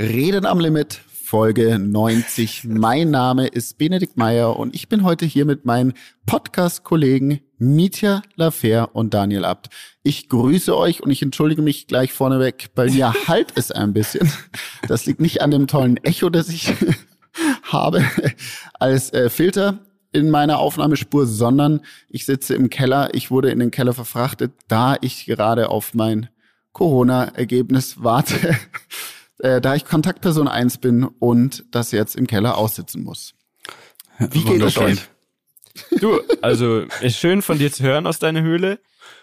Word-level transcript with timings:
Reden 0.00 0.46
am 0.46 0.60
Limit, 0.60 1.00
Folge 1.12 1.76
90. 1.76 2.62
Mein 2.68 3.10
Name 3.10 3.48
ist 3.48 3.78
Benedikt 3.78 4.16
Meyer 4.16 4.56
und 4.56 4.72
ich 4.72 4.88
bin 4.88 5.02
heute 5.02 5.26
hier 5.26 5.44
mit 5.44 5.64
meinen 5.64 5.94
Podcast-Kollegen 6.24 7.40
Mitya 7.58 8.22
Lafer 8.36 8.94
und 8.94 9.12
Daniel 9.12 9.44
Abt. 9.44 9.70
Ich 10.04 10.28
grüße 10.28 10.76
euch 10.76 11.02
und 11.02 11.10
ich 11.10 11.20
entschuldige 11.20 11.62
mich 11.62 11.88
gleich 11.88 12.12
vorneweg, 12.12 12.68
bei 12.76 12.88
mir 12.88 13.12
halt 13.26 13.48
es 13.56 13.72
ein 13.72 13.92
bisschen. 13.92 14.30
Das 14.86 15.04
liegt 15.04 15.20
nicht 15.20 15.42
an 15.42 15.50
dem 15.50 15.66
tollen 15.66 15.96
Echo, 15.96 16.30
das 16.30 16.48
ich 16.48 16.72
habe 17.64 18.04
als 18.74 19.12
äh, 19.12 19.30
Filter 19.30 19.80
in 20.12 20.30
meiner 20.30 20.60
Aufnahmespur, 20.60 21.26
sondern 21.26 21.80
ich 22.08 22.24
sitze 22.24 22.54
im 22.54 22.70
Keller. 22.70 23.12
Ich 23.14 23.32
wurde 23.32 23.50
in 23.50 23.58
den 23.58 23.72
Keller 23.72 23.94
verfrachtet, 23.94 24.52
da 24.68 24.96
ich 25.00 25.26
gerade 25.26 25.70
auf 25.70 25.92
mein 25.92 26.28
Corona-Ergebnis 26.72 27.96
warte 28.00 28.56
äh, 29.38 29.60
da 29.60 29.74
ich 29.74 29.84
Kontaktperson 29.84 30.48
1 30.48 30.78
bin 30.78 31.04
und 31.04 31.64
das 31.70 31.92
jetzt 31.92 32.16
im 32.16 32.26
Keller 32.26 32.56
aussitzen 32.56 33.02
muss. 33.02 33.34
Wie 34.18 34.42
geht 34.42 34.62
es 34.62 34.76
euch? 34.78 35.08
Du, 36.00 36.20
also 36.42 36.80
ist 37.02 37.18
schön 37.18 37.42
von 37.42 37.58
dir 37.58 37.72
zu 37.72 37.84
hören 37.84 38.06
aus 38.06 38.18
deiner 38.18 38.42
Höhle. 38.42 38.80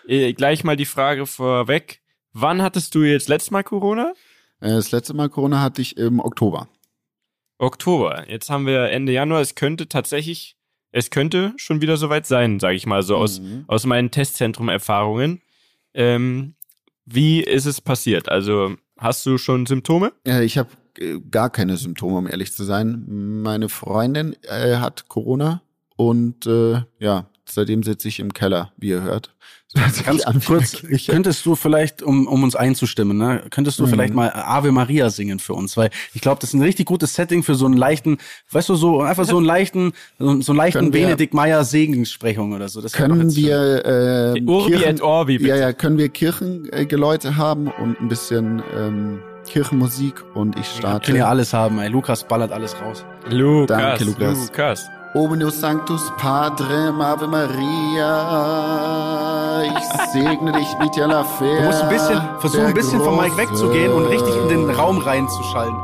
Äh, 0.07 0.33
gleich 0.33 0.63
mal 0.63 0.77
die 0.77 0.85
Frage 0.85 1.25
vorweg. 1.25 2.01
Wann 2.31 2.61
hattest 2.61 2.95
du 2.95 3.03
jetzt 3.03 3.27
letztes 3.27 3.51
Mal 3.51 3.63
Corona? 3.63 4.13
Äh, 4.61 4.69
das 4.69 4.91
letzte 4.91 5.13
Mal 5.13 5.29
Corona 5.29 5.61
hatte 5.61 5.81
ich 5.81 5.97
im 5.97 6.19
Oktober. 6.19 6.69
Oktober. 7.57 8.29
Jetzt 8.29 8.49
haben 8.49 8.65
wir 8.65 8.89
Ende 8.89 9.11
Januar. 9.11 9.41
Es 9.41 9.55
könnte 9.55 9.87
tatsächlich, 9.87 10.55
es 10.91 11.09
könnte 11.09 11.53
schon 11.57 11.81
wieder 11.81 11.97
soweit 11.97 12.25
sein, 12.25 12.59
sage 12.59 12.75
ich 12.75 12.85
mal 12.85 13.03
so 13.03 13.17
aus, 13.17 13.39
mhm. 13.39 13.65
aus 13.67 13.85
meinen 13.85 14.11
Testzentrum-Erfahrungen. 14.11 15.41
Ähm, 15.93 16.55
wie 17.05 17.41
ist 17.41 17.65
es 17.65 17.81
passiert? 17.81 18.29
Also 18.29 18.75
Hast 18.97 19.25
du 19.25 19.37
schon 19.37 19.65
Symptome? 19.65 20.13
Ich 20.23 20.57
habe 20.57 20.69
äh, 20.97 21.19
gar 21.29 21.49
keine 21.49 21.77
Symptome, 21.77 22.17
um 22.17 22.27
ehrlich 22.27 22.53
zu 22.53 22.63
sein. 22.63 23.41
Meine 23.41 23.69
Freundin 23.69 24.35
äh, 24.43 24.77
hat 24.77 25.07
Corona 25.09 25.61
und 25.97 26.45
äh, 26.47 26.81
ja, 26.99 27.29
seitdem 27.45 27.83
sitze 27.83 28.07
ich 28.07 28.19
im 28.19 28.33
Keller, 28.33 28.71
wie 28.77 28.89
ihr 28.89 29.01
hört. 29.01 29.35
Ganz 29.73 30.03
kurz, 30.45 30.83
könntest 31.07 31.45
du 31.45 31.55
vielleicht, 31.55 32.01
um, 32.01 32.27
um 32.27 32.43
uns 32.43 32.55
einzustimmen, 32.55 33.17
ne, 33.17 33.43
könntest 33.49 33.79
du 33.79 33.83
mhm. 33.85 33.89
vielleicht 33.89 34.13
mal 34.13 34.31
Ave 34.33 34.71
Maria 34.71 35.09
singen 35.09 35.39
für 35.39 35.53
uns, 35.53 35.75
weil 35.75 35.89
ich 36.13 36.21
glaube, 36.21 36.39
das 36.39 36.51
ist 36.51 36.53
ein 36.53 36.61
richtig 36.61 36.85
gutes 36.85 37.15
Setting 37.15 37.43
für 37.43 37.55
so 37.55 37.65
einen 37.65 37.75
leichten, 37.75 38.17
weißt 38.51 38.69
du, 38.69 38.75
so 38.75 39.01
einfach 39.01 39.25
so 39.25 39.37
einen 39.37 39.45
leichten, 39.45 39.93
so, 40.17 40.29
einen 40.29 40.41
leichten 40.57 40.91
Benedikt 40.91 41.33
Meyer 41.33 41.65
Segensprechung 41.65 42.53
oder 42.53 42.69
so. 42.69 42.81
Das 42.81 42.93
können 42.93 43.35
wir 43.35 43.85
äh, 43.85 44.41
Urbi 44.41 44.71
Kirchen, 44.71 44.89
et 44.89 45.01
Orbi, 45.01 45.37
bitte. 45.39 45.49
Ja, 45.49 45.55
ja, 45.57 45.73
können 45.73 45.97
wir 45.97 46.09
Kirchengeläute 46.09 47.35
haben 47.35 47.67
und 47.67 47.99
ein 47.99 48.07
bisschen 48.07 48.63
ähm, 48.77 49.19
Kirchenmusik 49.45 50.23
und 50.35 50.57
ich 50.57 50.67
starte. 50.67 51.07
Wir 51.07 51.13
können 51.13 51.17
ja 51.17 51.27
alles 51.27 51.53
haben, 51.53 51.79
ey. 51.79 51.89
Lukas 51.89 52.23
ballert 52.23 52.51
alles 52.51 52.79
raus. 52.81 53.05
Lukas, 53.29 53.67
Danke, 53.67 54.03
Lukas. 54.05 54.47
Lukas. 54.47 54.89
Ominus 55.15 55.61
Sanctus 55.61 56.11
Padre 56.17 56.93
Ave 56.99 57.25
Maria. 57.25 58.11
Ich 59.63 60.11
segne 60.11 60.51
dich 60.51 60.67
mit 60.77 60.93
la 60.97 61.23
Fer. 61.23 61.55
Du 61.55 61.63
musst 61.67 61.83
ein 61.83 61.89
bisschen, 61.89 62.21
versuchen 62.39 62.65
ein 62.65 62.73
bisschen 62.73 62.99
vom 62.99 63.15
Mike 63.15 63.37
wegzugehen 63.37 63.93
und 63.93 64.07
richtig 64.07 64.35
in 64.35 64.49
den 64.49 64.69
Raum 64.71 64.97
reinzuschalten. 64.97 65.77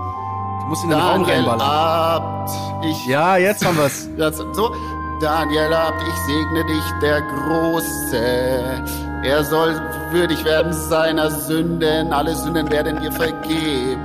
Du 0.59 0.65
musst 0.67 0.83
in 0.83 0.89
den 0.89 0.99
Daniel 0.99 1.15
Raum 1.15 1.23
reinballern. 1.23 1.61
Abt, 1.61 2.51
ich 2.83 3.07
ja, 3.07 3.37
jetzt 3.37 3.65
haben 3.65 3.77
wir's. 3.77 4.09
so, 4.51 4.75
Daniel 5.21 5.73
Abt, 5.75 6.03
ich 6.05 6.15
segne 6.25 6.65
dich, 6.65 6.83
der 7.01 7.21
Große. 7.21 8.83
Er 9.23 9.45
soll 9.45 9.79
würdig 10.11 10.43
werden 10.43 10.73
seiner 10.73 11.31
Sünden. 11.31 12.11
Alle 12.11 12.35
Sünden 12.35 12.69
werden 12.69 12.99
dir 12.99 13.13
vergeben. 13.13 13.95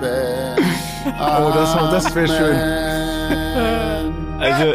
oh, 1.19 1.51
das, 1.53 1.75
das 1.91 2.15
wäre 2.15 2.29
schön. 2.29 3.96
Also, 4.39 4.75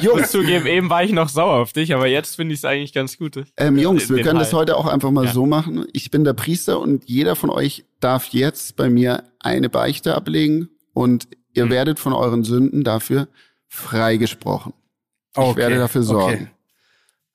Jungs, 0.00 0.30
zugeben, 0.30 0.66
eben 0.66 0.88
war 0.88 1.02
ich 1.02 1.12
noch 1.12 1.28
sauer 1.28 1.58
auf 1.58 1.72
dich, 1.72 1.94
aber 1.94 2.06
jetzt 2.06 2.36
finde 2.36 2.54
ich 2.54 2.60
es 2.60 2.64
eigentlich 2.64 2.92
ganz 2.92 3.18
gut. 3.18 3.44
Ähm, 3.56 3.78
Jungs, 3.78 4.08
wir 4.08 4.16
können 4.22 4.36
Teil. 4.36 4.38
das 4.38 4.52
heute 4.52 4.76
auch 4.76 4.86
einfach 4.86 5.10
mal 5.10 5.26
ja. 5.26 5.32
so 5.32 5.46
machen. 5.46 5.86
Ich 5.92 6.10
bin 6.10 6.24
der 6.24 6.32
Priester 6.32 6.80
und 6.80 7.08
jeder 7.08 7.36
von 7.36 7.50
euch 7.50 7.84
darf 7.98 8.28
jetzt 8.28 8.76
bei 8.76 8.88
mir 8.88 9.24
eine 9.40 9.68
Beichte 9.68 10.14
ablegen 10.14 10.68
und 10.92 11.28
ihr 11.54 11.64
hm. 11.64 11.70
werdet 11.70 11.98
von 11.98 12.12
euren 12.12 12.44
Sünden 12.44 12.84
dafür 12.84 13.28
freigesprochen. 13.68 14.72
Okay. 15.34 15.50
Ich 15.50 15.56
werde 15.56 15.78
dafür 15.78 16.02
sorgen. 16.02 16.50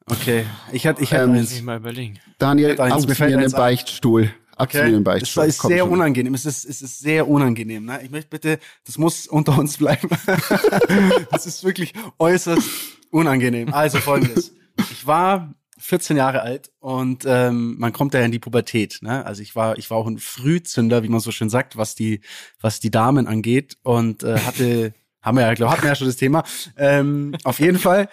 Okay, 0.06 0.42
okay. 0.42 0.46
ich 0.72 0.88
hatte 0.88 1.02
ich 1.02 1.14
hatte 1.14 1.24
ähm, 1.24 1.34
eins. 1.34 1.62
Mal 1.62 1.78
überlegen. 1.78 2.20
Daniel, 2.38 2.80
auf 2.80 3.08
mir 3.20 3.38
einen 3.38 3.52
Beichtstuhl. 3.52 4.32
Okay. 4.58 5.00
Beichtstuhl. 5.00 5.46
Das 5.46 5.56
ist 5.56 5.62
sehr 5.62 5.80
schon. 5.80 5.92
unangenehm. 5.92 6.34
Es 6.34 6.46
ist, 6.46 6.66
es 6.66 6.82
ist 6.82 7.00
sehr 7.00 7.28
unangenehm. 7.28 7.86
Ne? 7.86 8.00
Ich 8.04 8.12
möchte 8.12 8.30
bitte, 8.30 8.60
das 8.86 8.98
muss 8.98 9.28
unter 9.28 9.58
uns 9.58 9.78
bleiben. 9.78 10.10
das 11.32 11.46
ist 11.46 11.64
wirklich 11.64 11.94
äußerst 12.20 12.68
unangenehm. 13.12 13.74
Also 13.74 14.00
folgendes. 14.00 14.54
Ich 14.92 15.06
war 15.06 15.54
14 15.78 16.18
Jahre 16.18 16.42
alt 16.42 16.72
und 16.80 17.24
ähm, 17.28 17.76
man 17.78 17.92
kommt 17.92 18.14
ja 18.14 18.22
in 18.22 18.32
die 18.32 18.40
Pubertät. 18.40 19.00
Ne? 19.02 19.26
Also 19.26 19.42
ich 19.42 19.56
war, 19.56 19.78
ich 19.78 19.90
war 19.90 19.98
auch 19.98 20.08
ein 20.08 20.20
Frühzünder, 20.20 21.04
wie 21.04 21.10
man 21.10 21.20
so 21.20 21.32
schön 21.32 21.50
sagt, 21.50 21.78
was 21.78 21.96
die, 21.96 22.22
was 22.62 22.80
die 22.80 22.92
Damen 22.92 23.28
angeht 23.28 23.78
und 23.84 24.24
äh, 24.24 24.40
hatte, 24.40 24.94
haben 25.22 25.38
wir 25.38 25.44
ja, 25.46 25.54
glaube 25.54 25.74
hatten 25.74 25.84
wir 25.84 25.90
ja 25.90 25.96
schon 25.96 26.08
das 26.08 26.16
Thema. 26.16 26.44
Ähm, 26.78 27.36
auf 27.44 27.60
jeden 27.60 27.80
Fall 27.80 28.10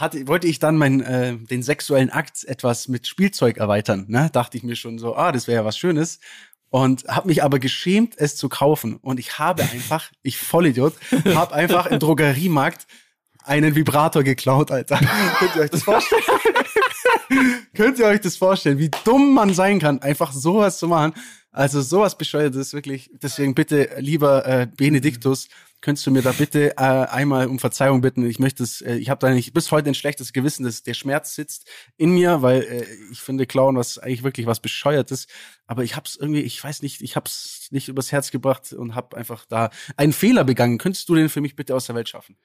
hatte, 0.00 0.26
wollte 0.28 0.46
ich 0.46 0.58
dann 0.58 0.76
mein, 0.76 1.00
äh, 1.00 1.36
den 1.36 1.62
sexuellen 1.62 2.10
Akt 2.10 2.44
etwas 2.44 2.88
mit 2.88 3.06
Spielzeug 3.06 3.56
erweitern. 3.58 4.06
Ne? 4.08 4.30
Dachte 4.32 4.56
ich 4.56 4.62
mir 4.62 4.76
schon 4.76 4.98
so, 4.98 5.16
ah, 5.16 5.32
das 5.32 5.46
wäre 5.46 5.60
ja 5.60 5.64
was 5.64 5.78
Schönes. 5.78 6.20
Und 6.70 7.04
habe 7.08 7.28
mich 7.28 7.42
aber 7.42 7.58
geschämt, 7.58 8.14
es 8.18 8.36
zu 8.36 8.48
kaufen. 8.48 8.96
Und 8.96 9.18
ich 9.18 9.38
habe 9.38 9.62
einfach, 9.72 10.10
ich 10.22 10.38
Vollidiot, 10.38 10.94
habe 11.34 11.54
einfach 11.54 11.86
im 11.86 11.98
Drogeriemarkt 11.98 12.86
einen 13.44 13.74
Vibrator 13.74 14.22
geklaut, 14.22 14.70
Alter. 14.70 14.98
Könnt 15.38 15.56
ihr 15.56 15.62
euch 15.62 15.70
das 15.70 15.82
vorstellen? 15.82 16.22
Könnt 17.74 17.98
ihr 17.98 18.06
euch 18.06 18.20
das 18.20 18.36
vorstellen, 18.36 18.78
wie 18.78 18.90
dumm 19.04 19.32
man 19.32 19.54
sein 19.54 19.78
kann, 19.78 20.00
einfach 20.02 20.32
sowas 20.32 20.78
zu 20.78 20.88
machen? 20.88 21.14
Also 21.58 21.82
sowas 21.82 22.16
bescheuert 22.16 22.54
ist 22.54 22.72
wirklich. 22.72 23.10
Deswegen 23.20 23.52
bitte, 23.52 23.90
lieber 23.98 24.46
äh, 24.46 24.68
Benediktus, 24.76 25.48
könntest 25.80 26.06
du 26.06 26.12
mir 26.12 26.22
da 26.22 26.30
bitte 26.30 26.76
äh, 26.76 26.76
einmal 26.76 27.48
um 27.48 27.58
Verzeihung 27.58 28.00
bitten? 28.00 28.24
Ich 28.30 28.38
möchte 28.38 28.62
es, 28.62 28.80
äh, 28.80 28.94
ich 28.94 29.10
habe 29.10 29.26
da 29.26 29.34
nicht 29.34 29.52
bis 29.54 29.72
heute 29.72 29.90
ein 29.90 29.96
schlechtes 29.96 30.32
Gewissen, 30.32 30.62
dass 30.62 30.84
der 30.84 30.94
Schmerz 30.94 31.34
sitzt 31.34 31.66
in 31.96 32.10
mir, 32.12 32.42
weil 32.42 32.62
äh, 32.62 32.84
ich 33.10 33.18
finde 33.18 33.44
Clown 33.44 33.74
was 33.74 33.98
eigentlich 33.98 34.22
wirklich 34.22 34.46
was 34.46 34.60
bescheuertes. 34.60 35.26
Aber 35.66 35.82
ich 35.82 35.96
habe 35.96 36.06
es 36.06 36.14
irgendwie, 36.14 36.42
ich 36.42 36.62
weiß 36.62 36.80
nicht, 36.82 37.00
ich 37.00 37.16
habe 37.16 37.26
es 37.26 37.66
nicht 37.72 37.88
übers 37.88 38.12
Herz 38.12 38.30
gebracht 38.30 38.72
und 38.72 38.94
habe 38.94 39.16
einfach 39.16 39.44
da 39.44 39.70
einen 39.96 40.12
Fehler 40.12 40.44
begangen. 40.44 40.78
Könntest 40.78 41.08
du 41.08 41.16
den 41.16 41.28
für 41.28 41.40
mich 41.40 41.56
bitte 41.56 41.74
aus 41.74 41.86
der 41.86 41.96
Welt 41.96 42.08
schaffen? 42.08 42.36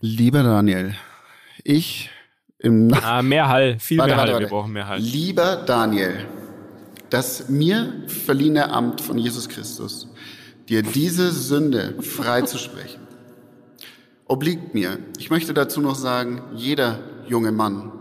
Lieber 0.00 0.42
Daniel, 0.42 0.96
ich 1.62 2.10
im 2.58 2.92
ah, 2.94 3.22
mehr 3.22 3.46
Hall, 3.46 3.78
viel 3.78 3.98
warte, 3.98 4.08
mehr 4.08 4.16
warte, 4.16 4.32
Hall. 4.32 4.40
Warte. 4.40 4.46
Wir 4.46 4.50
brauchen 4.50 4.72
mehr 4.72 4.88
Hall. 4.88 4.98
Lieber 4.98 5.62
Daniel, 5.64 6.26
das 7.14 7.48
mir 7.48 7.92
verliehene 8.08 8.72
Amt 8.72 9.00
von 9.00 9.18
Jesus 9.18 9.48
Christus 9.48 10.08
dir 10.68 10.82
diese 10.82 11.30
Sünde 11.30 11.94
freizusprechen, 12.02 13.00
obliegt 14.26 14.74
mir. 14.74 14.98
Ich 15.16 15.30
möchte 15.30 15.54
dazu 15.54 15.80
noch 15.80 15.94
sagen, 15.94 16.42
jeder 16.56 16.98
junge 17.28 17.52
Mann 17.52 17.92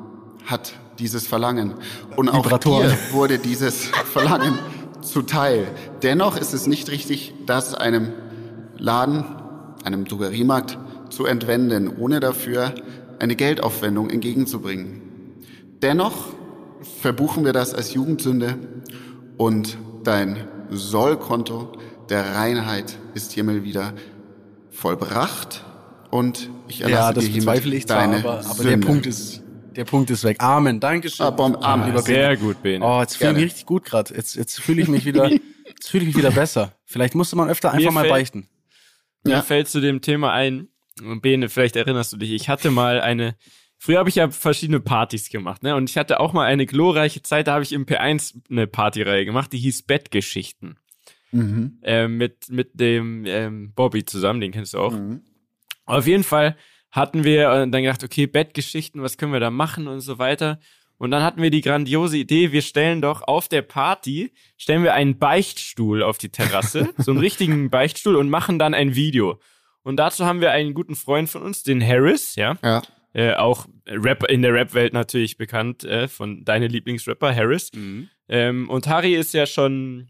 hat 0.46 0.74
dieses 0.98 1.28
Verlangen. 1.28 1.76
Und 2.16 2.30
auch 2.30 2.58
dir 2.58 2.98
wurde 3.12 3.38
dieses 3.38 3.86
Verlangen 3.86 4.58
zuteil. 5.04 5.68
Dennoch 6.02 6.36
ist 6.36 6.56
es 6.56 6.66
nicht 6.66 6.90
richtig, 6.90 7.36
das 7.46 7.76
einem 7.76 8.14
Laden, 8.80 9.26
einem 9.84 10.06
Drogeriemarkt 10.06 10.80
zu 11.12 11.28
entwenden, 11.28 11.88
ohne 12.00 12.20
dafür 12.20 12.74
eine 13.20 13.36
Geldaufwendung 13.36 14.10
entgegenzubringen. 14.10 15.04
Dennoch 15.84 16.34
verbuchen 17.02 17.46
wir 17.46 17.54
das 17.54 17.76
als 17.76 17.94
Jugendsünde 17.94 18.58
und 19.38 19.78
dein 20.04 20.48
Sollkonto 20.70 21.72
der 22.10 22.36
Reinheit 22.36 22.98
ist 23.14 23.32
hiermit 23.32 23.64
wieder 23.64 23.94
vollbracht 24.72 25.64
und 26.10 26.50
ich 26.68 26.82
erlasse 26.82 27.02
ja, 27.02 27.14
das 27.14 27.26
dir 27.26 27.34
bezweifle 27.34 27.76
ich 27.76 27.88
zwar, 27.88 28.04
aber, 28.04 28.46
aber 28.46 28.64
der 28.64 28.78
Punkt 28.78 29.06
ist 29.06 29.44
der 29.76 29.86
Punkt 29.86 30.12
ist 30.12 30.24
weg. 30.24 30.38
Amen. 30.40 30.80
Dankeschön. 30.80 31.26
Ah, 31.26 31.32
bom, 31.32 31.56
Amen, 31.56 31.88
lieber 31.88 32.04
Sehr 32.04 32.38
gut, 32.38 32.62
Bene. 32.62 32.86
Oh, 32.86 33.02
jetzt 33.02 33.18
fühle 33.18 33.32
ich 33.32 33.36
mich 33.38 33.46
richtig 33.46 33.66
gut 33.66 33.84
gerade. 33.86 34.14
Jetzt, 34.14 34.36
jetzt 34.36 34.62
fühle 34.62 34.82
ich 34.84 34.88
mich 34.88 35.06
wieder, 35.06 35.28
jetzt 35.68 35.90
fühle 35.90 36.04
ich 36.04 36.10
mich 36.10 36.18
wieder 36.18 36.32
besser. 36.32 36.74
Vielleicht 36.86 37.16
musste 37.16 37.36
man 37.36 37.50
öfter 37.50 37.72
einfach 37.72 37.90
mir 37.90 37.92
mal 37.92 38.08
beichten. 38.08 38.48
Mir 39.24 39.32
ja. 39.32 39.42
fällt 39.42 39.68
zu 39.70 39.82
dem 39.82 40.02
Thema 40.02 40.32
ein, 40.32 40.68
Bene, 41.22 41.50
vielleicht 41.50 41.76
erinnerst 41.76 42.14
du 42.14 42.18
dich, 42.18 42.32
ich 42.32 42.50
hatte 42.50 42.70
mal 42.70 43.02
eine, 43.02 43.36
früher 43.84 44.00
habe 44.00 44.08
ich 44.08 44.16
ja 44.16 44.32
verschiedene 44.32 44.80
Partys 44.80 45.30
gemacht, 45.30 45.62
ne? 45.62 45.76
Und 45.76 45.90
ich 45.90 45.98
hatte 45.98 46.22
auch 46.22 46.32
mal 46.32 46.46
eine 46.46 46.66
glorreiche 46.66 47.22
Zeit, 47.22 47.48
da 47.48 47.54
habe 47.56 47.64
ich 47.64 47.74
im 47.74 47.86
P1 47.86 48.36
eine 48.50 48.66
Partyreihe 48.66 49.26
gemacht, 49.26 49.52
die 49.52 49.58
hieß 49.58 49.84
Bettgeschichten. 49.84 50.80
Mhm. 51.32 51.80
Äh, 51.84 52.08
mit, 52.08 52.50
mit 52.50 52.80
dem 52.80 53.26
ähm, 53.26 53.74
Bobby 53.76 54.06
zusammen, 54.06 54.40
den 54.40 54.54
kennst 54.54 54.74
du 54.74 54.80
auch. 54.80 54.94
Mhm. 54.94 55.22
Auf 55.86 56.08
jeden 56.08 56.24
Fall 56.24 56.56
hatten 56.92 57.26
wir 57.26 57.50
äh, 57.50 57.70
dann 57.70 57.84
gedacht, 57.84 58.06
okay, 58.06 58.26
Bettgeschichten, 58.26 59.02
was 59.02 59.18
können 59.18 59.34
wir 59.34 59.42
da 59.42 59.50
machen 59.50 59.90
und 59.90 60.00
so 60.00 60.18
weiter. 60.18 60.62
Und 60.98 61.12
dann 61.12 61.22
hatten 61.22 61.42
wir 61.42 61.50
die 61.50 61.62
grandiose 61.62 62.18
Idee, 62.18 62.54
wir 62.54 62.62
stellen 62.62 63.02
doch 63.02 63.24
auf 63.24 63.50
der 63.50 63.64
Party, 63.64 64.32
stellen 64.56 64.84
wir 64.84 64.94
einen 64.94 65.18
Beichtstuhl 65.18 66.04
auf 66.04 66.18
die 66.18 66.30
Terrasse, 66.30 66.94
so 67.00 67.12
einen 67.12 67.20
richtigen 67.20 67.70
Beichtstuhl 67.70 68.16
und 68.16 68.30
machen 68.30 68.60
dann 68.60 68.74
ein 68.74 68.96
Video. 68.96 69.42
Und 69.82 69.98
dazu 69.98 70.26
haben 70.26 70.40
wir 70.40 70.52
einen 70.52 70.74
guten 70.74 70.96
Freund 70.96 71.30
von 71.30 71.42
uns, 71.42 71.64
den 71.64 71.86
Harris, 71.86 72.36
ja. 72.36 72.56
Ja. 72.64 72.82
Äh, 73.14 73.34
auch 73.34 73.68
Rap 73.88 74.24
in 74.30 74.42
der 74.42 74.54
Rap-Welt 74.54 74.94
natürlich 74.94 75.38
bekannt, 75.38 75.84
äh, 75.84 76.08
von 76.08 76.44
deine 76.44 76.68
Lieblingsrapper, 76.68 77.34
Harris. 77.34 77.72
Mhm. 77.74 78.10
Ähm, 78.28 78.70
und 78.70 78.88
Harry 78.88 79.14
ist 79.14 79.34
ja 79.34 79.46
schon, 79.46 80.10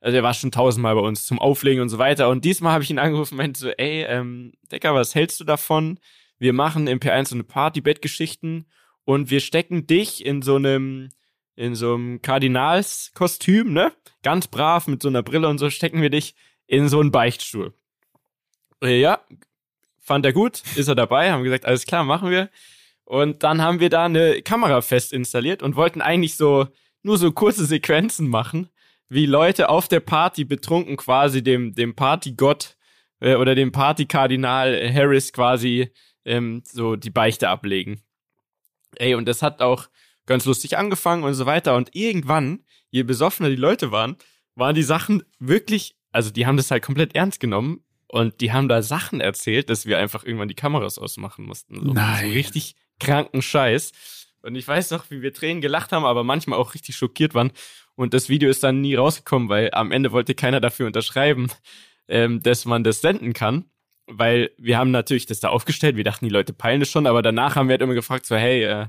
also 0.00 0.16
er 0.16 0.22
war 0.22 0.34
schon 0.34 0.52
tausendmal 0.52 0.94
bei 0.94 1.00
uns 1.00 1.26
zum 1.26 1.40
Auflegen 1.40 1.82
und 1.82 1.88
so 1.88 1.98
weiter. 1.98 2.28
Und 2.28 2.44
diesmal 2.44 2.72
habe 2.72 2.84
ich 2.84 2.90
ihn 2.90 3.00
angerufen 3.00 3.34
und 3.34 3.38
meinte 3.38 3.58
so, 3.58 3.70
ey, 3.70 4.04
ähm, 4.04 4.52
Decker, 4.70 4.94
was 4.94 5.16
hältst 5.16 5.40
du 5.40 5.44
davon? 5.44 5.98
Wir 6.38 6.52
machen 6.52 6.86
im 6.86 7.00
P1 7.00 7.28
so 7.28 7.34
eine 7.34 7.44
Party-Bettgeschichten 7.44 8.66
und 9.04 9.30
wir 9.30 9.40
stecken 9.40 9.86
dich 9.88 10.24
in 10.24 10.42
so 10.42 10.56
einem, 10.56 11.08
in 11.56 11.74
so 11.74 11.94
einem 11.94 12.22
Kardinalskostüm, 12.22 13.72
ne? 13.72 13.92
Ganz 14.22 14.46
brav 14.46 14.86
mit 14.86 15.02
so 15.02 15.08
einer 15.08 15.22
Brille 15.22 15.48
und 15.48 15.58
so 15.58 15.70
stecken 15.70 16.02
wir 16.02 16.10
dich 16.10 16.36
in 16.66 16.88
so 16.88 17.00
einen 17.00 17.10
Beichtstuhl. 17.10 17.72
Äh, 18.82 19.00
ja, 19.00 19.20
fand 20.06 20.24
er 20.24 20.32
gut, 20.32 20.62
ist 20.76 20.88
er 20.88 20.94
dabei, 20.94 21.32
haben 21.32 21.42
gesagt, 21.42 21.66
alles 21.66 21.84
klar, 21.84 22.04
machen 22.04 22.30
wir. 22.30 22.48
Und 23.04 23.42
dann 23.42 23.60
haben 23.60 23.80
wir 23.80 23.90
da 23.90 24.04
eine 24.04 24.40
Kamera 24.42 24.80
fest 24.80 25.12
installiert 25.12 25.62
und 25.62 25.74
wollten 25.74 26.00
eigentlich 26.00 26.36
so 26.36 26.68
nur 27.02 27.18
so 27.18 27.32
kurze 27.32 27.66
Sequenzen 27.66 28.28
machen, 28.28 28.68
wie 29.08 29.26
Leute 29.26 29.68
auf 29.68 29.88
der 29.88 30.00
Party 30.00 30.44
betrunken 30.44 30.96
quasi 30.96 31.42
dem, 31.42 31.74
dem 31.74 31.94
Partygott 31.94 32.76
äh, 33.20 33.34
oder 33.34 33.54
dem 33.54 33.72
Partykardinal 33.72 34.92
Harris 34.92 35.32
quasi 35.32 35.90
ähm, 36.24 36.62
so 36.64 36.96
die 36.96 37.10
Beichte 37.10 37.48
ablegen. 37.48 38.00
Ey, 38.96 39.14
und 39.14 39.26
das 39.26 39.42
hat 39.42 39.60
auch 39.60 39.88
ganz 40.26 40.44
lustig 40.44 40.78
angefangen 40.78 41.24
und 41.24 41.34
so 41.34 41.46
weiter. 41.46 41.76
Und 41.76 41.94
irgendwann, 41.94 42.64
je 42.90 43.02
besoffener 43.02 43.48
die 43.48 43.56
Leute 43.56 43.90
waren, 43.90 44.16
waren 44.54 44.74
die 44.74 44.82
Sachen 44.82 45.24
wirklich, 45.38 45.96
also 46.12 46.30
die 46.30 46.46
haben 46.46 46.56
das 46.56 46.70
halt 46.70 46.82
komplett 46.82 47.14
ernst 47.14 47.40
genommen 47.40 47.84
und 48.08 48.40
die 48.40 48.52
haben 48.52 48.68
da 48.68 48.82
Sachen 48.82 49.20
erzählt, 49.20 49.70
dass 49.70 49.86
wir 49.86 49.98
einfach 49.98 50.24
irgendwann 50.24 50.48
die 50.48 50.54
Kameras 50.54 50.98
ausmachen 50.98 51.44
mussten. 51.44 51.80
So, 51.80 51.92
Nein. 51.92 52.28
So 52.28 52.32
richtig 52.32 52.76
kranken 53.00 53.42
Scheiß. 53.42 53.92
Und 54.42 54.54
ich 54.54 54.66
weiß 54.66 54.92
noch, 54.92 55.10
wie 55.10 55.22
wir 55.22 55.32
Tränen 55.32 55.60
gelacht 55.60 55.92
haben, 55.92 56.04
aber 56.04 56.22
manchmal 56.22 56.58
auch 56.58 56.74
richtig 56.74 56.96
schockiert 56.96 57.34
waren. 57.34 57.52
Und 57.96 58.14
das 58.14 58.28
Video 58.28 58.48
ist 58.48 58.62
dann 58.62 58.80
nie 58.80 58.94
rausgekommen, 58.94 59.48
weil 59.48 59.70
am 59.72 59.90
Ende 59.90 60.12
wollte 60.12 60.34
keiner 60.34 60.60
dafür 60.60 60.86
unterschreiben, 60.86 61.50
ähm, 62.08 62.42
dass 62.42 62.64
man 62.64 62.84
das 62.84 63.00
senden 63.00 63.32
kann. 63.32 63.64
Weil 64.06 64.52
wir 64.56 64.78
haben 64.78 64.92
natürlich 64.92 65.26
das 65.26 65.40
da 65.40 65.48
aufgestellt, 65.48 65.96
wir 65.96 66.04
dachten, 66.04 66.26
die 66.26 66.30
Leute 66.30 66.52
peilen 66.52 66.80
es 66.82 66.90
schon, 66.90 67.08
aber 67.08 67.22
danach 67.22 67.56
haben 67.56 67.66
wir 67.66 67.72
halt 67.72 67.82
immer 67.82 67.94
gefragt, 67.94 68.24
so, 68.24 68.36
hey, 68.36 68.62
äh, 68.62 68.86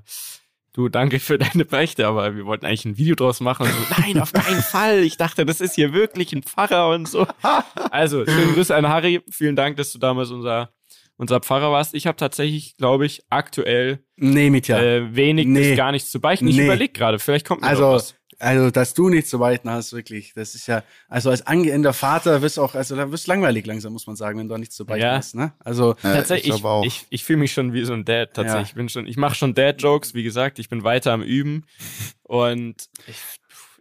du, 0.77 0.87
danke 0.89 1.19
für 1.19 1.37
deine 1.37 1.65
Beichte, 1.65 2.07
aber 2.07 2.35
wir 2.35 2.45
wollten 2.45 2.65
eigentlich 2.65 2.85
ein 2.85 2.97
Video 2.97 3.15
draus 3.15 3.39
machen. 3.41 3.63
Und 3.67 3.73
so, 3.73 3.95
Nein, 4.01 4.21
auf 4.21 4.31
keinen 4.31 4.61
Fall. 4.61 4.99
Ich 4.99 5.17
dachte, 5.17 5.45
das 5.45 5.59
ist 5.59 5.75
hier 5.75 5.91
wirklich 5.93 6.31
ein 6.33 6.43
Pfarrer 6.43 6.89
und 6.89 7.07
so. 7.09 7.27
Also, 7.91 8.25
schöne 8.25 8.53
Grüße 8.53 8.75
an 8.75 8.87
Harry. 8.87 9.21
Vielen 9.31 9.55
Dank, 9.55 9.77
dass 9.77 9.91
du 9.91 9.97
damals 9.99 10.29
unser, 10.29 10.71
unser 11.17 11.39
Pfarrer 11.39 11.71
warst. 11.71 11.95
Ich 11.95 12.05
habe 12.05 12.15
tatsächlich, 12.17 12.77
glaube 12.77 13.05
ich, 13.05 13.23
aktuell 13.29 13.99
Nee, 14.17 14.47
äh, 14.47 15.15
wenig 15.15 15.47
Nee. 15.47 15.69
bis 15.69 15.77
gar 15.77 15.91
nichts 15.91 16.11
zu 16.11 16.19
beichten. 16.19 16.47
Ich 16.47 16.57
Nee. 16.57 16.65
überlege 16.65 16.93
gerade, 16.93 17.17
vielleicht 17.19 17.47
kommt 17.47 17.61
mir 17.61 17.67
Also, 17.67 17.83
noch 17.83 17.93
was. 17.95 18.15
Also, 18.39 18.69
dass 18.71 18.93
du 18.93 19.09
nicht 19.09 19.27
zu 19.27 19.39
weiten 19.39 19.69
hast, 19.69 19.93
wirklich, 19.93 20.33
das 20.35 20.53
ist 20.55 20.67
ja, 20.67 20.83
also 21.09 21.29
als 21.29 21.45
angehender 21.47 21.93
Vater 21.93 22.41
wirst 22.41 22.57
du 22.57 22.61
auch, 22.61 22.75
also 22.75 22.95
da 22.95 23.11
wirst 23.11 23.27
du 23.27 23.31
langweilig 23.31 23.65
langsam, 23.65 23.93
muss 23.93 24.05
man 24.07 24.15
sagen, 24.15 24.37
wenn 24.39 24.47
du 24.47 24.53
da 24.53 24.57
nichts 24.59 24.75
zu 24.75 24.85
beichten 24.85 25.01
Ja. 25.03 25.15
hast, 25.17 25.35
ne? 25.35 25.53
Also, 25.59 25.91
Äh, 26.03 26.13
Tatsächlich, 26.13 26.53
ich 26.55 26.63
ich, 26.63 26.85
ich, 26.85 27.05
ich 27.09 27.23
fühle 27.23 27.39
mich 27.39 27.53
schon 27.53 27.73
wie 27.73 27.83
so 27.83 27.93
ein 27.93 28.05
Dad. 28.05 28.33
Tatsächlich, 28.33 28.67
Ja. 28.67 28.71
ich 28.71 28.75
bin 28.75 28.89
schon, 28.89 29.07
ich 29.07 29.17
mache 29.17 29.35
schon 29.35 29.53
Dad-Jokes. 29.55 30.13
Wie 30.13 30.23
gesagt, 30.23 30.59
ich 30.59 30.69
bin 30.69 30.83
weiter 30.83 31.13
am 31.13 31.21
Üben 31.23 31.65
und 32.23 32.75
ich, 33.07 33.17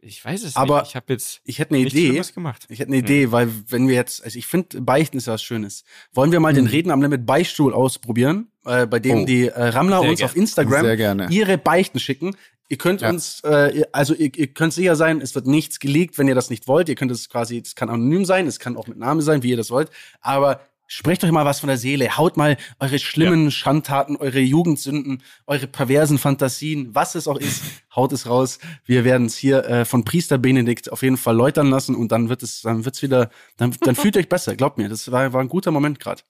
ich 0.06 0.24
weiß 0.24 0.42
es 0.44 0.56
Aber 0.56 0.80
nicht. 0.80 0.90
Ich 0.90 0.96
habe 0.96 1.12
jetzt 1.12 1.40
ich 1.44 1.58
hätte 1.58 1.74
eine 1.74 1.84
Idee. 1.84 2.08
Schlimmes 2.08 2.32
gemacht. 2.34 2.66
Ich 2.68 2.78
hätte 2.78 2.88
eine 2.88 2.98
Idee, 2.98 3.32
weil 3.32 3.50
wenn 3.68 3.88
wir 3.88 3.94
jetzt, 3.94 4.24
also 4.24 4.38
ich 4.38 4.46
finde, 4.46 4.80
Beichten 4.80 5.16
ist 5.18 5.26
ja 5.26 5.34
was 5.34 5.42
Schönes. 5.42 5.84
Wollen 6.12 6.32
wir 6.32 6.40
mal 6.40 6.52
den 6.54 6.66
Reden 6.66 6.90
am 6.90 7.02
Limit 7.02 7.26
Beichtstuhl 7.26 7.74
ausprobieren, 7.74 8.48
äh, 8.64 8.86
bei 8.86 8.98
dem 8.98 9.22
Oh. 9.22 9.24
die 9.26 9.48
äh, 9.48 9.62
Rammler 9.68 10.00
Sehr 10.00 10.10
uns 10.10 10.18
gerne. 10.20 10.30
auf 10.30 10.36
Instagram 10.36 11.30
ihre 11.30 11.58
Beichten 11.58 11.98
schicken. 11.98 12.36
Ihr 12.68 12.78
könnt 12.78 13.00
Ja. 13.00 13.10
uns, 13.10 13.40
äh, 13.44 13.84
also 13.92 14.12
ihr, 14.14 14.34
ihr 14.36 14.48
könnt 14.48 14.72
sicher 14.72 14.96
sein, 14.96 15.20
es 15.20 15.34
wird 15.34 15.46
nichts 15.46 15.78
geleakt, 15.78 16.18
wenn 16.18 16.26
ihr 16.28 16.34
das 16.34 16.50
nicht 16.50 16.66
wollt. 16.66 16.88
Ihr 16.88 16.96
könnt 16.96 17.12
es 17.12 17.28
quasi, 17.28 17.58
es 17.64 17.74
kann 17.76 17.88
anonym 17.90 18.24
sein, 18.24 18.46
es 18.46 18.58
kann 18.58 18.76
auch 18.76 18.88
mit 18.88 18.98
Name 18.98 19.22
sein, 19.22 19.42
wie 19.42 19.50
ihr 19.50 19.56
das 19.56 19.70
wollt. 19.70 19.90
Aber 20.20 20.60
sprecht 20.86 21.24
euch 21.24 21.30
mal 21.30 21.44
was 21.44 21.60
von 21.60 21.68
der 21.68 21.78
Seele. 21.78 22.16
Haut 22.16 22.36
mal 22.36 22.56
eure 22.78 22.98
schlimmen 22.98 23.50
Schandtaten, 23.50 24.16
eure 24.16 24.40
Jugendsünden, 24.40 25.22
eure 25.46 25.66
perversen 25.66 26.18
Fantasien, 26.18 26.94
was 26.94 27.14
es 27.14 27.28
auch 27.28 27.38
ist, 27.38 27.62
haut 27.96 28.12
es 28.12 28.26
raus. 28.28 28.58
Wir 28.84 29.04
werden 29.04 29.26
es 29.26 29.36
hier 29.36 29.64
äh, 29.64 29.84
von 29.84 30.04
Priester 30.04 30.38
Benedikt 30.38 30.90
auf 30.92 31.02
jeden 31.02 31.16
Fall 31.16 31.36
läutern 31.36 31.70
lassen 31.70 31.94
und 31.94 32.12
dann 32.12 32.28
wird 32.28 32.42
es, 32.42 32.62
dann 32.62 32.84
wird's 32.84 33.02
wieder, 33.02 33.30
dann, 33.56 33.74
dann 33.80 33.94
fühlt 33.96 34.16
ihr 34.16 34.20
euch 34.20 34.28
besser. 34.28 34.56
Glaubt 34.56 34.78
mir, 34.78 34.88
das 34.88 35.10
war, 35.10 35.32
war 35.32 35.40
ein 35.40 35.48
guter 35.48 35.70
Moment 35.70 36.00
gerade. 36.00 36.22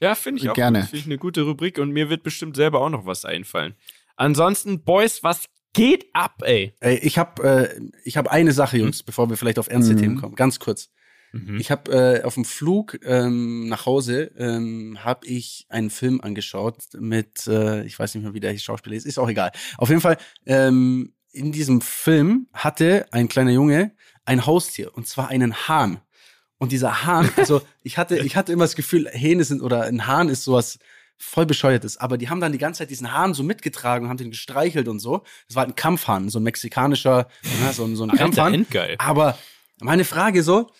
Ja, 0.00 0.14
finde 0.14 0.42
ich 0.42 0.50
auch. 0.50 0.54
Gerne. 0.54 0.82
Finde 0.82 0.96
ich 0.98 1.06
eine 1.06 1.18
gute 1.18 1.42
Rubrik 1.42 1.78
und 1.78 1.90
mir 1.90 2.10
wird 2.10 2.22
bestimmt 2.22 2.56
selber 2.56 2.80
auch 2.80 2.90
noch 2.90 3.06
was 3.06 3.24
einfallen. 3.24 3.74
Ansonsten, 4.16 4.82
Boys, 4.82 5.22
was 5.22 5.44
geht 5.72 6.06
ab, 6.12 6.42
ey? 6.44 6.74
Ey, 6.80 6.98
ich 6.98 7.18
habe 7.18 7.42
äh, 7.70 7.80
ich 8.04 8.16
hab 8.16 8.28
eine 8.28 8.52
Sache, 8.52 8.78
Jungs, 8.78 9.02
bevor 9.02 9.30
wir 9.30 9.36
vielleicht 9.36 9.58
auf 9.58 9.68
ernste 9.70 9.94
Mhm. 9.94 9.98
Themen 9.98 10.20
kommen. 10.20 10.34
Ganz 10.34 10.58
kurz. 10.58 10.90
Mhm. 11.32 11.58
Ich 11.60 11.70
habe 11.70 11.92
äh, 11.92 12.22
auf 12.24 12.34
dem 12.34 12.44
Flug 12.44 12.98
ähm, 13.04 13.68
nach 13.68 13.84
Hause 13.86 14.30
ähm, 14.38 14.98
habe 15.04 15.26
ich 15.26 15.66
einen 15.68 15.90
Film 15.90 16.20
angeschaut 16.20 16.76
mit, 16.98 17.46
äh, 17.46 17.84
ich 17.84 17.98
weiß 17.98 18.14
nicht 18.14 18.24
mehr, 18.24 18.34
wie 18.34 18.40
der 18.40 18.56
Schauspieler 18.58 18.96
ist, 18.96 19.06
ist 19.06 19.18
auch 19.18 19.28
egal. 19.28 19.52
Auf 19.76 19.88
jeden 19.90 20.00
Fall, 20.00 20.16
ähm, 20.46 21.12
in 21.30 21.52
diesem 21.52 21.80
Film 21.82 22.48
hatte 22.54 23.06
ein 23.10 23.28
kleiner 23.28 23.50
Junge 23.52 23.92
ein 24.24 24.46
Haustier 24.46 24.94
und 24.96 25.06
zwar 25.06 25.28
einen 25.28 25.54
Hahn. 25.68 26.00
Und 26.58 26.72
dieser 26.72 27.04
Hahn, 27.04 27.28
also 27.36 27.60
ich 27.82 27.98
hatte, 27.98 28.18
ich 28.18 28.34
hatte 28.36 28.52
immer 28.52 28.64
das 28.64 28.74
Gefühl, 28.74 29.08
Hähne 29.12 29.44
sind 29.44 29.60
oder 29.62 29.82
ein 29.84 30.06
Hahn 30.06 30.28
ist 30.28 30.44
sowas 30.44 30.78
voll 31.18 31.46
bescheuertes. 31.46 31.96
Aber 31.98 32.16
die 32.16 32.28
haben 32.30 32.40
dann 32.40 32.52
die 32.52 32.58
ganze 32.58 32.78
Zeit 32.78 32.90
diesen 32.90 33.12
Hahn 33.12 33.34
so 33.34 33.42
mitgetragen 33.42 34.04
und 34.04 34.10
haben 34.10 34.16
den 34.18 34.30
gestreichelt 34.30 34.88
und 34.88 34.98
so. 35.00 35.22
Das 35.46 35.56
war 35.56 35.62
halt 35.64 35.72
ein 35.72 35.76
Kampfhahn, 35.76 36.28
so 36.30 36.38
ein 36.38 36.44
mexikanischer, 36.44 37.28
ja, 37.62 37.72
so, 37.72 37.84
ein- 37.84 37.96
so 37.96 38.04
ein 38.04 38.10
Alter, 38.10 38.22
Kampfhahn. 38.22 38.54
endgeil. 38.54 38.94
Aber 38.98 39.36
meine 39.80 40.04
Frage 40.04 40.42
so, 40.42 40.70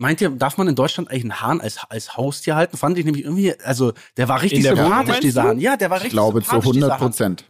meint 0.00 0.20
ihr, 0.20 0.30
darf 0.30 0.56
man 0.56 0.66
in 0.66 0.74
Deutschland 0.74 1.10
eigentlich 1.10 1.24
einen 1.24 1.40
Hahn 1.40 1.60
als, 1.60 1.78
als 1.88 2.16
Haustier 2.16 2.56
halten? 2.56 2.76
Fand 2.76 2.98
ich 2.98 3.04
nämlich 3.04 3.24
irgendwie, 3.24 3.54
also 3.60 3.92
der 4.16 4.28
war 4.28 4.42
richtig 4.42 4.62
der 4.62 4.74
sympathisch, 4.76 5.20
dieser? 5.20 5.42
Hahn. 5.44 5.60
Ja, 5.60 5.76
der 5.76 5.90
war 5.90 5.98
Ich 5.98 6.04
richtig 6.04 6.14
glaube 6.14 6.42
zu 6.42 6.48
sympathisch, 6.50 6.72
dieser 6.72 6.86
100 6.86 7.00
Hahn. 7.00 7.08
Prozent. 7.10 7.44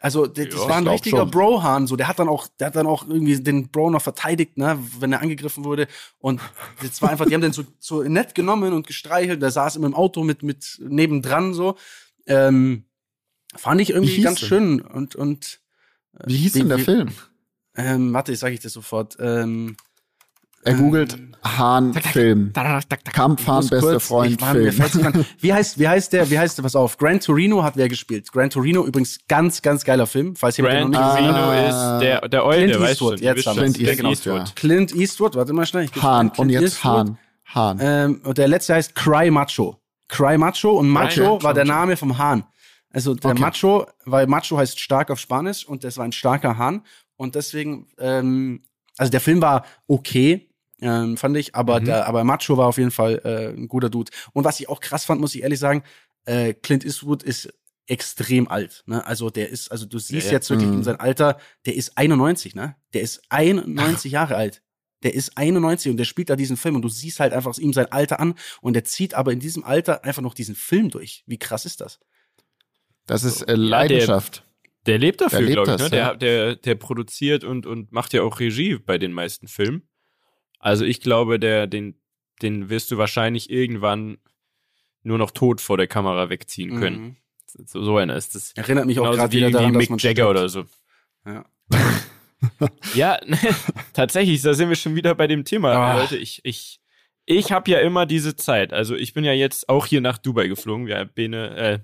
Also 0.00 0.26
der, 0.26 0.46
das 0.46 0.54
Ja, 0.56 0.68
war 0.68 0.76
ein 0.78 0.86
ich 0.86 0.90
richtiger. 0.92 1.26
Bro-Hahn, 1.26 1.86
so 1.86 1.94
der 1.94 2.08
hat 2.08 2.18
dann 2.18 2.28
auch, 2.28 2.48
der 2.58 2.68
hat 2.68 2.76
dann 2.76 2.86
auch 2.88 3.06
irgendwie 3.06 3.40
den 3.40 3.68
Bro 3.68 3.90
noch 3.90 4.02
verteidigt, 4.02 4.56
ne, 4.58 4.76
wenn 4.98 5.12
er 5.12 5.20
angegriffen 5.20 5.64
wurde. 5.64 5.86
Und 6.18 6.40
das 6.82 7.00
war 7.02 7.10
einfach, 7.10 7.26
die 7.26 7.34
haben 7.34 7.40
den 7.40 7.52
so, 7.52 7.62
so 7.78 8.02
nett 8.02 8.34
genommen 8.34 8.72
und 8.72 8.86
gestreichelt. 8.88 9.40
Der 9.40 9.52
saß 9.52 9.76
immer 9.76 9.86
im 9.86 9.94
Auto 9.94 10.24
mit 10.24 10.42
mit 10.42 10.78
nebendran 10.80 11.54
so. 11.54 11.76
Ähm, 12.26 12.86
fand 13.54 13.80
ich 13.80 13.88
Wie 13.88 13.92
irgendwie 13.92 14.22
ganz 14.22 14.40
der? 14.40 14.46
schön 14.46 14.80
und 14.80 15.14
und 15.14 15.60
Wie 16.26 16.36
hieß 16.36 16.54
denn 16.54 16.68
der 16.68 16.78
Film? 16.80 17.10
ähm, 17.76 18.12
warte, 18.12 18.32
ich 18.32 18.38
sage 18.40 18.54
ich 18.54 18.60
dir 18.60 18.70
sofort. 18.70 19.16
Ähm, 19.20 19.76
Er 20.64 20.74
googelt 20.74 21.18
Hahn-Film. 21.44 22.52
Kampfhahn, 23.12 23.56
muss 23.56 23.70
beste 23.70 23.90
kurz- 23.90 24.06
Freund, 24.06 24.40
Film. 24.40 25.24
Wie 25.40 25.52
heißt, 25.52 25.78
wie 25.78 25.88
heißt 25.88 26.12
der, 26.12 26.30
wie 26.30 26.38
heißt 26.38 26.56
der, 26.56 26.62
pass 26.62 26.76
auf, 26.76 26.96
Gran 26.98 27.18
Torino 27.18 27.62
hat 27.64 27.76
wer 27.76 27.88
gespielt. 27.88 28.30
Gran 28.30 28.48
Torino 28.48 28.84
übrigens 28.86 29.18
ganz, 29.26 29.60
ganz 29.60 29.84
geiler 29.84 30.06
Film, 30.06 30.36
falls 30.36 30.56
jemand 30.56 30.74
den 30.76 30.92
Grant 30.92 30.94
noch 30.94 31.00
nicht 31.00 31.16
gesehen 31.16 31.34
Torino 31.34 31.52
hat. 31.52 31.72
Ah. 31.74 31.96
ist 31.96 32.02
der, 32.02 32.28
der 32.28 32.44
Eul, 32.46 32.54
Clint 32.68 32.80
Eastwood, 32.80 33.20
jetzt 33.20 33.46
haben. 33.46 33.72
Clint 33.72 33.80
Eastwood. 34.04 34.56
Clint 34.56 34.94
Eastwood, 34.94 35.34
warte 35.34 35.52
mal 35.52 35.66
schnell. 35.66 35.88
Hahn. 36.00 36.30
Und 36.36 36.50
jetzt 36.50 36.62
Eastwood. 36.62 36.92
Hahn. 36.92 37.18
Hahn. 37.46 37.78
Ähm, 37.82 38.20
und 38.24 38.38
der 38.38 38.46
letzte 38.48 38.74
heißt 38.74 38.94
Cry 38.94 39.30
Macho. 39.30 39.78
Cry 40.08 40.38
Macho 40.38 40.70
und 40.78 40.88
Macho 40.88 41.34
Okay. 41.34 41.44
war 41.44 41.54
der 41.54 41.64
Name 41.64 41.96
vom 41.96 42.18
Hahn. 42.18 42.44
Also 42.90 43.14
der 43.14 43.32
Okay. 43.32 43.40
Macho, 43.40 43.86
weil 44.04 44.26
Macho 44.26 44.58
heißt 44.58 44.78
stark 44.78 45.10
auf 45.10 45.18
Spanisch 45.18 45.66
und 45.66 45.82
das 45.82 45.96
war 45.96 46.04
ein 46.04 46.12
starker 46.12 46.56
Hahn. 46.56 46.82
Und 47.16 47.34
deswegen, 47.34 47.88
ähm, 47.98 48.62
also 48.96 49.10
der 49.10 49.20
Film 49.20 49.40
war 49.42 49.64
okay, 49.88 50.48
ähm, 50.82 51.16
fand 51.16 51.36
ich, 51.38 51.54
aber, 51.54 51.80
Mhm. 51.80 51.84
der, 51.86 52.06
aber 52.06 52.24
Macho 52.24 52.56
war 52.58 52.66
auf 52.66 52.76
jeden 52.76 52.90
Fall 52.90 53.20
äh, 53.24 53.56
ein 53.56 53.68
guter 53.68 53.88
Dude. 53.88 54.10
Und 54.34 54.44
was 54.44 54.60
ich 54.60 54.68
auch 54.68 54.80
krass 54.80 55.04
fand, 55.06 55.20
muss 55.20 55.34
ich 55.34 55.42
ehrlich 55.42 55.58
sagen, 55.58 55.82
äh, 56.26 56.52
Clint 56.52 56.84
Eastwood 56.84 57.22
ist 57.22 57.48
extrem 57.86 58.46
alt. 58.48 58.82
Ne? 58.86 59.04
Also 59.06 59.30
der 59.30 59.48
ist, 59.48 59.70
also 59.72 59.86
du 59.86 59.98
siehst 59.98 60.26
Ja, 60.26 60.32
ja. 60.32 60.36
jetzt 60.38 60.50
wirklich 60.50 60.68
Mhm. 60.68 60.74
in 60.78 60.84
sein 60.84 61.00
Alter, 61.00 61.38
der 61.66 61.74
ist 61.74 61.96
91, 61.98 62.54
ne? 62.54 62.76
Der 62.94 63.00
ist 63.02 63.22
91 63.28 64.12
Jahre 64.12 64.36
alt. 64.36 64.62
Der 65.02 65.14
ist 65.14 65.36
91 65.36 65.90
und 65.90 65.96
der 65.96 66.04
spielt 66.04 66.30
da 66.30 66.36
diesen 66.36 66.56
Film 66.56 66.76
und 66.76 66.82
du 66.82 66.88
siehst 66.88 67.18
halt 67.18 67.32
einfach 67.32 67.50
aus 67.50 67.58
ihm 67.58 67.72
sein 67.72 67.90
Alter 67.90 68.20
an 68.20 68.34
und 68.60 68.74
der 68.74 68.84
zieht 68.84 69.14
aber 69.14 69.32
in 69.32 69.40
diesem 69.40 69.64
Alter 69.64 70.04
einfach 70.04 70.22
noch 70.22 70.34
diesen 70.34 70.54
Film 70.54 70.90
durch. 70.90 71.24
Wie 71.26 71.38
krass 71.38 71.64
ist 71.66 71.80
das? 71.80 71.98
Das 73.06 73.24
ist 73.24 73.42
äh, 73.42 73.46
der- 73.46 73.56
Leidenschaft. 73.56 74.44
Der 74.86 74.98
lebt 74.98 75.20
dafür, 75.20 75.38
Der 75.38 75.46
lebt 75.48 75.54
glaube 75.64 75.70
ich. 75.72 75.76
das, 75.78 75.90
ne? 75.90 75.96
ja. 75.98 76.14
der, 76.14 76.44
der, 76.46 76.56
der 76.56 76.74
produziert 76.76 77.44
und, 77.44 77.66
und 77.66 77.92
macht 77.92 78.12
ja 78.12 78.22
auch 78.22 78.40
Regie 78.40 78.78
bei 78.78 78.98
den 78.98 79.12
meisten 79.12 79.46
Filmen. 79.48 79.82
Also 80.62 80.84
ich 80.84 81.00
glaube, 81.00 81.38
der, 81.38 81.66
den, 81.66 81.96
den 82.40 82.70
wirst 82.70 82.90
du 82.90 82.96
wahrscheinlich 82.96 83.50
irgendwann 83.50 84.18
nur 85.02 85.18
noch 85.18 85.32
tot 85.32 85.60
vor 85.60 85.76
der 85.76 85.88
Kamera 85.88 86.30
wegziehen 86.30 86.78
können. 86.78 87.02
Mhm. 87.02 87.16
So, 87.66 87.82
so 87.82 87.96
einer 87.98 88.16
ist 88.16 88.34
das. 88.34 88.52
Erinnert 88.52 88.86
mich 88.86 88.98
auch 89.00 89.10
gerade 89.10 89.32
wie 89.32 89.38
wieder 89.38 89.50
daran, 89.50 89.74
dass 89.74 89.80
Mick 89.80 89.90
man 89.90 89.98
Jagger 89.98 90.30
oder 90.30 90.48
so. 90.48 90.64
Ja. 91.26 91.44
ja, 92.94 93.18
tatsächlich, 93.92 94.40
da 94.40 94.54
sind 94.54 94.68
wir 94.68 94.76
schon 94.76 94.94
wieder 94.94 95.14
bei 95.16 95.26
dem 95.26 95.44
Thema, 95.44 95.96
oh. 95.96 96.00
Leute. 96.00 96.16
Ich, 96.16 96.40
ich, 96.44 96.80
ich 97.26 97.50
habe 97.50 97.70
ja 97.70 97.80
immer 97.80 98.06
diese 98.06 98.36
Zeit. 98.36 98.72
Also 98.72 98.94
ich 98.94 99.14
bin 99.14 99.24
ja 99.24 99.32
jetzt 99.32 99.68
auch 99.68 99.86
hier 99.86 100.00
nach 100.00 100.16
Dubai 100.16 100.46
geflogen. 100.46 100.86
Wir, 100.86 101.04
Bene, 101.04 101.56
äh, 101.56 101.78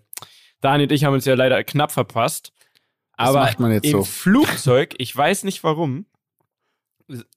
Daniel 0.60 0.86
und 0.86 0.92
ich 0.92 1.04
haben 1.04 1.14
uns 1.14 1.24
ja 1.24 1.34
leider 1.34 1.62
knapp 1.64 1.90
verpasst. 1.90 2.52
Aber 3.14 3.52
im 3.58 3.82
so. 3.82 4.04
Flugzeug, 4.04 4.94
ich 4.98 5.14
weiß 5.14 5.42
nicht 5.42 5.64
warum, 5.64 6.06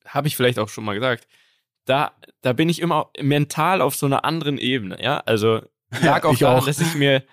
habe 0.06 0.28
ich 0.28 0.36
vielleicht 0.36 0.60
auch 0.60 0.70
schon 0.70 0.84
mal 0.84 0.96
gesagt, 0.96 1.28
da, 1.86 2.12
da 2.42 2.54
bin 2.54 2.70
ich 2.70 2.80
immer 2.80 3.10
mental 3.20 3.82
auf 3.82 3.96
so 3.96 4.06
einer 4.06 4.26
anderen 4.26 4.58
Ebene, 4.58 5.02
ja. 5.02 5.18
Also 5.20 5.62
lag 6.02 6.24
auch 6.26 6.38
daran, 6.38 6.62
auch. 6.62 6.66
dass 6.66 6.80
ich 6.80 6.96
mir 6.96 7.24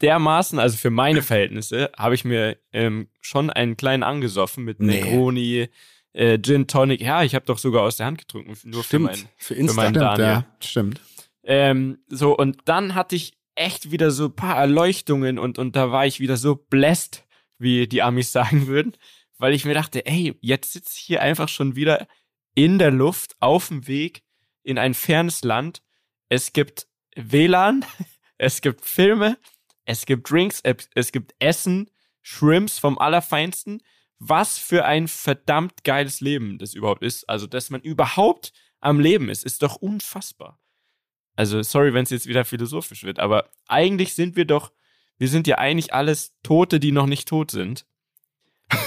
dermaßen, 0.00 0.58
also 0.58 0.76
für 0.76 0.90
meine 0.90 1.22
Verhältnisse, 1.22 1.90
habe 1.96 2.14
ich 2.14 2.24
mir 2.24 2.56
ähm, 2.72 3.08
schon 3.20 3.50
einen 3.50 3.76
kleinen 3.76 4.02
angesoffen 4.02 4.64
mit 4.64 4.80
nee. 4.80 5.02
Negroni, 5.02 5.68
äh, 6.12 6.38
Gin 6.40 6.66
Tonic. 6.66 7.00
Ja, 7.00 7.22
ich 7.22 7.34
habe 7.34 7.44
doch 7.44 7.58
sogar 7.58 7.82
aus 7.82 7.96
der 7.96 8.06
Hand 8.06 8.18
getrunken, 8.18 8.56
nur 8.64 8.82
stimmt, 8.82 9.10
für, 9.10 9.18
mein, 9.18 9.28
für, 9.36 9.54
Insta. 9.54 9.74
für 9.74 9.80
meinen 9.80 9.94
Daniel. 9.94 10.26
Ja, 10.26 10.46
stimmt. 10.60 11.00
Ähm, 11.44 11.98
so, 12.08 12.36
und 12.36 12.62
dann 12.64 12.94
hatte 12.94 13.14
ich 13.16 13.36
echt 13.54 13.90
wieder 13.90 14.10
so 14.10 14.26
ein 14.26 14.34
paar 14.34 14.56
Erleuchtungen 14.56 15.38
und, 15.38 15.58
und 15.58 15.76
da 15.76 15.90
war 15.92 16.06
ich 16.06 16.20
wieder 16.20 16.36
so 16.36 16.56
blessed, 16.56 17.24
wie 17.58 17.86
die 17.86 18.02
Amis 18.02 18.32
sagen 18.32 18.66
würden, 18.66 18.94
weil 19.38 19.54
ich 19.54 19.64
mir 19.64 19.74
dachte, 19.74 20.06
ey, 20.06 20.36
jetzt 20.40 20.72
sitze 20.72 20.92
ich 20.94 21.02
hier 21.02 21.22
einfach 21.22 21.48
schon 21.48 21.76
wieder 21.76 22.06
in 22.54 22.78
der 22.78 22.90
Luft, 22.90 23.36
auf 23.40 23.68
dem 23.68 23.86
Weg 23.86 24.22
in 24.62 24.78
ein 24.78 24.94
fernes 24.94 25.44
Land. 25.44 25.82
Es 26.28 26.52
gibt 26.52 26.88
WLAN, 27.14 27.84
es 28.38 28.60
gibt 28.60 28.84
Filme, 28.84 29.38
es 29.84 30.06
gibt 30.06 30.30
Drinks, 30.30 30.62
es 30.94 31.12
gibt 31.12 31.34
Essen, 31.38 31.90
Shrimps 32.22 32.78
vom 32.78 32.98
Allerfeinsten. 32.98 33.82
Was 34.18 34.58
für 34.58 34.84
ein 34.86 35.08
verdammt 35.08 35.84
geiles 35.84 36.20
Leben 36.20 36.58
das 36.58 36.74
überhaupt 36.74 37.02
ist. 37.02 37.28
Also, 37.28 37.46
dass 37.46 37.70
man 37.70 37.82
überhaupt 37.82 38.52
am 38.80 38.98
Leben 38.98 39.28
ist, 39.28 39.44
ist 39.44 39.62
doch 39.62 39.76
unfassbar. 39.76 40.58
Also, 41.36 41.62
sorry, 41.62 41.92
wenn 41.92 42.04
es 42.04 42.10
jetzt 42.10 42.26
wieder 42.26 42.46
philosophisch 42.46 43.04
wird, 43.04 43.18
aber 43.18 43.50
eigentlich 43.68 44.14
sind 44.14 44.36
wir 44.36 44.46
doch, 44.46 44.72
wir 45.18 45.28
sind 45.28 45.46
ja 45.46 45.58
eigentlich 45.58 45.92
alles 45.92 46.34
Tote, 46.42 46.80
die 46.80 46.92
noch 46.92 47.06
nicht 47.06 47.28
tot 47.28 47.50
sind. 47.50 47.86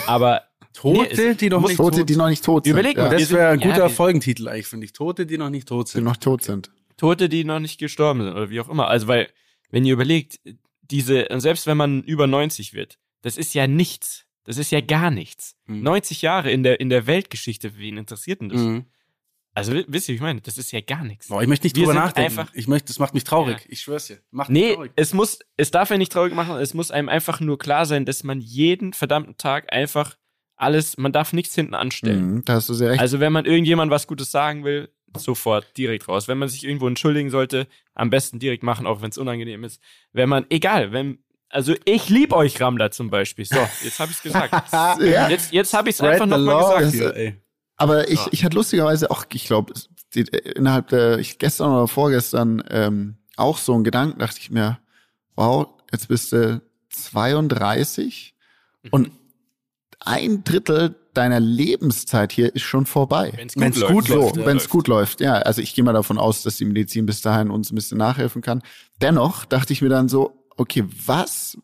Aber 0.07 0.43
Tote, 0.73 1.15
nee, 1.15 1.33
die 1.35 1.49
noch 1.49 1.61
nicht 1.61 1.77
Tote, 1.77 1.99
tot 1.99 2.09
die 2.09 2.15
noch 2.15 2.29
nicht 2.29 2.43
tot 2.43 2.63
sind. 2.63 2.71
Überleg 2.73 2.97
mal, 2.97 3.11
ja. 3.11 3.17
das 3.17 3.31
wäre 3.31 3.49
ein 3.49 3.59
guter 3.59 3.77
ja, 3.77 3.89
Folgentitel 3.89 4.47
eigentlich, 4.47 4.67
finde 4.67 4.85
ich. 4.85 4.93
Tote, 4.93 5.25
die 5.25 5.37
noch 5.37 5.49
nicht 5.49 5.67
tot 5.67 5.89
sind. 5.89 6.01
Die 6.01 6.05
noch 6.05 6.17
tot 6.17 6.43
sind. 6.43 6.71
Tote, 6.97 7.29
die 7.29 7.43
noch 7.43 7.59
nicht 7.59 7.79
gestorben 7.79 8.21
sind 8.21 8.31
oder 8.31 8.49
wie 8.49 8.59
auch 8.61 8.69
immer. 8.69 8.87
Also, 8.87 9.07
weil, 9.07 9.29
wenn 9.71 9.85
ihr 9.85 9.93
überlegt, 9.93 10.39
diese, 10.81 11.27
selbst 11.37 11.67
wenn 11.67 11.77
man 11.77 12.03
über 12.03 12.27
90 12.27 12.73
wird, 12.73 12.97
das 13.21 13.37
ist 13.37 13.53
ja 13.53 13.67
nichts. 13.67 14.25
Das 14.45 14.57
ist 14.57 14.71
ja 14.71 14.81
gar 14.81 15.11
nichts. 15.11 15.55
Mhm. 15.65 15.83
90 15.83 16.21
Jahre 16.21 16.51
in 16.51 16.63
der, 16.63 16.79
in 16.79 16.89
der 16.89 17.07
Weltgeschichte, 17.07 17.77
wen 17.77 17.97
interessiert 17.97 18.41
denn 18.41 18.49
das? 18.49 18.61
Mhm. 18.61 18.85
Also 19.59 19.83
wisst 19.87 20.09
ihr, 20.09 20.13
wie 20.13 20.15
ich 20.17 20.21
meine? 20.21 20.41
Das 20.41 20.57
ist 20.57 20.71
ja 20.71 20.81
gar 20.81 21.03
nichts. 21.03 21.27
Boah, 21.27 21.41
ich 21.41 21.47
möchte 21.47 21.65
nicht 21.65 21.75
Wir 21.75 21.85
drüber 21.85 21.93
nachdenken. 21.93 22.39
Einfach, 22.39 22.53
ich 22.53 22.67
möchte, 22.67 22.87
das 22.87 22.99
macht 22.99 23.13
mich 23.13 23.23
traurig. 23.23 23.59
Ja. 23.59 23.65
Ich 23.69 23.81
schwör's 23.81 24.07
dir. 24.07 24.19
Macht 24.31 24.49
nee, 24.49 24.73
traurig. 24.73 24.91
es 24.95 25.13
muss, 25.13 25.39
es 25.57 25.71
darf 25.71 25.89
ja 25.89 25.97
nicht 25.97 26.11
traurig 26.11 26.33
machen. 26.33 26.57
Es 26.57 26.73
muss 26.73 26.91
einem 26.91 27.09
einfach 27.09 27.39
nur 27.39 27.57
klar 27.57 27.85
sein, 27.85 28.05
dass 28.05 28.23
man 28.23 28.41
jeden 28.41 28.93
verdammten 28.93 29.37
Tag 29.37 29.71
einfach 29.71 30.17
alles, 30.55 30.97
man 30.97 31.11
darf 31.11 31.31
nichts 31.31 31.55
hinten 31.55 31.73
anstellen. 31.73 32.33
Mhm, 32.33 32.45
da 32.45 32.53
hast 32.55 32.67
du 32.69 32.73
sehr 32.73 32.91
recht. 32.91 33.01
Also 33.01 33.19
wenn 33.19 33.31
man 33.31 33.45
irgendjemand 33.45 33.91
was 33.91 34.07
Gutes 34.07 34.31
sagen 34.31 34.65
will, 34.65 34.89
sofort 35.17 35.77
direkt 35.77 36.07
raus. 36.07 36.27
Wenn 36.27 36.37
man 36.37 36.49
sich 36.49 36.65
irgendwo 36.65 36.87
entschuldigen 36.87 37.29
sollte, 37.29 37.67
am 37.93 38.09
besten 38.09 38.39
direkt 38.39 38.63
machen, 38.63 38.85
auch 38.85 39.01
wenn 39.01 39.09
es 39.09 39.17
unangenehm 39.17 39.63
ist. 39.63 39.81
Wenn 40.11 40.29
man, 40.29 40.45
egal, 40.49 40.91
wenn, 40.91 41.19
also 41.49 41.73
ich 41.85 42.09
liebe 42.09 42.35
euch 42.35 42.59
Ramda 42.61 42.91
zum 42.91 43.09
Beispiel. 43.09 43.45
So, 43.45 43.57
jetzt 43.83 43.99
habe 43.99 44.11
ich's 44.11 44.21
gesagt. 44.21 44.53
ja. 44.73 45.29
Jetzt, 45.29 45.51
jetzt 45.51 45.73
habe 45.73 45.89
ich's 45.89 46.01
einfach 46.01 46.25
nochmal 46.25 46.83
gesagt. 46.83 46.93
Hier, 46.93 47.15
ey. 47.15 47.41
Aber 47.79 48.09
ich, 48.09 48.19
ja. 48.19 48.27
ich 48.31 48.43
hatte 48.43 48.55
lustigerweise 48.55 49.09
auch, 49.09 49.25
ich 49.33 49.45
glaube, 49.45 49.73
innerhalb 50.13 50.89
der, 50.89 51.17
ich 51.17 51.39
gestern 51.39 51.71
oder 51.71 51.87
vorgestern 51.87 52.61
ähm, 52.69 53.15
auch 53.37 53.57
so 53.57 53.73
einen 53.73 53.85
Gedanken, 53.85 54.19
dachte 54.19 54.37
ich 54.39 54.51
mir, 54.51 54.79
wow, 55.35 55.67
jetzt 55.91 56.09
bist 56.09 56.33
du 56.33 56.61
32 56.89 58.35
mhm. 58.83 58.89
und 58.91 59.11
ein 59.99 60.43
Drittel 60.43 60.95
deiner 61.13 61.39
Lebenszeit 61.39 62.31
hier 62.31 62.53
ist 62.53 62.63
schon 62.63 62.85
vorbei. 62.85 63.33
Wenn 63.35 63.71
es 63.71 63.79
gut, 63.79 63.87
gut, 63.87 64.07
läuft. 64.09 64.35
So, 64.35 64.45
wenn 64.45 64.57
es 64.57 64.69
gut 64.69 64.87
läuft, 64.87 65.21
ja. 65.21 65.33
Also 65.35 65.61
ich 65.61 65.73
gehe 65.73 65.83
mal 65.83 65.93
davon 65.93 66.17
aus, 66.17 66.43
dass 66.43 66.57
die 66.57 66.65
Medizin 66.65 67.05
bis 67.05 67.21
dahin 67.21 67.49
uns 67.49 67.71
ein 67.71 67.75
bisschen 67.75 67.97
nachhelfen 67.97 68.41
kann. 68.41 68.61
Dennoch 69.01 69.45
dachte 69.45 69.73
ich 69.73 69.81
mir 69.81 69.89
dann 69.89 70.09
so, 70.09 70.45
okay, 70.57 70.85
was, 71.05 71.57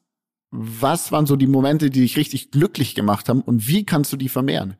was 0.51 1.11
waren 1.11 1.25
so 1.25 1.35
die 1.35 1.47
Momente, 1.47 1.89
die 1.89 2.01
dich 2.01 2.17
richtig 2.17 2.51
glücklich 2.51 2.95
gemacht 2.95 3.29
haben 3.29 3.41
und 3.41 3.67
wie 3.67 3.85
kannst 3.85 4.11
du 4.13 4.17
die 4.17 4.29
vermehren? 4.29 4.75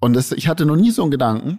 Und 0.00 0.14
das, 0.14 0.32
ich 0.32 0.48
hatte 0.48 0.66
noch 0.66 0.76
nie 0.76 0.90
so 0.90 1.02
einen 1.02 1.10
Gedanken. 1.10 1.58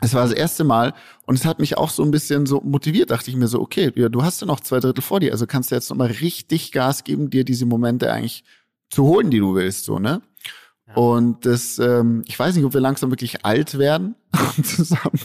Es 0.00 0.14
war 0.14 0.22
das 0.22 0.32
erste 0.32 0.64
Mal 0.64 0.94
und 1.26 1.36
es 1.36 1.44
hat 1.44 1.60
mich 1.60 1.78
auch 1.78 1.90
so 1.90 2.02
ein 2.02 2.10
bisschen 2.10 2.44
so 2.44 2.60
motiviert, 2.60 3.12
dachte 3.12 3.30
ich 3.30 3.36
mir 3.36 3.46
so, 3.46 3.60
okay, 3.60 3.92
du 3.92 4.22
hast 4.24 4.40
ja 4.40 4.48
noch 4.48 4.58
zwei 4.58 4.80
Drittel 4.80 5.00
vor 5.00 5.20
dir, 5.20 5.30
also 5.30 5.46
kannst 5.46 5.70
du 5.70 5.76
jetzt 5.76 5.90
nochmal 5.90 6.10
richtig 6.10 6.72
Gas 6.72 7.04
geben, 7.04 7.30
dir 7.30 7.44
diese 7.44 7.66
Momente 7.66 8.12
eigentlich 8.12 8.42
zu 8.90 9.04
holen, 9.04 9.30
die 9.30 9.38
du 9.38 9.54
willst, 9.54 9.84
so, 9.84 10.00
ne? 10.00 10.20
Und 10.94 11.46
das, 11.46 11.78
ähm, 11.78 12.22
ich 12.26 12.38
weiß 12.38 12.54
nicht, 12.54 12.64
ob 12.64 12.74
wir 12.74 12.80
langsam 12.80 13.10
wirklich 13.10 13.44
alt 13.44 13.78
werden 13.78 14.14
zusammen. 14.62 15.20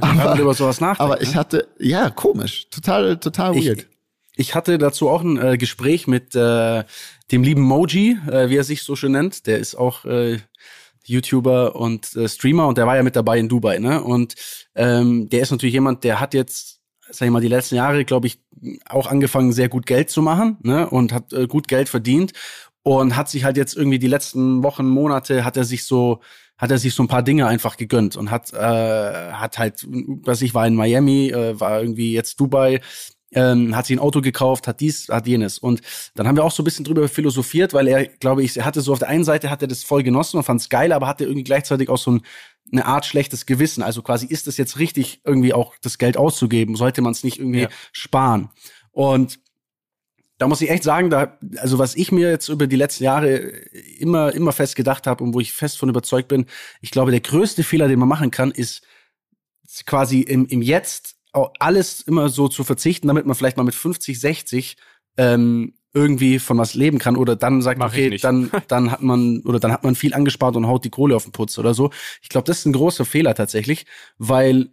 Aber, 0.00 0.38
über 0.38 0.54
sowas 0.54 0.80
nachdenken, 0.80 1.12
aber 1.12 1.20
ich 1.20 1.30
ne? 1.30 1.34
hatte, 1.34 1.68
ja, 1.78 2.08
komisch, 2.10 2.68
total, 2.70 3.18
total 3.18 3.54
weird. 3.54 3.80
Ich, 3.80 3.88
ich 4.48 4.54
hatte 4.54 4.78
dazu 4.78 5.08
auch 5.08 5.22
ein 5.22 5.36
äh, 5.36 5.58
Gespräch 5.58 6.06
mit 6.06 6.34
äh, 6.34 6.84
dem 7.32 7.42
lieben 7.42 7.62
Moji, 7.62 8.18
äh, 8.30 8.48
wie 8.48 8.56
er 8.56 8.64
sich 8.64 8.82
so 8.82 8.96
schön 8.96 9.12
nennt. 9.12 9.46
Der 9.46 9.58
ist 9.58 9.74
auch 9.74 10.04
äh, 10.06 10.38
YouTuber 11.06 11.76
und 11.76 12.14
äh, 12.16 12.28
Streamer 12.28 12.66
und 12.66 12.78
der 12.78 12.86
war 12.86 12.96
ja 12.96 13.02
mit 13.02 13.16
dabei 13.16 13.38
in 13.38 13.48
Dubai, 13.48 13.78
ne? 13.78 14.02
Und 14.02 14.34
ähm, 14.74 15.28
der 15.28 15.40
ist 15.40 15.50
natürlich 15.50 15.74
jemand, 15.74 16.04
der 16.04 16.20
hat 16.20 16.34
jetzt, 16.34 16.80
sag 17.10 17.26
ich 17.26 17.32
mal, 17.32 17.40
die 17.40 17.48
letzten 17.48 17.76
Jahre, 17.76 18.04
glaube 18.04 18.26
ich, 18.26 18.40
auch 18.88 19.06
angefangen, 19.06 19.52
sehr 19.52 19.68
gut 19.68 19.86
Geld 19.86 20.10
zu 20.10 20.22
machen, 20.22 20.58
ne? 20.62 20.88
Und 20.88 21.12
hat 21.12 21.32
äh, 21.32 21.46
gut 21.46 21.68
Geld 21.68 21.88
verdient 21.88 22.32
und 22.82 23.16
hat 23.16 23.28
sich 23.28 23.44
halt 23.44 23.56
jetzt 23.56 23.76
irgendwie 23.76 23.98
die 23.98 24.08
letzten 24.08 24.62
Wochen, 24.62 24.88
Monate, 24.88 25.44
hat 25.44 25.56
er 25.56 25.64
sich 25.64 25.84
so 25.84 26.20
hat 26.56 26.70
er 26.70 26.78
sich 26.78 26.94
so 26.94 27.02
ein 27.02 27.08
paar 27.08 27.22
Dinge 27.22 27.46
einfach 27.46 27.78
gegönnt 27.78 28.16
und 28.16 28.30
hat 28.30 28.52
äh, 28.52 29.32
hat 29.32 29.58
halt 29.58 29.86
was 29.88 30.42
ich 30.42 30.52
war 30.52 30.66
in 30.66 30.74
Miami 30.74 31.30
äh, 31.30 31.58
war 31.58 31.80
irgendwie 31.80 32.12
jetzt 32.12 32.38
Dubai 32.38 32.82
ähm, 33.32 33.76
hat 33.76 33.86
sich 33.86 33.96
ein 33.96 34.00
Auto 34.00 34.20
gekauft, 34.20 34.66
hat 34.66 34.80
dies, 34.80 35.08
hat 35.08 35.26
jenes. 35.26 35.58
Und 35.58 35.82
dann 36.14 36.26
haben 36.26 36.36
wir 36.36 36.44
auch 36.44 36.52
so 36.52 36.62
ein 36.62 36.64
bisschen 36.64 36.84
drüber 36.84 37.08
philosophiert, 37.08 37.72
weil 37.74 37.86
er, 37.88 38.06
glaube 38.06 38.42
ich, 38.42 38.56
er 38.56 38.64
hatte 38.64 38.80
so 38.80 38.92
auf 38.92 38.98
der 38.98 39.08
einen 39.08 39.24
Seite 39.24 39.50
hat 39.50 39.62
er 39.62 39.68
das 39.68 39.84
voll 39.84 40.02
genossen 40.02 40.36
und 40.36 40.42
fand 40.42 40.60
es 40.60 40.68
geil, 40.68 40.92
aber 40.92 41.06
hatte 41.06 41.24
irgendwie 41.24 41.44
gleichzeitig 41.44 41.88
auch 41.88 41.98
so 41.98 42.12
ein, 42.12 42.22
eine 42.72 42.86
Art 42.86 43.06
schlechtes 43.06 43.46
Gewissen. 43.46 43.82
Also 43.82 44.02
quasi 44.02 44.26
ist 44.26 44.46
es 44.46 44.56
jetzt 44.56 44.78
richtig, 44.78 45.20
irgendwie 45.24 45.54
auch 45.54 45.74
das 45.82 45.98
Geld 45.98 46.16
auszugeben? 46.16 46.76
Sollte 46.76 47.02
man 47.02 47.12
es 47.12 47.24
nicht 47.24 47.38
irgendwie 47.38 47.62
ja. 47.62 47.68
sparen? 47.92 48.50
Und 48.90 49.38
da 50.38 50.48
muss 50.48 50.62
ich 50.62 50.70
echt 50.70 50.82
sagen, 50.82 51.10
da, 51.10 51.38
also 51.58 51.78
was 51.78 51.94
ich 51.94 52.12
mir 52.12 52.30
jetzt 52.30 52.48
über 52.48 52.66
die 52.66 52.76
letzten 52.76 53.04
Jahre 53.04 53.36
immer, 53.98 54.32
immer 54.32 54.52
fest 54.52 54.74
gedacht 54.74 55.06
habe 55.06 55.22
und 55.22 55.34
wo 55.34 55.40
ich 55.40 55.52
fest 55.52 55.78
von 55.78 55.90
überzeugt 55.90 56.28
bin, 56.28 56.46
ich 56.80 56.90
glaube, 56.90 57.10
der 57.10 57.20
größte 57.20 57.62
Fehler, 57.62 57.88
den 57.88 57.98
man 57.98 58.08
machen 58.08 58.30
kann, 58.30 58.50
ist 58.50 58.82
quasi 59.84 60.20
im, 60.20 60.46
im 60.46 60.62
Jetzt 60.62 61.19
alles 61.32 62.00
immer 62.00 62.28
so 62.28 62.48
zu 62.48 62.64
verzichten, 62.64 63.08
damit 63.08 63.26
man 63.26 63.36
vielleicht 63.36 63.56
mal 63.56 63.64
mit 63.64 63.74
50, 63.74 64.18
60 64.18 64.76
ähm, 65.16 65.74
irgendwie 65.92 66.38
von 66.38 66.58
was 66.58 66.74
leben 66.74 66.98
kann 66.98 67.16
oder 67.16 67.36
dann 67.36 67.62
sagt, 67.62 67.78
Mach 67.78 67.92
okay, 67.92 68.16
dann, 68.18 68.50
dann 68.68 68.90
hat 68.92 69.02
man 69.02 69.42
oder 69.44 69.58
dann 69.58 69.72
hat 69.72 69.82
man 69.82 69.94
viel 69.94 70.14
angespart 70.14 70.56
und 70.56 70.66
haut 70.66 70.84
die 70.84 70.90
Kohle 70.90 71.16
auf 71.16 71.24
den 71.24 71.32
Putz 71.32 71.58
oder 71.58 71.74
so. 71.74 71.90
Ich 72.22 72.28
glaube, 72.28 72.46
das 72.46 72.60
ist 72.60 72.66
ein 72.66 72.72
großer 72.72 73.04
Fehler 73.04 73.34
tatsächlich, 73.34 73.86
weil 74.18 74.70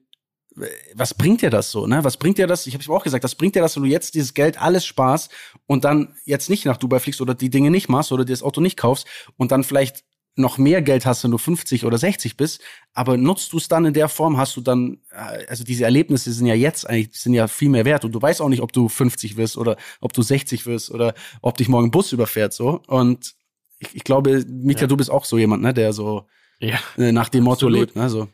äh, 0.58 0.66
was 0.94 1.16
bringt 1.16 1.42
dir 1.42 1.50
das 1.50 1.72
so, 1.72 1.88
ne? 1.88 2.04
Was 2.04 2.18
bringt 2.18 2.38
dir 2.38 2.48
das? 2.48 2.68
Ich 2.68 2.76
habe 2.76 2.94
auch 2.94 3.04
gesagt, 3.04 3.24
was 3.24 3.36
bringt 3.36 3.56
dir 3.56 3.62
das, 3.62 3.76
wenn 3.76 3.84
du 3.84 3.90
jetzt 3.90 4.14
dieses 4.14 4.36
Geld 4.36 4.62
alles 4.62 4.86
sparst 4.86 5.32
und 5.66 5.86
dann 5.86 6.16
jetzt 6.26 6.50
nicht 6.50 6.66
nach 6.66 6.78
Dubai 6.78 7.00
fliegst 7.00 7.22
oder 7.22 7.34
die 7.34 7.50
Dinge 7.50 7.72
nicht 7.72 7.90
machst 7.90 8.12
oder 8.12 8.24
dir 8.24 8.34
das 8.34 8.44
Auto 8.44 8.62
nicht 8.62 8.78
kaufst 8.78 9.08
und 9.38 9.52
dann 9.52 9.64
vielleicht 9.64 10.04
noch 10.38 10.58
mehr 10.58 10.82
Geld 10.82 11.06
hast, 11.06 11.24
wenn 11.24 11.32
du 11.32 11.38
50 11.38 11.86
oder 11.86 11.98
60 11.98 12.38
bist, 12.38 12.62
aber 12.94 13.18
nutzt 13.18 13.54
du 13.54 13.58
es 13.58 13.68
dann 13.68 13.86
in 13.86 13.94
der 13.94 14.10
Form, 14.10 14.38
hast 14.38 14.56
du 14.56 14.62
dann, 14.62 15.00
äh, 15.12 15.46
also 15.48 15.64
diese 15.64 15.84
Erlebnisse 15.84 16.32
sind 16.32 16.48
ja 16.48 16.54
jetzt 16.54 16.90
eigentlich, 16.90 17.20
sind 17.20 17.34
ja 17.34 17.48
viel 17.48 17.70
mehr 17.70 17.86
wert 17.86 18.06
und 18.06 18.12
du 18.12 18.22
weißt 18.22 18.42
auch 18.42 18.50
nicht, 18.50 18.62
ob 18.62 18.72
du 18.72 18.90
50 18.90 19.38
wirst 19.38 19.58
oder 19.58 19.78
ob 20.02 20.14
du 20.14 20.22
60 20.22 20.66
wirst 20.66 20.92
oder 20.92 21.14
ob 21.42 21.58
dich 21.58 21.70
morgen 21.70 21.88
ein 21.88 21.92
Bus 21.92 22.12
überfährt, 22.12 22.54
so. 22.54 22.82
Und 22.88 23.36
ich, 23.80 23.96
ich 23.96 24.04
glaube, 24.04 24.46
Mika, 24.48 24.82
ja. 24.82 24.88
du 24.88 24.98
bist 24.98 25.12
auch 25.12 25.26
so 25.26 25.38
jemand, 25.38 25.64
ne, 25.64 25.74
der 25.74 25.94
so 25.94 26.28
ja, 26.60 26.80
äh, 26.98 27.12
nach 27.12 27.30
dem 27.30 27.44
Motto 27.44 27.68
lebt, 27.68 27.96
ne, 27.96 28.10
so. 28.10 28.28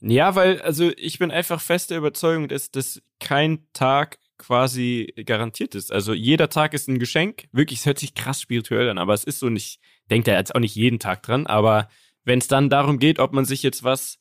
Ja, 0.00 0.34
weil, 0.34 0.60
also 0.60 0.90
ich 0.96 1.18
bin 1.18 1.30
einfach 1.30 1.60
fester 1.60 1.96
Überzeugung, 1.96 2.48
dass, 2.48 2.70
dass 2.70 3.02
kein 3.18 3.66
Tag 3.72 4.18
quasi 4.38 5.12
garantiert 5.24 5.74
ist. 5.74 5.92
Also 5.92 6.12
jeder 6.12 6.48
Tag 6.48 6.74
ist 6.74 6.88
ein 6.88 6.98
Geschenk. 6.98 7.48
Wirklich, 7.52 7.80
es 7.80 7.86
hört 7.86 7.98
sich 7.98 8.14
krass 8.14 8.40
spirituell 8.40 8.88
an, 8.88 8.98
aber 8.98 9.14
es 9.14 9.24
ist 9.24 9.38
so 9.38 9.48
nicht, 9.48 9.80
denkt 10.10 10.28
er 10.28 10.38
jetzt 10.38 10.54
auch 10.54 10.60
nicht 10.60 10.74
jeden 10.74 10.98
Tag 10.98 11.22
dran, 11.22 11.46
aber 11.46 11.88
wenn 12.24 12.38
es 12.38 12.48
dann 12.48 12.70
darum 12.70 12.98
geht, 12.98 13.18
ob 13.18 13.32
man 13.32 13.44
sich 13.44 13.62
jetzt 13.62 13.84
was, 13.84 14.18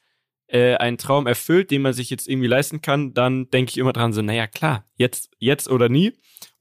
äh, 0.47 0.75
einen 0.75 0.97
Traum 0.97 1.27
erfüllt, 1.27 1.71
den 1.71 1.81
man 1.81 1.93
sich 1.93 2.09
jetzt 2.09 2.27
irgendwie 2.27 2.47
leisten 2.47 2.81
kann, 2.81 3.13
dann 3.13 3.49
denke 3.49 3.71
ich 3.71 3.77
immer 3.77 3.93
dran 3.93 4.13
so, 4.13 4.21
naja, 4.21 4.47
klar, 4.47 4.85
jetzt, 4.95 5.31
jetzt 5.39 5.69
oder 5.69 5.89
nie. 5.89 6.13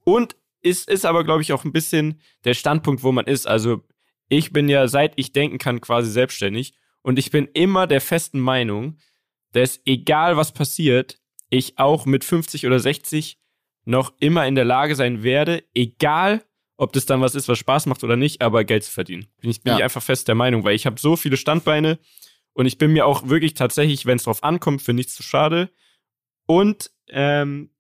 Und 0.05 0.37
ist, 0.63 0.89
ist 0.89 1.05
aber, 1.05 1.25
glaube 1.25 1.43
ich, 1.43 1.53
auch 1.53 1.65
ein 1.65 1.73
bisschen 1.73 2.21
der 2.45 2.55
Standpunkt, 2.55 3.03
wo 3.03 3.13
man 3.13 3.27
ist. 3.27 3.47
Also 3.47 3.83
ich 4.29 4.53
bin 4.53 4.69
ja 4.69 4.89
seit 4.89 5.13
ich 5.17 5.33
denken 5.33 5.59
kann 5.59 5.81
quasi 5.81 6.11
selbstständig 6.11 6.75
und 7.03 7.19
ich 7.19 7.31
bin 7.31 7.49
immer 7.53 7.87
der 7.87 8.01
festen 8.01 8.41
Meinung, 8.41 8.99
dass 9.53 9.81
egal 9.85 10.37
was 10.37 10.53
passiert, 10.53 11.19
ich 11.51 11.79
auch 11.79 12.07
mit 12.07 12.25
50 12.25 12.67
oder 12.67 12.81
60 12.81 13.39
noch 13.85 14.13
immer 14.19 14.47
in 14.47 14.55
der 14.55 14.65
Lage 14.65 14.97
sein 14.97 15.23
werde, 15.23 15.65
egal 15.75 16.43
ob 16.77 16.93
das 16.93 17.07
dann 17.07 17.21
was 17.21 17.35
ist, 17.35 17.49
was 17.49 17.59
Spaß 17.59 17.87
macht 17.87 18.03
oder 18.03 18.17
nicht, 18.17 18.43
aber 18.43 18.65
Geld 18.65 18.85
zu 18.85 18.91
verdienen. 18.91 19.27
Bin 19.41 19.51
ich, 19.51 19.63
bin 19.63 19.73
ja. 19.73 19.79
ich 19.79 19.85
einfach 19.85 20.03
fest 20.03 20.27
der 20.27 20.35
Meinung, 20.35 20.65
weil 20.65 20.75
ich 20.75 20.87
habe 20.87 20.99
so 20.99 21.17
viele 21.17 21.37
Standbeine 21.37 21.99
und 22.53 22.67
ich 22.67 22.79
bin 22.79 22.93
mir 22.93 23.07
auch 23.07 23.29
wirklich 23.29 23.55
tatsächlich, 23.55 24.07
wenn 24.07 24.17
es 24.17 24.25
drauf 24.25 24.43
ankommt, 24.43 24.83
für 24.83 24.93
nichts 24.93 25.15
zu 25.15 25.23
schade. 25.23 25.71
Und 26.47 26.91
ähm, 27.09 27.71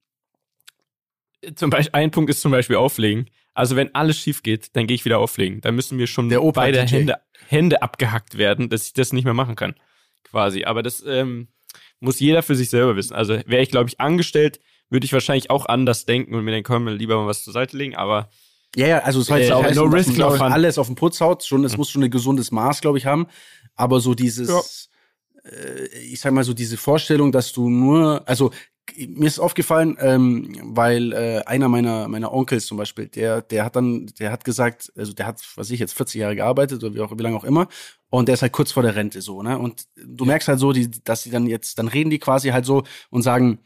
zum 1.54 1.70
Beispiel, 1.70 1.94
ein 1.94 2.10
Punkt 2.10 2.30
ist 2.30 2.40
zum 2.40 2.52
Beispiel 2.52 2.76
auflegen. 2.76 3.30
Also 3.52 3.76
wenn 3.76 3.94
alles 3.94 4.18
schief 4.18 4.42
geht, 4.42 4.74
dann 4.74 4.86
gehe 4.86 4.94
ich 4.94 5.04
wieder 5.04 5.18
auflegen. 5.18 5.60
Dann 5.60 5.74
müssen 5.74 5.96
mir 5.96 6.06
schon 6.06 6.28
beide 6.52 6.82
Hände, 6.82 7.20
Hände 7.48 7.82
abgehackt 7.82 8.36
werden, 8.36 8.68
dass 8.68 8.86
ich 8.86 8.92
das 8.94 9.12
nicht 9.12 9.24
mehr 9.24 9.34
machen 9.34 9.54
kann. 9.54 9.74
Quasi. 10.24 10.64
Aber 10.64 10.82
das 10.82 11.04
ähm, 11.06 11.48
muss 12.04 12.20
jeder 12.20 12.42
für 12.42 12.54
sich 12.54 12.70
selber 12.70 12.96
wissen. 12.96 13.14
Also 13.14 13.34
wäre 13.46 13.62
ich, 13.62 13.70
glaube 13.70 13.88
ich, 13.88 14.00
angestellt, 14.00 14.60
würde 14.90 15.06
ich 15.06 15.12
wahrscheinlich 15.12 15.50
auch 15.50 15.66
anders 15.66 16.04
denken 16.04 16.34
und 16.34 16.44
mir 16.44 16.52
dann 16.52 16.62
können 16.62 16.86
wir 16.86 16.92
lieber 16.92 17.16
mal 17.16 17.26
was 17.26 17.42
zur 17.42 17.52
Seite 17.52 17.76
legen. 17.76 17.96
Aber 17.96 18.28
ja, 18.76 18.86
ja, 18.86 18.98
also 19.00 19.20
es 19.20 19.26
soll 19.26 19.38
jetzt 19.38 19.50
äh, 19.50 19.54
auch 19.54 19.74
no 19.74 19.84
risk, 19.84 20.16
man, 20.16 20.52
alles 20.52 20.78
auf 20.78 20.86
den 20.86 20.96
Putz 20.96 21.20
haut. 21.20 21.44
Schon, 21.44 21.64
es 21.64 21.72
mhm. 21.72 21.78
muss 21.78 21.90
schon 21.90 22.02
ein 22.02 22.10
gesundes 22.10 22.50
Maß, 22.50 22.80
glaube 22.80 22.98
ich, 22.98 23.06
haben. 23.06 23.26
Aber 23.76 24.00
so 24.00 24.14
dieses, 24.14 24.90
ja. 25.44 25.50
äh, 25.50 25.86
ich 25.98 26.20
sag 26.20 26.32
mal 26.32 26.44
so 26.44 26.54
diese 26.54 26.76
Vorstellung, 26.76 27.32
dass 27.32 27.52
du 27.52 27.68
nur, 27.68 28.22
also 28.26 28.50
mir 28.96 29.26
ist 29.26 29.38
aufgefallen, 29.38 29.96
ähm, 30.00 30.56
weil 30.62 31.12
äh, 31.12 31.42
einer 31.46 31.68
meiner 31.68 32.08
meiner 32.08 32.32
Onkels 32.32 32.66
zum 32.66 32.78
Beispiel, 32.78 33.08
der 33.08 33.42
der 33.42 33.64
hat 33.64 33.76
dann, 33.76 34.06
der 34.18 34.30
hat 34.30 34.44
gesagt, 34.44 34.92
also 34.96 35.12
der 35.12 35.26
hat, 35.26 35.42
was 35.56 35.70
ich 35.70 35.80
jetzt 35.80 35.94
40 35.94 36.20
Jahre 36.20 36.36
gearbeitet 36.36 36.82
oder 36.84 36.94
wie 36.94 37.00
auch 37.00 37.16
wie 37.16 37.22
lange 37.22 37.36
auch 37.36 37.44
immer, 37.44 37.68
und 38.10 38.28
der 38.28 38.34
ist 38.34 38.42
halt 38.42 38.52
kurz 38.52 38.72
vor 38.72 38.82
der 38.82 38.94
Rente 38.94 39.20
so, 39.22 39.42
ne? 39.42 39.58
Und 39.58 39.86
du 39.96 40.24
merkst 40.24 40.48
halt 40.48 40.60
so, 40.60 40.72
die, 40.72 40.90
dass 41.02 41.22
sie 41.22 41.30
dann 41.30 41.46
jetzt, 41.46 41.78
dann 41.78 41.88
reden 41.88 42.10
die 42.10 42.18
quasi 42.18 42.50
halt 42.50 42.64
so 42.64 42.84
und 43.10 43.22
sagen, 43.22 43.58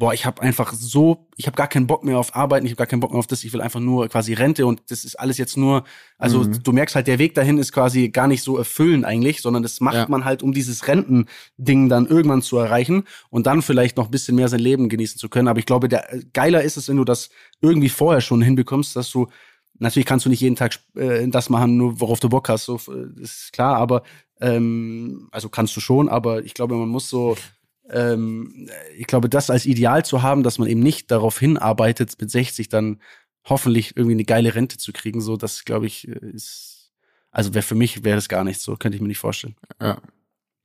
boah, 0.00 0.14
ich 0.14 0.24
habe 0.24 0.40
einfach 0.40 0.72
so, 0.72 1.28
ich 1.36 1.46
habe 1.46 1.56
gar 1.56 1.68
keinen 1.68 1.86
Bock 1.86 2.02
mehr 2.04 2.18
auf 2.18 2.34
Arbeiten, 2.34 2.64
ich 2.64 2.72
habe 2.72 2.78
gar 2.78 2.86
keinen 2.86 3.00
Bock 3.00 3.10
mehr 3.10 3.18
auf 3.18 3.26
das, 3.26 3.44
ich 3.44 3.52
will 3.52 3.60
einfach 3.60 3.80
nur 3.80 4.08
quasi 4.08 4.32
Rente 4.32 4.64
und 4.64 4.82
das 4.88 5.04
ist 5.04 5.14
alles 5.14 5.36
jetzt 5.36 5.58
nur, 5.58 5.84
also 6.16 6.42
mhm. 6.42 6.62
du 6.62 6.72
merkst 6.72 6.96
halt, 6.96 7.06
der 7.06 7.18
Weg 7.18 7.34
dahin 7.34 7.58
ist 7.58 7.70
quasi 7.70 8.08
gar 8.08 8.26
nicht 8.26 8.42
so 8.42 8.56
erfüllend 8.56 9.04
eigentlich, 9.04 9.42
sondern 9.42 9.62
das 9.62 9.78
macht 9.80 9.96
ja. 9.96 10.06
man 10.08 10.24
halt, 10.24 10.42
um 10.42 10.54
dieses 10.54 10.88
Rentending 10.88 11.90
dann 11.90 12.06
irgendwann 12.06 12.40
zu 12.40 12.56
erreichen 12.56 13.04
und 13.28 13.46
dann 13.46 13.60
vielleicht 13.60 13.98
noch 13.98 14.06
ein 14.06 14.10
bisschen 14.10 14.36
mehr 14.36 14.48
sein 14.48 14.60
Leben 14.60 14.88
genießen 14.88 15.18
zu 15.18 15.28
können. 15.28 15.48
Aber 15.48 15.58
ich 15.58 15.66
glaube, 15.66 15.88
der 15.88 16.08
geiler 16.32 16.62
ist 16.62 16.78
es, 16.78 16.88
wenn 16.88 16.96
du 16.96 17.04
das 17.04 17.28
irgendwie 17.60 17.90
vorher 17.90 18.22
schon 18.22 18.42
hinbekommst, 18.42 18.96
dass 18.96 19.10
du 19.10 19.28
Natürlich 19.82 20.04
kannst 20.04 20.26
du 20.26 20.28
nicht 20.28 20.42
jeden 20.42 20.56
Tag 20.56 20.78
äh, 20.94 21.26
das 21.28 21.48
machen, 21.48 21.78
nur 21.78 22.00
worauf 22.00 22.20
du 22.20 22.28
Bock 22.28 22.50
hast, 22.50 22.66
so 22.66 22.78
äh, 22.88 23.22
ist 23.22 23.50
klar, 23.54 23.76
aber 23.76 24.02
ähm, 24.38 25.28
also 25.32 25.48
kannst 25.48 25.74
du 25.74 25.80
schon, 25.80 26.10
aber 26.10 26.44
ich 26.44 26.52
glaube, 26.52 26.74
man 26.74 26.90
muss 26.90 27.08
so 27.08 27.34
ähm, 27.90 28.68
ich 28.96 29.06
glaube, 29.06 29.28
das 29.28 29.50
als 29.50 29.66
Ideal 29.66 30.04
zu 30.04 30.22
haben, 30.22 30.42
dass 30.42 30.58
man 30.58 30.68
eben 30.68 30.80
nicht 30.80 31.10
darauf 31.10 31.38
hinarbeitet, 31.38 32.14
mit 32.20 32.30
60 32.30 32.68
dann 32.68 33.00
hoffentlich 33.44 33.96
irgendwie 33.96 34.14
eine 34.14 34.24
geile 34.24 34.54
Rente 34.54 34.78
zu 34.78 34.92
kriegen, 34.92 35.20
so, 35.20 35.36
das 35.36 35.64
glaube 35.64 35.86
ich 35.86 36.06
ist, 36.06 36.92
also 37.30 37.54
wäre 37.54 37.62
für 37.62 37.74
mich 37.74 38.04
wäre 38.04 38.16
das 38.16 38.28
gar 38.28 38.44
nicht 38.44 38.60
so, 38.60 38.76
könnte 38.76 38.96
ich 38.96 39.02
mir 39.02 39.08
nicht 39.08 39.18
vorstellen. 39.18 39.56
Ja. 39.80 40.00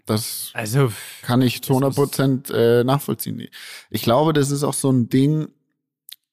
Das 0.06 0.52
also, 0.54 0.92
kann 1.24 1.42
ich 1.42 1.64
zu 1.64 1.74
100 1.74 1.96
Prozent 1.96 2.50
äh, 2.52 2.84
nachvollziehen. 2.84 3.48
Ich 3.90 4.04
glaube, 4.04 4.34
das 4.34 4.52
ist 4.52 4.64
auch 4.64 4.76
so 4.76 4.92
ein 4.92 5.10
Ding, 5.10 5.48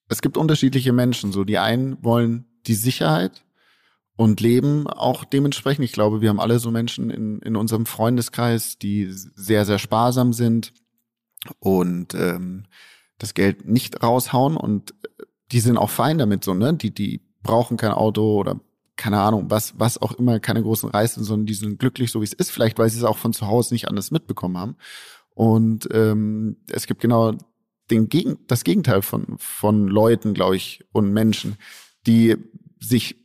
es 0.09 0.21
gibt 0.21 0.37
unterschiedliche 0.37 0.93
Menschen, 0.93 1.33
so 1.33 1.45
die 1.45 1.57
einen 1.57 2.03
wollen 2.05 2.45
die 2.67 2.75
Sicherheit 2.75 3.45
und 4.15 4.41
leben 4.41 4.87
auch 4.87 5.25
dementsprechend. 5.25 5.87
Ich 5.87 5.93
glaube, 5.93 6.21
wir 6.21 6.29
haben 6.29 6.41
alle 6.41 6.59
so 6.59 6.71
Menschen 6.71 7.09
in, 7.09 7.41
in 7.41 7.57
unserem 7.57 7.87
Freundeskreis, 7.87 8.79
die 8.79 9.09
sehr, 9.11 9.65
sehr 9.65 9.79
sparsam 9.79 10.35
sind, 10.35 10.75
und 11.59 12.15
ähm, 12.15 12.65
das 13.19 13.35
Geld 13.35 13.67
nicht 13.67 14.03
raushauen 14.03 14.57
und 14.57 14.95
die 15.53 15.61
sind 15.61 15.77
auch 15.77 15.91
fein 15.91 16.19
damit 16.19 16.45
so, 16.45 16.55
ne? 16.55 16.75
Die, 16.75 16.93
die 16.93 17.21
brauchen 17.43 17.77
kein 17.77 17.93
Auto 17.93 18.39
oder 18.39 18.61
keine 18.97 19.21
Ahnung, 19.21 19.47
was, 19.51 19.79
was 19.79 20.01
auch 20.01 20.13
immer, 20.13 20.39
keine 20.41 20.63
großen 20.63 20.91
Reisen, 20.91 21.25
sondern 21.25 21.47
die 21.47 21.55
sind 21.55 21.79
glücklich, 21.79 22.11
so 22.11 22.21
wie 22.21 22.25
es 22.25 22.33
ist, 22.33 22.51
vielleicht 22.51 22.79
weil 22.79 22.89
sie 22.89 22.99
es 22.99 23.05
auch 23.05 23.19
von 23.19 23.33
zu 23.33 23.47
Hause 23.47 23.75
nicht 23.75 23.89
anders 23.89 24.11
mitbekommen 24.11 24.59
haben. 24.59 24.77
Und 25.35 25.89
ähm, 25.93 26.57
es 26.71 26.87
gibt 26.87 27.01
genau 27.01 27.35
den 27.91 28.09
Gegen 28.09 28.39
das 28.47 28.65
Gegenteil 28.65 29.03
von, 29.03 29.37
von 29.39 29.89
Leuten, 29.89 30.35
glaube 30.35 30.57
ich, 30.57 30.85
und 30.93 31.13
Menschen, 31.13 31.57
die 32.07 32.37
sich 32.81 33.17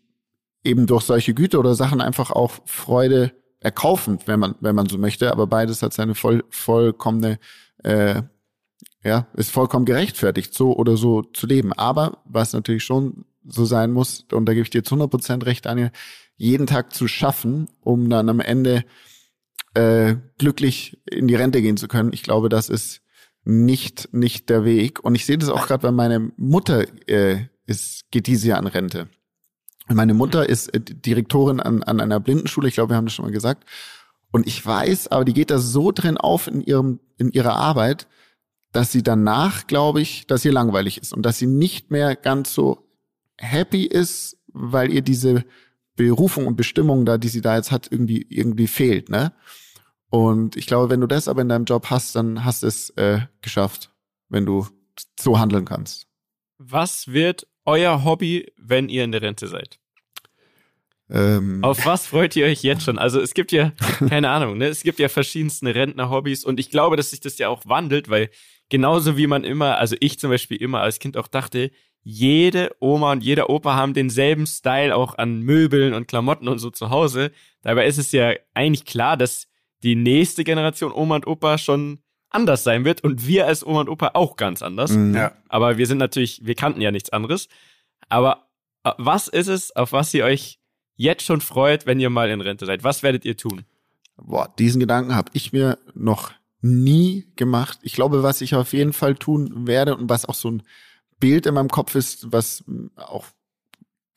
eben 0.64 0.88
durch 0.88 1.04
solche 1.04 1.34
Güter 1.34 1.60
oder 1.60 1.76
Sachen 1.76 2.02
einfach 2.02 2.32
auch 2.32 2.54
Freude 2.66 3.34
erkaufen, 3.60 4.20
wenn 4.26 4.40
man, 4.40 4.56
wenn 4.60 4.76
man 4.76 4.88
so 4.88 4.98
möchte. 4.98 5.32
Aber 5.32 5.48
beides 5.48 5.82
hat 5.82 5.94
seine 5.94 6.16
voll, 6.16 6.44
vollkommene 6.50 7.40
äh, 7.84 8.24
ja, 9.04 9.28
ist 9.36 9.52
vollkommen 9.52 9.86
gerechtfertigt, 9.86 10.54
so 10.54 10.76
oder 10.76 10.98
so 10.98 11.22
zu 11.22 11.48
leben. 11.48 11.74
Aber 11.74 12.22
was 12.26 12.54
natürlich 12.54 12.84
schon 12.84 13.26
so 13.46 13.66
sein 13.66 13.92
muss, 13.92 14.26
und 14.32 14.46
da 14.46 14.54
gebe 14.54 14.64
ich 14.64 14.70
dir 14.70 14.84
zu 14.84 14.96
100 14.96 15.10
Prozent 15.10 15.46
recht, 15.46 15.66
Daniel, 15.66 15.92
jeden 16.36 16.68
Tag 16.68 16.94
zu 16.94 17.08
schaffen, 17.08 17.68
um 17.82 18.10
dann 18.10 18.30
am 18.30 18.40
Ende 18.40 18.84
äh, 19.74 20.16
glücklich 20.38 21.02
in 21.10 21.28
die 21.28 21.36
Rente 21.36 21.62
gehen 21.62 21.78
zu 21.78 21.88
können. 21.88 22.12
Ich 22.14 22.24
glaube, 22.24 22.50
das 22.50 22.70
ist 22.70 23.02
nicht 23.44 24.14
nicht 24.14 24.50
der 24.50 24.66
Weg. 24.66 25.04
Und 25.04 25.16
ich 25.16 25.26
sehe 25.26 25.38
das 25.38 25.50
auch 25.50 25.68
gerade 25.68 25.82
bei 25.82 25.92
meiner 25.92 26.20
Mutter 26.36 26.86
äh, 27.08 27.46
ist 27.66 28.12
geht 28.12 28.28
diese 28.28 28.50
Jahr 28.50 28.60
an 28.60 28.68
Rente. 28.68 29.08
Meine 29.88 30.14
Mutter 30.14 30.48
ist 30.48 30.74
äh, 30.74 30.82
Direktorin 30.82 31.60
an, 31.60 31.82
an 31.84 32.02
einer 32.02 32.20
Blindenschule. 32.20 32.68
Ich 32.68 32.74
glaube, 32.74 32.92
wir 32.92 32.98
haben 32.98 33.06
das 33.06 33.14
schon 33.14 33.26
mal 33.26 33.32
gesagt. 33.32 33.64
Und 34.32 34.48
ich 34.48 34.66
weiß, 34.66 35.08
aber 35.10 35.26
die 35.26 35.34
geht 35.34 35.52
da 35.52 35.60
so 35.60 35.92
drin 35.92 36.18
auf 36.18 36.48
in 36.48 36.62
ihrem, 36.62 37.00
in 37.18 37.32
ihrer 37.32 37.56
Arbeit, 37.56 38.08
dass 38.72 38.92
sie 38.92 39.04
danach, 39.04 39.68
glaube 39.68 40.02
ich, 40.02 40.28
dass 40.28 40.46
ihr 40.46 40.52
langweilig 40.52 40.98
ist 41.00 41.14
und 41.14 41.24
dass 41.24 41.40
sie 41.40 41.48
nicht 41.48 41.90
mehr 41.92 42.16
ganz 42.16 42.54
so 42.54 42.88
happy 43.38 43.86
ist, 43.86 44.38
weil 44.48 44.92
ihr 44.92 45.02
diese 45.02 45.46
Berufung 45.96 46.46
und 46.46 46.56
Bestimmung 46.56 47.06
da, 47.06 47.18
die 47.18 47.30
sie 47.30 47.42
da 47.42 47.56
jetzt 47.56 47.72
hat, 47.72 47.92
irgendwie, 47.92 48.26
irgendwie 48.30 48.68
fehlt, 48.68 49.10
ne? 49.10 49.34
Und 50.10 50.56
ich 50.56 50.68
glaube, 50.68 50.90
wenn 50.90 51.02
du 51.02 51.08
das 51.08 51.28
aber 51.28 51.42
in 51.42 51.50
deinem 51.50 51.66
Job 51.66 51.90
hast, 51.90 52.16
dann 52.16 52.46
hast 52.46 52.64
du 52.64 52.68
es 52.68 52.92
äh, 52.92 53.22
geschafft, 53.42 53.92
wenn 54.30 54.46
du 54.46 54.68
so 55.20 55.38
handeln 55.38 55.66
kannst. 55.66 56.08
Was 56.58 57.08
wird 57.08 57.48
euer 57.66 58.04
Hobby, 58.04 58.52
wenn 58.58 58.90
ihr 58.90 59.04
in 59.04 59.12
der 59.12 59.22
Rente 59.22 59.48
seid? 59.48 59.80
Ähm. 61.10 61.64
Auf 61.64 61.86
was 61.86 62.08
freut 62.08 62.36
ihr 62.36 62.46
euch 62.46 62.64
jetzt 62.64 62.84
schon? 62.84 62.98
Also 62.98 63.22
es 63.22 63.34
gibt 63.34 63.52
ja, 63.52 63.72
keine 64.10 64.30
Ahnung, 64.30 64.58
ne? 64.58 64.68
es 64.68 64.84
gibt 64.84 65.00
ja 65.00 65.10
verschiedenste 65.10 65.74
Rentner-Hobbys 65.74 66.44
und 66.44 66.60
ich 66.60 66.70
glaube, 66.70 66.98
dass 66.98 67.12
sich 67.12 67.22
das 67.22 67.38
ja 67.38 67.50
auch 67.50 67.66
wandelt, 67.66 68.10
weil 68.10 68.30
genauso 68.70 69.18
wie 69.18 69.28
man 69.28 69.44
immer, 69.44 69.78
also 69.78 69.96
ich 70.00 70.20
zum 70.20 70.30
Beispiel 70.30 70.58
immer 70.58 70.82
als 70.82 71.00
Kind 71.00 71.18
auch 71.18 71.28
dachte, 71.28 71.72
jede 72.04 72.74
Oma 72.80 73.12
und 73.14 73.24
jeder 73.24 73.50
Opa 73.50 73.76
haben 73.76 73.94
denselben 73.94 74.48
Style 74.48 74.96
auch 74.96 75.18
an 75.18 75.42
Möbeln 75.42 75.94
und 75.94 76.08
Klamotten 76.08 76.48
und 76.48 76.60
so 76.60 76.70
zu 76.70 76.90
Hause. 76.90 77.32
Dabei 77.64 77.86
ist 77.86 77.98
es 77.98 78.14
ja 78.14 78.34
eigentlich 78.54 78.86
klar, 78.86 79.18
dass 79.18 79.48
die 79.84 79.96
nächste 79.96 80.44
Generation 80.44 80.94
Oma 80.94 81.16
und 81.16 81.28
Opa 81.28 81.58
schon 81.58 82.00
anders 82.30 82.64
sein 82.64 82.86
wird 82.86 83.04
und 83.04 83.28
wir 83.28 83.46
als 83.46 83.66
Oma 83.66 83.82
und 83.82 83.90
Opa 83.90 84.12
auch 84.14 84.36
ganz 84.36 84.62
anders. 84.62 84.92
Mhm. 84.92 85.16
Ja. 85.16 85.34
Aber 85.50 85.78
wir 85.78 85.86
sind 85.86 85.98
natürlich, 85.98 86.46
wir 86.46 86.56
kannten 86.56 86.82
ja 86.82 86.92
nichts 86.92 87.10
anderes. 87.10 87.48
Aber 88.10 88.48
äh, 88.84 88.92
was 88.98 89.28
ist 89.28 89.48
es, 89.48 89.76
auf 89.76 89.92
was 89.92 90.14
ihr 90.14 90.26
euch 90.26 90.60
jetzt 90.98 91.24
schon 91.24 91.42
freut, 91.42 91.86
wenn 91.86 92.00
ihr 92.00 92.10
mal 92.10 92.30
in 92.30 92.42
Rente 92.42 92.66
seid? 92.66 92.84
Was 92.84 93.04
werdet 93.04 93.24
ihr 93.24 93.38
tun? 93.38 93.64
Boah, 94.18 94.54
diesen 94.60 94.80
Gedanken 94.80 95.16
habe 95.16 95.32
ich 95.34 95.54
mir 95.54 95.78
noch 95.94 96.32
nie 96.62 97.28
gemacht. 97.36 97.80
Ich 97.84 97.94
glaube, 97.94 98.24
was 98.24 98.42
ich 98.42 98.56
auf 98.56 98.74
jeden 98.74 98.94
Fall 98.94 99.16
tun 99.16 99.68
werde 99.68 99.96
und 99.96 100.10
was 100.10 100.26
auch 100.26 100.36
so 100.36 100.52
ein 100.52 100.64
Bild 101.20 101.46
in 101.46 101.54
meinem 101.54 101.70
Kopf 101.70 101.96
ist, 101.96 102.32
was 102.32 102.64
auch 102.96 103.26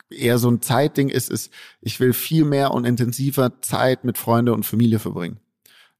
eher 0.09 0.37
so 0.37 0.49
ein 0.49 0.61
Zeitding 0.61 1.09
ist, 1.09 1.29
ist, 1.29 1.51
ich 1.79 1.99
will 1.99 2.13
viel 2.13 2.43
mehr 2.43 2.71
und 2.71 2.85
intensiver 2.85 3.61
Zeit 3.61 4.03
mit 4.03 4.17
Freunde 4.17 4.53
und 4.53 4.65
Familie 4.65 4.99
verbringen. 4.99 5.39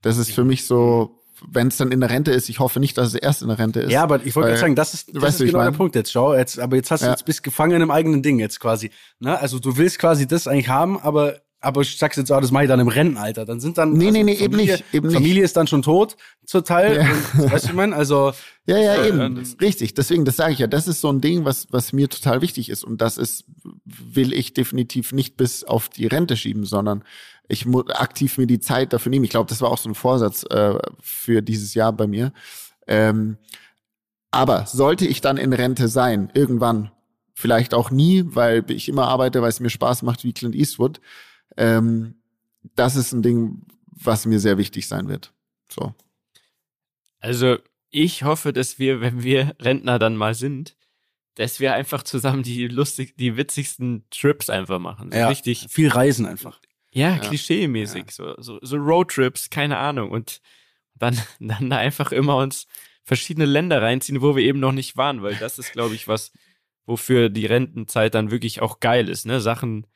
Das 0.01 0.17
ist 0.17 0.31
für 0.31 0.43
mich 0.43 0.65
so 0.65 1.20
wenn 1.49 1.67
es 1.67 1.77
dann 1.77 1.91
in 1.91 1.99
der 1.99 2.09
Rente 2.09 2.31
ist, 2.31 2.49
ich 2.49 2.59
hoffe 2.59 2.79
nicht, 2.79 2.97
dass 2.97 3.09
es 3.09 3.15
erst 3.15 3.41
in 3.41 3.47
der 3.47 3.59
Rente 3.59 3.81
ist. 3.81 3.91
Ja, 3.91 4.03
aber 4.03 4.25
ich 4.25 4.35
wollte 4.35 4.49
gerade 4.49 4.59
sagen, 4.59 4.75
das 4.75 4.93
ist, 4.93 5.11
das 5.13 5.39
ist 5.39 5.47
genau 5.47 5.63
der 5.63 5.71
Punkt 5.71 5.95
jetzt. 5.95 6.11
Schau, 6.11 6.35
jetzt, 6.35 6.59
aber 6.59 6.75
jetzt 6.75 6.91
hast 6.91 7.01
du 7.01 7.05
ja. 7.05 7.11
jetzt 7.11 7.25
bist 7.25 7.43
gefangen 7.43 7.81
im 7.81 7.91
eigenen 7.91 8.21
Ding 8.21 8.39
jetzt 8.39 8.59
quasi. 8.59 8.91
Ne? 9.19 9.39
Also 9.39 9.59
du 9.59 9.77
willst 9.77 9.99
quasi 9.99 10.27
das 10.27 10.47
eigentlich 10.47 10.69
haben, 10.69 10.99
aber 10.99 11.41
aber 11.61 11.83
sagst 11.83 12.17
jetzt, 12.17 12.31
oh, 12.31 12.39
das 12.39 12.51
mache 12.51 12.63
ich 12.63 12.69
dann 12.69 12.79
im 12.79 12.87
Rentenalter. 12.87 13.45
Dann 13.45 13.59
sind 13.59 13.77
dann. 13.77 13.93
Nee, 13.93 14.07
also 14.07 14.17
nee, 14.17 14.23
nee, 14.23 14.35
Familie, 14.35 14.45
eben 14.45 14.71
nicht. 14.71 14.83
Eben 14.93 15.11
Familie 15.11 15.43
ist 15.43 15.55
dann 15.55 15.67
schon 15.67 15.83
tot 15.83 16.17
zur 16.43 16.65
Teil. 16.65 16.97
Ja. 16.97 17.41
Und, 17.41 17.51
weißt 17.51 17.65
du, 17.65 17.69
ich 17.69 17.75
mein? 17.75 17.93
Also. 17.93 18.33
Ja, 18.67 18.77
ja, 18.77 18.93
äh, 18.93 19.07
eben. 19.07 19.43
Richtig. 19.59 19.95
Deswegen, 19.95 20.23
das 20.23 20.35
sage 20.35 20.53
ich 20.53 20.59
ja. 20.59 20.67
Das 20.67 20.87
ist 20.87 21.01
so 21.01 21.11
ein 21.11 21.19
Ding, 21.19 21.45
was, 21.45 21.65
was 21.71 21.93
mir 21.93 22.07
total 22.09 22.43
wichtig 22.43 22.69
ist. 22.69 22.83
Und 22.83 23.01
das 23.01 23.17
ist, 23.17 23.45
will 23.85 24.33
ich 24.33 24.53
definitiv 24.53 25.13
nicht 25.13 25.35
bis 25.35 25.63
auf 25.63 25.89
die 25.89 26.05
Rente 26.05 26.37
schieben, 26.37 26.63
sondern 26.63 27.03
ich 27.47 27.65
muss 27.65 27.89
aktiv 27.89 28.37
mir 28.37 28.45
die 28.45 28.59
Zeit 28.59 28.93
dafür 28.93 29.09
nehmen. 29.09 29.25
Ich 29.25 29.31
glaube, 29.31 29.49
das 29.49 29.61
war 29.61 29.71
auch 29.71 29.79
so 29.79 29.89
ein 29.89 29.95
Vorsatz 29.95 30.43
äh, 30.51 30.75
für 31.01 31.41
dieses 31.41 31.73
Jahr 31.73 31.91
bei 31.91 32.05
mir. 32.05 32.33
Ähm, 32.85 33.37
aber 34.29 34.67
sollte 34.67 35.07
ich 35.07 35.21
dann 35.21 35.37
in 35.37 35.53
Rente 35.53 35.87
sein, 35.87 36.29
irgendwann, 36.35 36.91
vielleicht 37.33 37.73
auch 37.73 37.89
nie, 37.89 38.23
weil 38.27 38.63
ich 38.69 38.87
immer 38.87 39.07
arbeite, 39.07 39.41
weil 39.41 39.49
es 39.49 39.59
mir 39.59 39.71
Spaß 39.71 40.03
macht 40.03 40.23
wie 40.23 40.33
Clint 40.33 40.55
Eastwood, 40.55 41.01
Ähm, 41.57 42.15
das 42.75 42.95
ist 42.95 43.11
ein 43.11 43.21
Ding, 43.21 43.65
was 43.87 44.25
mir 44.25 44.39
sehr 44.39 44.57
wichtig 44.57 44.87
sein 44.87 45.07
wird. 45.07 45.33
So. 45.71 45.93
Also 47.19 47.57
ich 47.89 48.23
hoffe, 48.23 48.53
dass 48.53 48.79
wir, 48.79 49.01
wenn 49.01 49.23
wir 49.23 49.55
Rentner 49.59 49.99
dann 49.99 50.15
mal 50.15 50.33
sind, 50.33 50.75
dass 51.35 51.59
wir 51.59 51.73
einfach 51.73 52.03
zusammen 52.03 52.43
die 52.43 52.67
lustig, 52.67 53.15
die 53.17 53.37
witzigsten 53.37 54.05
Trips 54.09 54.49
einfach 54.49 54.79
machen. 54.79 55.11
So 55.11 55.17
ja, 55.17 55.27
richtig. 55.27 55.67
Viel 55.69 55.89
Reisen 55.89 56.25
einfach. 56.25 56.59
Ja, 56.91 57.15
ja. 57.15 57.17
klischee-mäßig. 57.19 58.05
Ja. 58.07 58.11
So, 58.11 58.35
so, 58.37 58.59
so 58.61 58.77
Roadtrips, 58.77 59.49
keine 59.49 59.77
Ahnung. 59.77 60.11
Und 60.11 60.41
dann, 60.95 61.17
dann 61.39 61.69
da 61.69 61.77
einfach 61.77 62.11
immer 62.11 62.37
uns 62.37 62.67
verschiedene 63.03 63.45
Länder 63.45 63.81
reinziehen, 63.81 64.21
wo 64.21 64.35
wir 64.35 64.43
eben 64.43 64.59
noch 64.59 64.73
nicht 64.73 64.97
waren, 64.97 65.23
weil 65.23 65.35
das 65.35 65.57
ist, 65.57 65.71
glaube 65.73 65.95
ich, 65.95 66.07
was, 66.07 66.31
wofür 66.85 67.29
die 67.29 67.45
Rentenzeit 67.45 68.13
dann 68.13 68.31
wirklich 68.31 68.61
auch 68.61 68.79
geil 68.79 69.09
ist, 69.09 69.25
ne? 69.25 69.41
Sachen, 69.41 69.87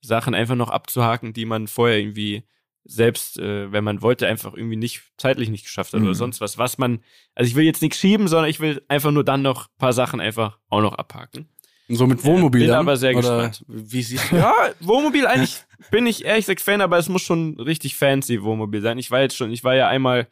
Sachen 0.00 0.34
einfach 0.34 0.54
noch 0.54 0.70
abzuhaken, 0.70 1.32
die 1.32 1.44
man 1.44 1.66
vorher 1.66 1.98
irgendwie 1.98 2.44
selbst, 2.84 3.38
äh, 3.38 3.70
wenn 3.70 3.84
man 3.84 4.00
wollte, 4.00 4.26
einfach 4.26 4.54
irgendwie 4.54 4.76
nicht 4.76 5.02
zeitlich 5.18 5.50
nicht 5.50 5.64
geschafft 5.64 5.92
hat 5.92 6.00
mhm. 6.00 6.06
oder 6.06 6.14
sonst 6.14 6.40
was. 6.40 6.56
Was 6.56 6.78
man, 6.78 7.00
also 7.34 7.48
ich 7.48 7.54
will 7.54 7.64
jetzt 7.64 7.82
nichts 7.82 7.98
schieben, 7.98 8.28
sondern 8.28 8.48
ich 8.48 8.60
will 8.60 8.82
einfach 8.88 9.10
nur 9.10 9.24
dann 9.24 9.42
noch 9.42 9.68
paar 9.78 9.92
Sachen 9.92 10.20
einfach 10.20 10.58
auch 10.68 10.80
noch 10.80 10.94
abhaken. 10.94 11.48
So 11.88 12.06
mit 12.06 12.24
Wohnmobil. 12.24 12.62
Äh, 12.62 12.64
bin 12.64 12.72
dann? 12.72 12.80
aber 12.80 12.96
sehr 12.96 13.16
oder 13.16 13.48
gespannt. 13.48 13.64
Wie 13.68 14.02
siehst 14.02 14.30
du? 14.30 14.36
Ja, 14.38 14.54
Wohnmobil 14.80 15.26
eigentlich 15.26 15.62
bin 15.90 16.06
ich 16.06 16.24
ehrlich 16.24 16.46
gesagt 16.46 16.60
Fan, 16.60 16.80
aber 16.80 16.98
es 16.98 17.08
muss 17.08 17.22
schon 17.22 17.58
richtig 17.60 17.96
fancy 17.96 18.42
Wohnmobil 18.42 18.82
sein. 18.82 18.98
Ich 18.98 19.10
war 19.10 19.20
jetzt 19.20 19.36
schon, 19.36 19.50
ich 19.50 19.64
war 19.64 19.74
ja 19.74 19.88
einmal, 19.88 20.28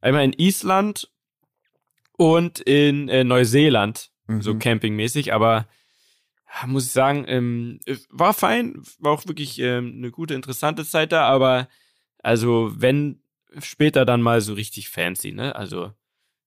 einmal 0.00 0.24
in 0.24 0.32
Island 0.32 1.08
und 2.16 2.60
in 2.60 3.08
äh, 3.08 3.24
Neuseeland, 3.24 4.10
mhm. 4.26 4.42
so 4.42 4.56
campingmäßig, 4.56 5.32
aber 5.32 5.66
muss 6.66 6.86
ich 6.86 6.92
sagen, 6.92 7.24
ähm, 7.28 7.80
war 8.10 8.34
fein, 8.34 8.82
war 8.98 9.12
auch 9.12 9.26
wirklich 9.26 9.58
ähm, 9.58 9.94
eine 9.96 10.10
gute, 10.10 10.34
interessante 10.34 10.84
Zeit 10.84 11.12
da, 11.12 11.26
aber 11.26 11.68
also 12.18 12.72
wenn 12.76 13.22
später 13.58 14.04
dann 14.04 14.22
mal 14.22 14.40
so 14.40 14.54
richtig 14.54 14.88
fancy, 14.88 15.32
ne? 15.32 15.54
Also 15.56 15.92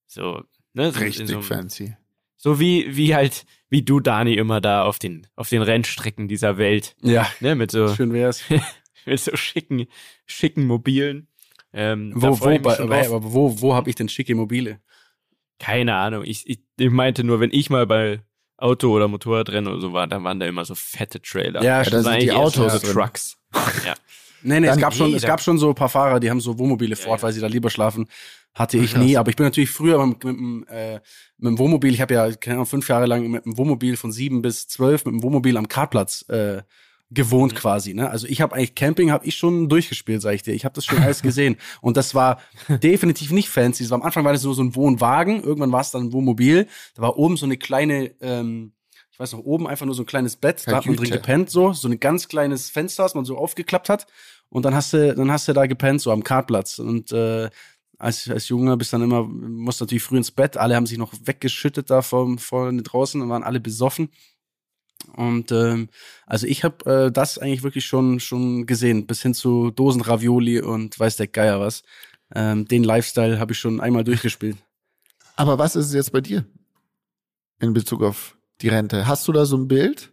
so, 0.05 0.43
ne? 0.73 0.95
richtig 0.99 1.27
so, 1.27 1.41
fancy. 1.41 1.95
So 2.37 2.59
wie 2.59 2.95
wie 2.95 3.15
halt 3.15 3.45
wie 3.69 3.81
du 3.81 3.99
Dani 3.99 4.35
immer 4.35 4.61
da 4.61 4.83
auf 4.83 4.99
den 4.99 5.27
auf 5.35 5.49
den 5.49 5.61
Rennstrecken 5.61 6.27
dieser 6.27 6.57
Welt. 6.57 6.95
Ja. 7.01 7.27
Ne? 7.39 7.55
Mit 7.55 7.71
so 7.71 7.93
schön 7.93 8.13
wär's. 8.13 8.43
mit 9.05 9.19
so 9.19 9.35
schicken 9.35 9.87
schicken 10.25 10.65
Mobilen. 10.65 11.27
Ähm, 11.73 12.13
wo 12.15 12.39
wo 12.39 12.59
bei, 12.59 12.79
aber, 12.79 13.05
aber 13.05 13.33
wo 13.33 13.61
wo 13.61 13.73
habe 13.73 13.89
ich 13.89 13.95
denn 13.95 14.09
schicke 14.09 14.35
Mobile? 14.35 14.79
Keine 15.59 15.95
Ahnung. 15.95 16.23
Ich, 16.25 16.47
ich, 16.49 16.59
ich 16.77 16.89
meinte 16.89 17.23
nur, 17.23 17.39
wenn 17.39 17.51
ich 17.51 17.69
mal 17.69 17.87
bei 17.87 18.21
Auto- 18.57 18.91
oder 18.91 19.07
Motorradrennen 19.07 19.71
oder 19.71 19.81
so 19.81 19.93
war, 19.93 20.07
dann 20.07 20.23
waren 20.23 20.39
da 20.39 20.45
immer 20.45 20.65
so 20.65 20.75
fette 20.75 21.21
Trailer. 21.21 21.63
Ja, 21.63 21.81
ja 21.81 21.89
da 21.89 22.03
sind 22.03 22.21
die 22.21 22.31
Autos 22.31 22.81
so 22.81 22.93
Trucks. 22.93 23.37
ja. 23.85 23.93
Nee, 24.43 24.59
nee, 24.59 24.67
es 24.67 24.77
gab, 24.77 24.93
schon, 24.93 25.13
es 25.15 25.23
gab 25.23 25.41
schon 25.41 25.57
so 25.57 25.69
ein 25.69 25.75
paar 25.75 25.89
Fahrer, 25.89 26.19
die 26.19 26.29
haben 26.29 26.39
so 26.39 26.59
Wohnmobile 26.59 26.95
fort, 26.95 27.07
ja, 27.07 27.15
ja. 27.17 27.23
weil 27.23 27.33
sie 27.33 27.41
da 27.41 27.47
lieber 27.47 27.71
schlafen. 27.71 28.07
Hatte 28.53 28.77
ich 28.77 28.95
nie, 28.95 29.17
aber 29.17 29.29
ich 29.29 29.35
bin 29.35 29.45
natürlich 29.45 29.71
früher 29.71 30.05
mit, 30.05 30.23
mit, 30.23 30.39
mit, 30.39 30.69
äh, 30.69 31.01
mit 31.37 31.49
dem 31.49 31.59
Wohnmobil, 31.59 31.93
ich 31.93 31.99
habe 31.99 32.13
ja 32.13 32.31
keine 32.31 32.55
Ahnung, 32.57 32.67
fünf 32.67 32.87
Jahre 32.87 33.05
lang 33.05 33.27
mit 33.27 33.43
dem 33.43 33.57
Wohnmobil 33.57 33.97
von 33.97 34.11
sieben 34.11 34.41
bis 34.41 34.67
zwölf 34.67 35.03
mit 35.03 35.13
dem 35.13 35.23
Wohnmobil 35.23 35.57
am 35.57 35.67
Kartplatz 35.67 36.23
äh, 36.29 36.61
gewohnt 37.11 37.53
mhm. 37.53 37.57
quasi. 37.57 37.93
Ne? 37.93 38.09
Also 38.09 38.27
ich 38.27 38.41
habe 38.41 38.55
eigentlich 38.55 38.75
Camping 38.75 39.11
habe 39.11 39.25
ich 39.25 39.35
schon 39.35 39.69
durchgespielt, 39.69 40.21
sag 40.21 40.33
ich 40.33 40.43
dir. 40.43 40.53
Ich 40.53 40.65
habe 40.65 40.73
das 40.73 40.85
schon 40.85 40.99
alles 40.99 41.21
gesehen 41.21 41.57
und 41.81 41.97
das 41.97 42.15
war 42.15 42.39
definitiv 42.69 43.31
nicht 43.31 43.49
fancy. 43.49 43.83
Das 43.83 43.91
war, 43.91 43.99
am 43.99 44.03
Anfang 44.03 44.25
war 44.25 44.33
das 44.33 44.43
nur 44.43 44.55
so 44.55 44.63
ein 44.63 44.75
Wohnwagen, 44.75 45.43
irgendwann 45.43 45.71
war 45.71 45.81
es 45.81 45.91
dann 45.91 46.03
ein 46.03 46.13
Wohnmobil. 46.13 46.67
Da 46.95 47.01
war 47.01 47.17
oben 47.17 47.37
so 47.37 47.45
eine 47.45 47.57
kleine 47.57 48.11
ähm, 48.21 48.71
ich 49.15 49.19
weiß 49.19 49.31
noch, 49.31 49.45
oben 49.45 49.65
einfach 49.65 49.85
nur 49.85 49.95
so 49.95 50.03
ein 50.03 50.07
kleines 50.07 50.35
Bett, 50.35 50.63
da 50.65 50.75
hat 50.75 50.85
man 50.85 50.97
drin 50.97 51.09
gepennt, 51.09 51.49
so, 51.49 51.71
so 51.71 51.87
ein 51.87 52.01
ganz 52.01 52.27
kleines 52.27 52.69
Fenster, 52.69 53.03
das 53.03 53.15
man 53.15 53.23
so 53.23 53.37
aufgeklappt 53.37 53.87
hat. 53.87 54.07
Und 54.49 54.65
dann 54.65 54.75
hast 54.75 54.91
du, 54.91 55.15
dann 55.15 55.31
hast 55.31 55.47
du 55.47 55.53
da 55.53 55.67
gepennt, 55.67 56.01
so 56.01 56.11
am 56.11 56.21
Kartplatz. 56.21 56.79
Und 56.79 57.13
äh, 57.13 57.49
als, 57.97 58.29
als 58.29 58.49
Junge 58.49 58.75
bist 58.75 58.91
dann 58.91 59.01
immer, 59.01 59.23
musst 59.23 59.79
natürlich 59.79 60.03
früh 60.03 60.17
ins 60.17 60.31
Bett. 60.31 60.57
Alle 60.57 60.75
haben 60.75 60.85
sich 60.85 60.97
noch 60.97 61.13
weggeschüttet 61.23 61.89
da 61.89 62.01
vor, 62.01 62.37
vor 62.37 62.73
draußen 62.73 63.21
und 63.21 63.29
waren 63.29 63.43
alle 63.43 63.61
besoffen. 63.61 64.09
Und 65.13 65.51
ähm, 65.51 65.89
also 66.25 66.47
ich 66.47 66.63
habe 66.63 67.05
äh, 67.07 67.11
das 67.11 67.37
eigentlich 67.37 67.63
wirklich 67.63 67.85
schon 67.85 68.19
schon 68.19 68.65
gesehen, 68.65 69.07
bis 69.07 69.21
hin 69.21 69.33
zu 69.33 69.71
Dosen 69.71 70.01
Ravioli 70.01 70.61
und 70.61 70.99
weiß 70.99 71.17
der 71.17 71.27
Geier 71.27 71.59
was. 71.59 71.83
Ähm, 72.33 72.67
den 72.67 72.83
Lifestyle 72.83 73.39
habe 73.39 73.53
ich 73.53 73.59
schon 73.59 73.79
einmal 73.79 74.03
durchgespielt. 74.03 74.57
Aber 75.35 75.57
was 75.59 75.75
ist 75.75 75.87
es 75.87 75.93
jetzt 75.93 76.11
bei 76.11 76.21
dir 76.21 76.45
in 77.59 77.73
Bezug 77.73 78.03
auf 78.03 78.37
die 78.61 78.69
Rente? 78.69 79.07
Hast 79.07 79.27
du 79.27 79.31
da 79.31 79.45
so 79.45 79.57
ein 79.57 79.67
Bild? 79.67 80.11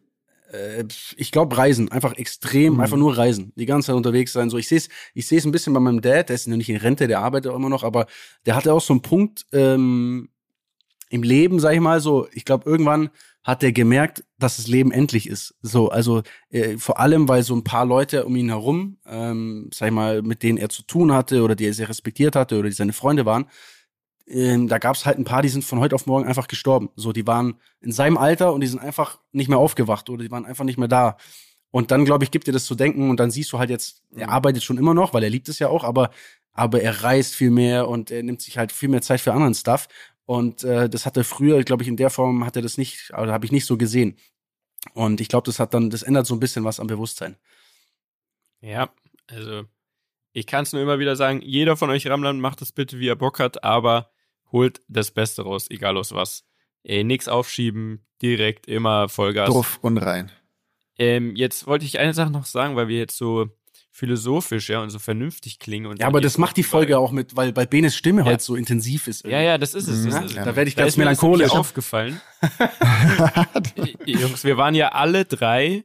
Äh, 0.53 0.85
ich 1.17 1.33
glaube 1.33 1.57
Reisen, 1.57 1.91
einfach 1.91 2.15
extrem, 2.15 2.75
mhm. 2.75 2.81
einfach 2.81 2.97
nur 2.97 3.17
Reisen, 3.17 3.53
die 3.57 3.67
ganze 3.67 3.87
Zeit 3.87 3.97
unterwegs 3.97 4.33
sein. 4.33 4.51
So, 4.51 4.59
ich 4.59 4.69
sehe 4.69 4.79
es, 4.79 4.89
ich 5.15 5.27
sehe 5.27 5.39
es 5.39 5.45
ein 5.45 5.53
bisschen 5.53 5.73
bei 5.73 5.81
meinem 5.81 6.01
Dad, 6.01 6.29
der 6.29 6.35
ist 6.35 6.49
noch 6.49 6.57
nicht 6.57 6.69
in 6.69 6.77
Rente, 6.77 7.09
der 7.09 7.21
arbeitet 7.21 7.51
auch 7.53 7.57
immer 7.57 7.69
noch, 7.71 7.83
aber 7.83 8.07
der 8.47 8.55
hatte 8.57 8.73
auch 8.73 8.81
so 8.81 8.93
einen 8.93 9.03
Punkt 9.03 9.47
ähm, 9.53 10.29
im 11.09 11.23
Leben, 11.23 11.61
sag 11.61 11.75
ich 11.75 11.81
mal 11.81 12.01
so. 12.01 12.29
Ich 12.33 12.45
glaube 12.45 12.69
irgendwann 12.69 13.11
hat 13.45 13.63
er 13.63 13.73
gemerkt, 13.73 14.25
dass 14.39 14.57
das 14.57 14.69
Leben 14.69 14.93
endlich 14.93 15.29
ist. 15.29 15.55
So, 15.63 15.89
also 15.89 16.23
äh, 16.51 16.79
vor 16.79 17.01
allem, 17.01 17.29
weil 17.29 17.43
so 17.43 17.55
ein 17.55 17.65
paar 17.65 17.85
Leute 17.85 18.25
um 18.25 18.37
ihn 18.37 18.49
herum, 18.49 18.99
ähm, 19.07 19.69
sag 19.73 19.89
ich 19.89 19.95
mal, 19.95 20.23
mit 20.23 20.43
denen 20.43 20.59
er 20.59 20.69
zu 20.69 20.83
tun 20.83 21.13
hatte 21.13 21.43
oder 21.43 21.57
die 21.57 21.67
er 21.67 21.75
sehr 21.75 21.89
respektiert 21.89 22.37
hatte 22.37 22.59
oder 22.59 22.69
die 22.69 22.75
seine 22.75 22.93
Freunde 22.93 23.27
waren, 23.27 23.47
ähm, 24.29 24.69
da 24.69 24.79
gab 24.79 24.95
es 24.95 25.05
halt 25.05 25.19
ein 25.19 25.25
paar, 25.25 25.43
die 25.43 25.49
sind 25.49 25.65
von 25.65 25.81
heute 25.81 25.95
auf 25.95 26.07
morgen 26.07 26.27
einfach 26.27 26.47
gestorben. 26.47 26.91
So, 26.95 27.13
die 27.13 27.27
waren 27.27 27.55
in 27.81 27.93
seinem 27.93 28.17
Alter 28.17 28.53
und 28.53 28.61
die 28.61 28.67
sind 28.69 28.79
einfach 28.79 29.19
nicht 29.33 29.49
mehr 29.49 29.59
aufgewacht 29.59 30.09
oder 30.09 30.23
die 30.23 30.31
waren 30.31 30.47
einfach 30.47 30.65
nicht 30.65 30.79
mehr 30.79 30.89
da. 30.89 31.17
Und 31.71 31.91
dann, 31.91 32.05
glaube 32.05 32.25
ich, 32.25 32.31
gibt 32.31 32.47
dir 32.47 32.53
das 32.53 32.67
zu 32.67 32.75
denken 32.75 33.11
und 33.11 33.19
dann 33.19 33.31
siehst 33.31 33.53
du 33.53 33.59
halt 33.59 33.71
jetzt, 33.71 34.03
er 34.15 34.27
mhm. 34.29 34.33
arbeitet 34.33 34.63
schon 34.63 34.79
immer 34.79 34.95
noch, 34.95 35.15
weil 35.15 35.25
er 35.25 35.31
liebt 35.31 35.49
es 35.49 35.59
ja 35.59 35.69
auch, 35.69 35.85
aber, 35.85 36.11
aber 36.53 36.83
er 36.83 37.03
reist 37.03 37.35
viel 37.35 37.51
mehr 37.51 37.89
und 37.89 38.11
er 38.11 38.23
nimmt 38.23 38.43
sich 38.43 38.59
halt 38.59 38.73
viel 38.73 38.91
mehr 38.91 39.03
Zeit 39.03 39.21
für 39.21 39.33
anderen 39.33 39.55
Stuff. 39.55 39.89
Und 40.25 40.65
äh, 40.65 40.89
das 40.89 41.07
hat 41.07 41.17
er 41.17 41.25
früher, 41.25 41.63
glaube 41.65 41.83
ich, 41.83 41.89
in 41.89 41.97
der 41.97 42.11
Form 42.11 42.45
hat 42.47 42.57
er 42.57 42.63
das 42.63 42.79
nicht, 42.79 43.11
oder 43.11 43.33
habe 43.33 43.45
ich 43.45 43.53
nicht 43.53 43.67
so 43.67 43.77
gesehen. 43.77 44.17
Und 44.95 45.21
ich 45.21 45.29
glaube, 45.29 45.47
das 45.47 45.59
hat 45.59 45.75
dann, 45.75 45.91
das 45.91 46.03
ändert 46.03 46.27
so 46.27 46.35
ein 46.35 46.41
bisschen 46.41 46.65
was 46.65 46.81
am 46.81 46.87
Bewusstsein. 46.87 47.37
Ja, 48.61 48.91
also 49.29 49.65
ich 50.33 50.47
kann 50.47 50.63
es 50.63 50.73
nur 50.73 50.83
immer 50.83 50.99
wieder 50.99 51.17
sagen, 51.17 51.41
jeder 51.43 51.77
von 51.77 51.91
euch 51.91 52.07
Ramland 52.07 52.41
macht 52.41 52.63
es 52.63 52.73
bitte, 52.73 52.99
wie 52.99 53.09
er 53.09 53.17
Bock 53.17 53.39
hat, 53.39 53.65
aber 53.65 54.11
holt 54.51 54.81
das 54.89 55.11
Beste 55.11 55.43
raus, 55.43 55.67
egal 55.71 55.97
aus 55.97 56.13
was. 56.13 56.45
Ey, 56.85 57.05
nix 57.05 57.29
aufschieben, 57.29 58.05
direkt 58.21 58.67
immer 58.67 59.09
Vollgas. 59.09 59.51
Drauf 59.51 59.79
und 59.83 59.99
rein. 59.99 60.31
Ähm, 60.99 61.37
jetzt 61.37 61.67
wollte 61.67 61.85
ich 61.85 61.99
eine 61.99 62.15
Sache 62.15 62.31
noch 62.31 62.45
sagen, 62.45 62.77
weil 62.77 62.89
wir 62.89 62.99
jetzt 62.99 63.17
so 63.17 63.49
philosophisch 63.93 64.71
ja 64.71 64.81
und 64.81 64.91
so 64.91 64.99
vernünftig 64.99 65.59
klingen. 65.59 65.87
Und 65.87 66.01
ja, 66.01 66.07
aber 66.07 66.21
das 66.21 66.39
macht 66.39 66.57
die 66.57 66.63
Folge 66.63 66.99
auch 66.99 67.13
mit, 67.13 67.37
weil 67.37 67.53
bei 67.53 67.67
Benes 67.67 67.95
Stimme 67.95 68.23
ja. 68.23 68.27
halt 68.27 68.41
so 68.41 68.57
intensiv 68.57 69.07
ist. 69.07 69.25
Irgendwie. 69.25 69.37
Ja, 69.37 69.43
ja, 69.43 69.59
das 69.59 69.75
ist 69.75 69.87
es. 69.87 70.05
Das 70.05 70.15
ja, 70.15 70.21
ist 70.21 70.31
es. 70.31 70.37
Da 70.37 70.57
werde 70.57 70.69
ich 70.69 70.77
ganz 70.77 70.97
melancholisch. 70.97 71.51
aufgefallen. 71.51 72.21
Jungs, 74.07 74.45
wir 74.45 74.57
waren 74.57 74.75
ja 74.75 74.89
alle 74.89 75.25
drei 75.25 75.85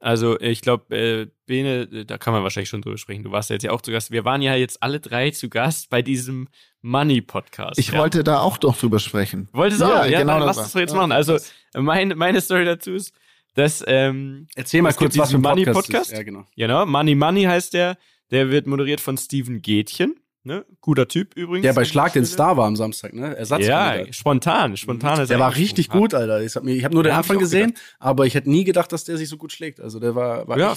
also 0.00 0.40
ich 0.40 0.62
glaube, 0.62 0.96
äh, 0.96 1.26
Bene, 1.44 2.06
da 2.06 2.16
kann 2.16 2.32
man 2.32 2.42
wahrscheinlich 2.42 2.70
schon 2.70 2.80
drüber 2.80 2.96
sprechen. 2.96 3.22
Du 3.22 3.32
warst 3.32 3.50
ja 3.50 3.54
jetzt 3.54 3.64
ja 3.64 3.70
auch 3.70 3.82
zu 3.82 3.92
Gast. 3.92 4.10
Wir 4.10 4.24
waren 4.24 4.40
ja 4.40 4.54
jetzt 4.54 4.82
alle 4.82 4.98
drei 4.98 5.30
zu 5.30 5.50
Gast 5.50 5.90
bei 5.90 6.00
diesem 6.00 6.48
Money-Podcast. 6.80 7.78
Ich 7.78 7.88
ja. 7.92 7.98
wollte 7.98 8.24
da 8.24 8.40
auch 8.40 8.56
doch 8.56 8.78
drüber 8.78 8.98
sprechen. 8.98 9.48
Wolltest 9.52 9.82
du 9.82 9.84
ja, 9.84 10.00
auch? 10.00 10.06
Ja, 10.06 10.20
genau 10.20 10.38
dann 10.38 10.46
lass 10.46 10.56
das 10.56 10.72
doch 10.72 10.80
jetzt 10.80 10.94
machen. 10.94 11.12
Also 11.12 11.36
mein, 11.74 12.14
meine 12.16 12.40
Story 12.40 12.64
dazu 12.64 12.92
ist, 12.92 13.12
dass 13.54 13.84
ähm, 13.86 14.46
Erzähl 14.54 14.82
mal 14.82 14.92
kurz, 14.92 15.16
was 15.18 15.30
für 15.30 15.38
ein 15.38 15.42
Money-Podcast. 15.42 16.12
Ja, 16.12 16.22
genau. 16.22 16.46
Genau, 16.56 16.86
Money 16.86 17.14
Money 17.14 17.44
heißt 17.44 17.74
der. 17.74 17.96
Der 18.30 18.50
wird 18.50 18.68
moderiert 18.68 19.00
von 19.00 19.16
Steven 19.16 19.60
Gätchen. 19.60 20.14
Ne? 20.42 20.64
Guter 20.80 21.06
Typ 21.06 21.36
übrigens. 21.36 21.64
Der 21.64 21.74
bei 21.74 21.84
Schlag 21.84 22.14
den 22.14 22.24
Star 22.24 22.56
war 22.56 22.66
am 22.66 22.76
Samstag, 22.76 23.12
ne? 23.12 23.36
Ersatzkandidat. 23.36 24.06
Ja, 24.06 24.12
spontan, 24.12 24.76
spontan. 24.76 25.26
Der 25.26 25.38
war 25.38 25.54
richtig 25.54 25.86
spontan. 25.86 26.00
gut, 26.00 26.14
Alter. 26.14 26.42
Ich 26.42 26.56
habe 26.56 26.82
hab 26.82 26.94
nur 26.94 27.02
den 27.02 27.12
Anfang 27.12 27.38
gesehen, 27.38 27.70
gedacht. 27.70 27.96
aber 27.98 28.24
ich 28.24 28.34
hätte 28.34 28.48
nie 28.48 28.64
gedacht, 28.64 28.90
dass 28.92 29.04
der 29.04 29.18
sich 29.18 29.28
so 29.28 29.36
gut 29.36 29.52
schlägt. 29.52 29.80
Also 29.80 30.00
der 30.00 30.14
war, 30.14 30.48
war 30.48 30.58
ja, 30.58 30.74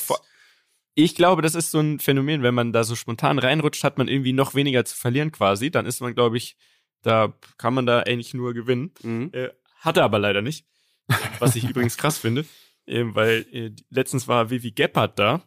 ich 0.96 1.16
glaube, 1.16 1.42
das 1.42 1.56
ist 1.56 1.72
so 1.72 1.80
ein 1.80 2.00
Phänomen, 2.00 2.44
wenn 2.44 2.54
man 2.54 2.74
da 2.74 2.84
so 2.84 2.96
spontan 2.96 3.40
reinrutscht, 3.40 3.84
hat 3.84 3.98
man 3.98 4.08
irgendwie 4.08 4.34
noch 4.34 4.54
weniger 4.54 4.84
zu 4.84 4.96
verlieren 4.98 5.32
quasi. 5.32 5.72
Dann 5.72 5.86
ist 5.86 6.02
man, 6.02 6.14
glaube 6.14 6.38
ich, 6.38 6.58
da 7.02 7.34
kann 7.58 7.74
man 7.74 7.86
da 7.86 8.00
eigentlich 8.02 8.34
nur 8.34 8.54
gewinnen. 8.54 8.92
Mhm. 9.02 9.30
Äh, 9.32 9.50
hatte 9.80 10.04
aber 10.04 10.20
leider 10.20 10.42
nicht. 10.42 10.66
Was 11.39 11.56
ich 11.56 11.63
übrigens 11.66 11.98
krass 11.98 12.18
finde, 12.18 12.46
äh, 12.86 13.04
weil 13.06 13.46
äh, 13.52 13.72
letztens 13.89 14.28
war 14.28 14.50
Vivi 14.50 14.72
Gebhardt 14.72 15.20
da 15.20 15.44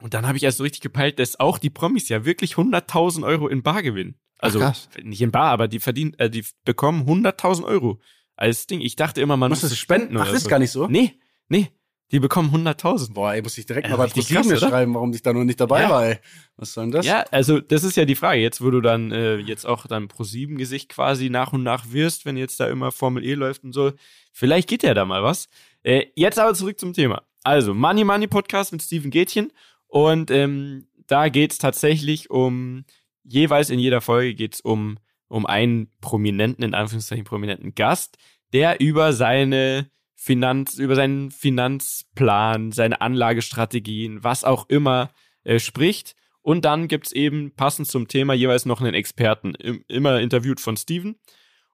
und 0.00 0.14
dann 0.14 0.26
habe 0.26 0.36
ich 0.36 0.44
erst 0.44 0.58
so 0.58 0.64
richtig 0.64 0.82
gepeilt, 0.82 1.18
dass 1.18 1.40
auch 1.40 1.58
die 1.58 1.70
Promis 1.70 2.08
ja 2.08 2.24
wirklich 2.24 2.54
100.000 2.54 3.24
Euro 3.24 3.48
in 3.48 3.62
Bar 3.62 3.82
gewinnen. 3.82 4.16
Also 4.38 4.60
Ach, 4.60 4.76
nicht 5.02 5.22
in 5.22 5.30
Bar, 5.30 5.50
aber 5.50 5.68
die 5.68 5.80
verdienen, 5.80 6.14
äh, 6.18 6.28
die 6.28 6.44
bekommen 6.64 7.08
100.000 7.08 7.64
Euro 7.64 8.00
als 8.36 8.66
Ding. 8.66 8.80
Ich 8.80 8.96
dachte 8.96 9.22
immer, 9.22 9.36
man 9.36 9.50
muss 9.50 9.62
es 9.62 9.76
spenden. 9.78 10.16
Ach, 10.18 10.26
das 10.26 10.36
ist 10.36 10.44
so. 10.44 10.50
gar 10.50 10.58
nicht 10.58 10.70
so? 10.70 10.86
Nee, 10.88 11.14
nee. 11.48 11.70
Die 12.12 12.20
bekommen 12.20 12.54
100.000. 12.54 13.14
Boah, 13.14 13.32
ey, 13.32 13.42
muss 13.42 13.58
ich 13.58 13.66
direkt 13.66 13.88
äh, 13.88 13.90
mal 13.90 13.96
bei 13.96 14.06
ProSieben 14.06 14.56
schreiben, 14.56 14.94
warum 14.94 15.12
ich 15.12 15.22
da 15.22 15.32
noch 15.32 15.42
nicht 15.42 15.60
dabei 15.60 15.82
ja. 15.82 15.90
war, 15.90 16.06
ey. 16.06 16.18
Was 16.56 16.72
soll 16.72 16.84
denn 16.84 16.92
das? 16.92 17.06
Ja, 17.06 17.24
also 17.32 17.60
das 17.60 17.82
ist 17.82 17.96
ja 17.96 18.04
die 18.04 18.14
Frage. 18.14 18.40
Jetzt, 18.40 18.62
wo 18.62 18.70
du 18.70 18.80
dann 18.80 19.10
äh, 19.10 19.36
jetzt 19.38 19.66
auch 19.66 19.86
dann 19.88 20.06
ProSieben 20.06 20.56
Gesicht 20.56 20.88
quasi 20.88 21.30
nach 21.30 21.52
und 21.52 21.64
nach 21.64 21.90
wirst, 21.90 22.24
wenn 22.24 22.36
jetzt 22.36 22.60
da 22.60 22.68
immer 22.68 22.92
Formel 22.92 23.24
E 23.24 23.34
läuft 23.34 23.64
und 23.64 23.72
so. 23.72 23.92
Vielleicht 24.32 24.68
geht 24.68 24.84
ja 24.84 24.94
da 24.94 25.04
mal 25.04 25.24
was. 25.24 25.48
Äh, 25.82 26.06
jetzt 26.14 26.38
aber 26.38 26.54
zurück 26.54 26.78
zum 26.78 26.92
Thema. 26.92 27.22
Also, 27.42 27.74
Money 27.74 28.04
Money 28.04 28.28
Podcast 28.28 28.72
mit 28.72 28.82
Steven 28.82 29.10
Gätchen 29.10 29.52
Und 29.88 30.30
ähm, 30.30 30.86
da 31.06 31.28
geht's 31.28 31.58
tatsächlich 31.58 32.30
um, 32.30 32.84
jeweils 33.24 33.70
in 33.70 33.78
jeder 33.78 34.00
Folge 34.00 34.34
geht's 34.34 34.60
um, 34.60 34.98
um 35.28 35.46
einen 35.46 35.90
prominenten, 36.00 36.64
in 36.64 36.74
Anführungszeichen 36.74 37.24
prominenten 37.24 37.74
Gast, 37.74 38.16
der 38.52 38.80
über 38.80 39.12
seine 39.12 39.90
Finanz, 40.16 40.78
über 40.78 40.96
seinen 40.96 41.30
Finanzplan, 41.30 42.72
seine 42.72 43.00
Anlagestrategien, 43.00 44.24
was 44.24 44.42
auch 44.42 44.68
immer 44.68 45.10
äh, 45.44 45.60
spricht. 45.60 46.16
Und 46.40 46.64
dann 46.64 46.88
gibt's 46.88 47.12
eben 47.12 47.54
passend 47.54 47.86
zum 47.86 48.08
Thema 48.08 48.32
jeweils 48.34 48.66
noch 48.66 48.80
einen 48.80 48.94
Experten, 48.94 49.54
im, 49.54 49.84
immer 49.88 50.20
interviewt 50.20 50.60
von 50.60 50.76
Steven. 50.76 51.16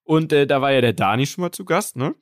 Und 0.03 0.33
äh, 0.33 0.47
da 0.47 0.61
war 0.61 0.73
ja 0.73 0.81
der 0.81 0.93
Dani 0.93 1.27
schon 1.27 1.43
mal 1.43 1.53
zu 1.53 1.65
Gast, 1.65 1.97
ne? 1.97 2.15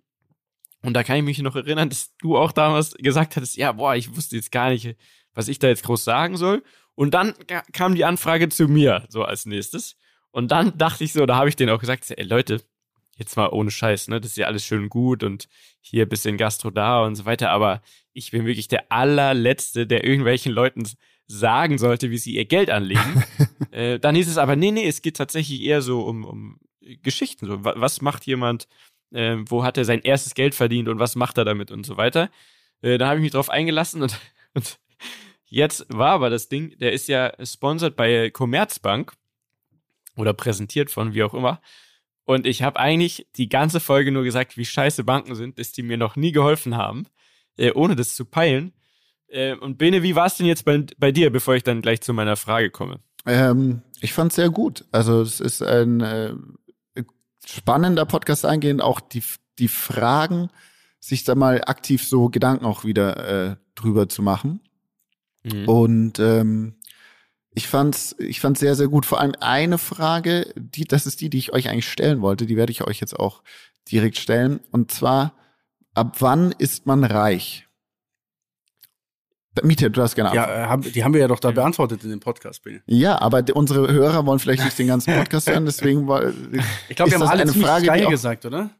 Und 0.83 0.94
da 0.94 1.02
kann 1.02 1.16
ich 1.16 1.22
mich 1.22 1.38
noch 1.40 1.56
erinnern, 1.56 1.90
dass 1.90 2.16
du 2.16 2.37
auch 2.37 2.52
damals 2.52 2.94
gesagt 2.94 3.37
hattest, 3.37 3.56
ja, 3.56 3.72
boah, 3.72 3.96
ich 3.96 4.16
wusste 4.16 4.37
jetzt 4.37 4.52
gar 4.52 4.70
nicht, 4.70 4.96
was 5.35 5.48
ich 5.48 5.59
da 5.59 5.68
jetzt 5.68 5.85
groß 5.85 6.04
sagen 6.04 6.37
soll. 6.37 6.62
Und 6.94 7.14
dann 7.14 7.35
kam 7.72 7.94
die 7.94 8.04
Anfrage 8.04 8.48
zu 8.48 8.66
mir, 8.66 9.04
so 9.09 9.22
als 9.24 9.46
nächstes. 9.46 9.96
Und 10.30 10.50
dann 10.50 10.76
dachte 10.78 11.04
ich 11.04 11.12
so, 11.12 11.26
da 11.26 11.37
habe 11.37 11.48
ich 11.48 11.56
denen 11.56 11.70
auch 11.70 11.80
gesagt, 11.80 12.11
ey 12.11 12.24
Leute, 12.24 12.62
jetzt 13.20 13.37
mal 13.37 13.50
ohne 13.50 13.70
Scheiß, 13.70 14.09
ne, 14.09 14.20
das 14.20 14.33
ist 14.33 14.37
ja 14.38 14.46
alles 14.46 14.64
schön 14.64 14.88
gut 14.88 15.22
und 15.22 15.48
hier 15.80 16.06
bisschen 16.06 16.37
Gastro 16.37 16.70
da 16.70 17.04
und 17.04 17.14
so 17.14 17.26
weiter, 17.26 17.50
aber 17.50 17.83
ich 18.12 18.33
bin 18.33 18.46
wirklich 18.46 18.66
der 18.66 18.90
allerletzte, 18.90 19.87
der 19.87 20.04
irgendwelchen 20.04 20.52
Leuten 20.52 20.85
sagen 21.26 21.78
sollte, 21.78 22.11
wie 22.11 22.18
sie 22.18 22.35
ihr 22.35 22.46
Geld 22.46 22.70
anlegen. 22.70 23.22
äh, 23.70 24.00
dann 24.00 24.16
hieß 24.16 24.26
es 24.26 24.38
aber, 24.38 24.56
nee, 24.56 24.72
nee, 24.72 24.88
es 24.88 25.02
geht 25.02 25.16
tatsächlich 25.16 25.62
eher 25.62 25.83
so 25.83 26.00
um, 26.00 26.24
um 26.24 26.61
Geschichten. 27.02 27.46
So, 27.46 27.62
was 27.62 28.00
macht 28.00 28.26
jemand, 28.26 28.66
äh, 29.12 29.37
wo 29.46 29.62
hat 29.62 29.78
er 29.78 29.85
sein 29.85 30.00
erstes 30.00 30.35
Geld 30.35 30.54
verdient 30.54 30.88
und 30.88 30.98
was 30.98 31.14
macht 31.14 31.38
er 31.38 31.44
damit 31.44 31.70
und 31.70 31.85
so 31.85 31.96
weiter. 31.96 32.30
Äh, 32.83 32.98
da 32.98 33.09
habe 33.09 33.18
ich 33.18 33.22
mich 33.22 33.33
drauf 33.33 33.50
eingelassen 33.50 34.02
und, 34.02 34.18
und 34.54 34.80
jetzt 35.44 35.87
war 35.88 36.12
aber 36.12 36.30
das 36.30 36.48
Ding, 36.48 36.76
der 36.78 36.92
ist 36.92 37.06
ja 37.06 37.33
sponsored 37.44 37.96
bei 37.96 38.30
Commerzbank 38.30 39.12
oder 40.16 40.33
präsentiert 40.33 40.90
von 40.90 41.14
wie 41.14 41.22
auch 41.22 41.35
immer. 41.35 41.61
Und 42.30 42.46
ich 42.46 42.62
habe 42.62 42.78
eigentlich 42.78 43.26
die 43.34 43.48
ganze 43.48 43.80
Folge 43.80 44.12
nur 44.12 44.22
gesagt, 44.22 44.56
wie 44.56 44.64
scheiße 44.64 45.02
Banken 45.02 45.34
sind, 45.34 45.58
dass 45.58 45.72
die 45.72 45.82
mir 45.82 45.96
noch 45.96 46.14
nie 46.14 46.30
geholfen 46.30 46.76
haben, 46.76 47.06
äh, 47.56 47.72
ohne 47.72 47.96
das 47.96 48.14
zu 48.14 48.24
peilen. 48.24 48.72
Äh, 49.26 49.56
und 49.56 49.78
Bene, 49.78 50.04
wie 50.04 50.14
war 50.14 50.26
es 50.26 50.36
denn 50.36 50.46
jetzt 50.46 50.64
bei, 50.64 50.86
bei 50.96 51.10
dir, 51.10 51.30
bevor 51.30 51.56
ich 51.56 51.64
dann 51.64 51.82
gleich 51.82 52.02
zu 52.02 52.12
meiner 52.14 52.36
Frage 52.36 52.70
komme? 52.70 53.00
Ähm, 53.26 53.82
ich 54.00 54.12
fand 54.12 54.30
es 54.30 54.36
sehr 54.36 54.48
gut. 54.48 54.84
Also 54.92 55.22
es 55.22 55.40
ist 55.40 55.60
ein 55.60 56.02
äh, 56.02 56.34
spannender 57.44 58.06
Podcast 58.06 58.44
eingehend, 58.44 58.80
auch 58.80 59.00
die, 59.00 59.24
die 59.58 59.66
Fragen, 59.66 60.50
sich 61.00 61.24
da 61.24 61.34
mal 61.34 61.62
aktiv 61.64 62.06
so 62.06 62.28
Gedanken 62.28 62.64
auch 62.64 62.84
wieder 62.84 63.50
äh, 63.50 63.56
drüber 63.74 64.08
zu 64.08 64.22
machen. 64.22 64.60
Mhm. 65.42 65.68
Und 65.68 66.20
ähm, 66.20 66.76
ich 67.52 67.66
fand's, 67.66 68.14
ich 68.18 68.40
fand's 68.40 68.60
sehr, 68.60 68.74
sehr 68.74 68.88
gut. 68.88 69.06
Vor 69.06 69.20
allem 69.20 69.34
eine 69.40 69.78
Frage, 69.78 70.52
die, 70.56 70.84
das 70.84 71.06
ist 71.06 71.20
die, 71.20 71.30
die 71.30 71.38
ich 71.38 71.52
euch 71.52 71.68
eigentlich 71.68 71.88
stellen 71.88 72.20
wollte, 72.22 72.46
die 72.46 72.56
werde 72.56 72.70
ich 72.70 72.86
euch 72.86 73.00
jetzt 73.00 73.18
auch 73.18 73.42
direkt 73.90 74.18
stellen. 74.18 74.60
Und 74.70 74.92
zwar, 74.92 75.34
ab 75.94 76.16
wann 76.20 76.52
ist 76.52 76.86
man 76.86 77.04
reich? 77.04 77.66
Miete, 79.62 79.90
du 79.90 80.00
hast 80.00 80.14
gerne 80.14 80.34
Ja, 80.34 80.74
äh, 80.74 80.78
die 80.78 81.02
haben 81.02 81.12
wir 81.12 81.20
ja 81.20 81.28
doch 81.28 81.40
da 81.40 81.50
beantwortet 81.50 82.04
in 82.04 82.10
dem 82.10 82.20
Podcast, 82.20 82.62
Bill. 82.62 82.82
Ja, 82.86 83.20
aber 83.20 83.44
unsere 83.54 83.92
Hörer 83.92 84.24
wollen 84.24 84.38
vielleicht 84.38 84.64
nicht 84.64 84.78
den 84.78 84.86
ganzen 84.86 85.12
Podcast 85.18 85.50
hören, 85.50 85.66
deswegen 85.66 86.06
war, 86.06 86.32
Ich 86.88 86.96
glaube, 86.96 87.10
wir 87.10 87.18
haben 87.18 87.28
alle 87.28 87.42
eine 87.42 87.52
Frage 87.52 87.86
geil 87.86 88.06
gesagt, 88.06 88.46
oder? 88.46 88.70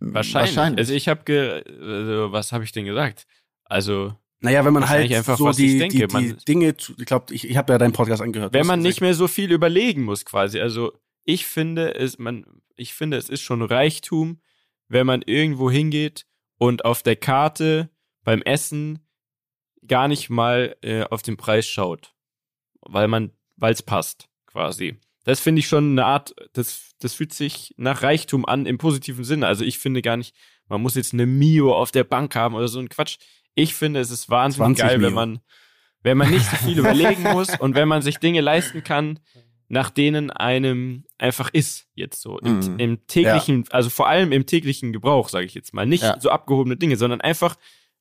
Wahrscheinlich. 0.00 0.56
Wahrscheinlich. 0.56 0.78
Also 0.78 0.94
ich 0.94 1.08
habe 1.08 1.24
ge 1.24 1.62
also, 1.62 2.32
was 2.32 2.52
habe 2.52 2.64
ich 2.64 2.72
denn 2.72 2.86
gesagt? 2.86 3.26
Also 3.64 4.14
naja, 4.40 4.64
wenn 4.64 4.72
man 4.72 4.88
halt 4.88 5.12
einfach, 5.12 5.36
so 5.36 5.50
die, 5.50 5.88
die, 5.88 6.06
die 6.06 6.36
Dinge, 6.46 6.74
ich 6.78 7.06
glaube, 7.06 7.34
ich, 7.34 7.48
ich 7.48 7.56
habe 7.56 7.72
ja 7.72 7.78
deinen 7.78 7.92
Podcast 7.92 8.22
angehört. 8.22 8.52
Wenn 8.52 8.66
man 8.66 8.80
nicht 8.80 9.00
mehr 9.00 9.14
so 9.14 9.26
viel 9.26 9.50
überlegen 9.50 10.04
muss, 10.04 10.24
quasi. 10.24 10.60
Also 10.60 10.92
ich 11.24 11.46
finde 11.46 11.94
es, 11.94 12.18
man, 12.18 12.46
ich 12.76 12.94
finde 12.94 13.16
es 13.16 13.28
ist 13.28 13.42
schon 13.42 13.62
Reichtum, 13.62 14.40
wenn 14.88 15.06
man 15.06 15.22
irgendwo 15.22 15.70
hingeht 15.70 16.24
und 16.56 16.84
auf 16.84 17.02
der 17.02 17.16
Karte 17.16 17.90
beim 18.22 18.42
Essen 18.42 19.00
gar 19.86 20.06
nicht 20.06 20.30
mal 20.30 20.76
äh, 20.82 21.02
auf 21.04 21.22
den 21.22 21.36
Preis 21.36 21.66
schaut, 21.66 22.14
weil 22.80 23.08
man, 23.08 23.32
weil 23.56 23.72
es 23.72 23.82
passt, 23.82 24.28
quasi. 24.46 24.98
Das 25.24 25.40
finde 25.40 25.60
ich 25.60 25.68
schon 25.68 25.92
eine 25.92 26.06
Art, 26.06 26.34
das, 26.52 26.92
das 27.00 27.14
fühlt 27.14 27.34
sich 27.34 27.74
nach 27.76 28.02
Reichtum 28.02 28.46
an 28.46 28.66
im 28.66 28.78
positiven 28.78 29.24
Sinne. 29.24 29.46
Also 29.46 29.64
ich 29.64 29.78
finde 29.78 30.00
gar 30.00 30.16
nicht, 30.16 30.34
man 30.68 30.80
muss 30.80 30.94
jetzt 30.94 31.12
eine 31.12 31.26
Mio 31.26 31.74
auf 31.74 31.90
der 31.90 32.04
Bank 32.04 32.34
haben 32.34 32.54
oder 32.54 32.68
so 32.68 32.78
ein 32.78 32.88
Quatsch. 32.88 33.18
Ich 33.58 33.74
finde, 33.74 34.00
es 34.00 34.10
ist 34.10 34.30
wahnsinnig 34.30 34.78
geil, 34.78 34.98
Mio. 34.98 35.08
wenn 35.08 35.14
man, 35.14 35.40
wenn 36.02 36.16
man 36.16 36.30
nicht 36.30 36.46
so 36.46 36.56
viel 36.56 36.78
überlegen 36.78 37.22
muss 37.22 37.58
und 37.58 37.74
wenn 37.74 37.88
man 37.88 38.02
sich 38.02 38.18
Dinge 38.18 38.40
leisten 38.40 38.84
kann, 38.84 39.18
nach 39.68 39.90
denen 39.90 40.30
einem 40.30 41.04
einfach 41.18 41.50
ist 41.52 41.88
jetzt 41.94 42.22
so 42.22 42.38
im, 42.38 42.60
mhm. 42.60 42.78
im 42.78 43.06
täglichen, 43.06 43.64
ja. 43.64 43.70
also 43.72 43.90
vor 43.90 44.08
allem 44.08 44.32
im 44.32 44.46
täglichen 44.46 44.92
Gebrauch, 44.92 45.28
sage 45.28 45.44
ich 45.44 45.54
jetzt 45.54 45.74
mal, 45.74 45.86
nicht 45.86 46.04
ja. 46.04 46.18
so 46.18 46.30
abgehobene 46.30 46.76
Dinge, 46.76 46.96
sondern 46.96 47.20
einfach 47.20 47.56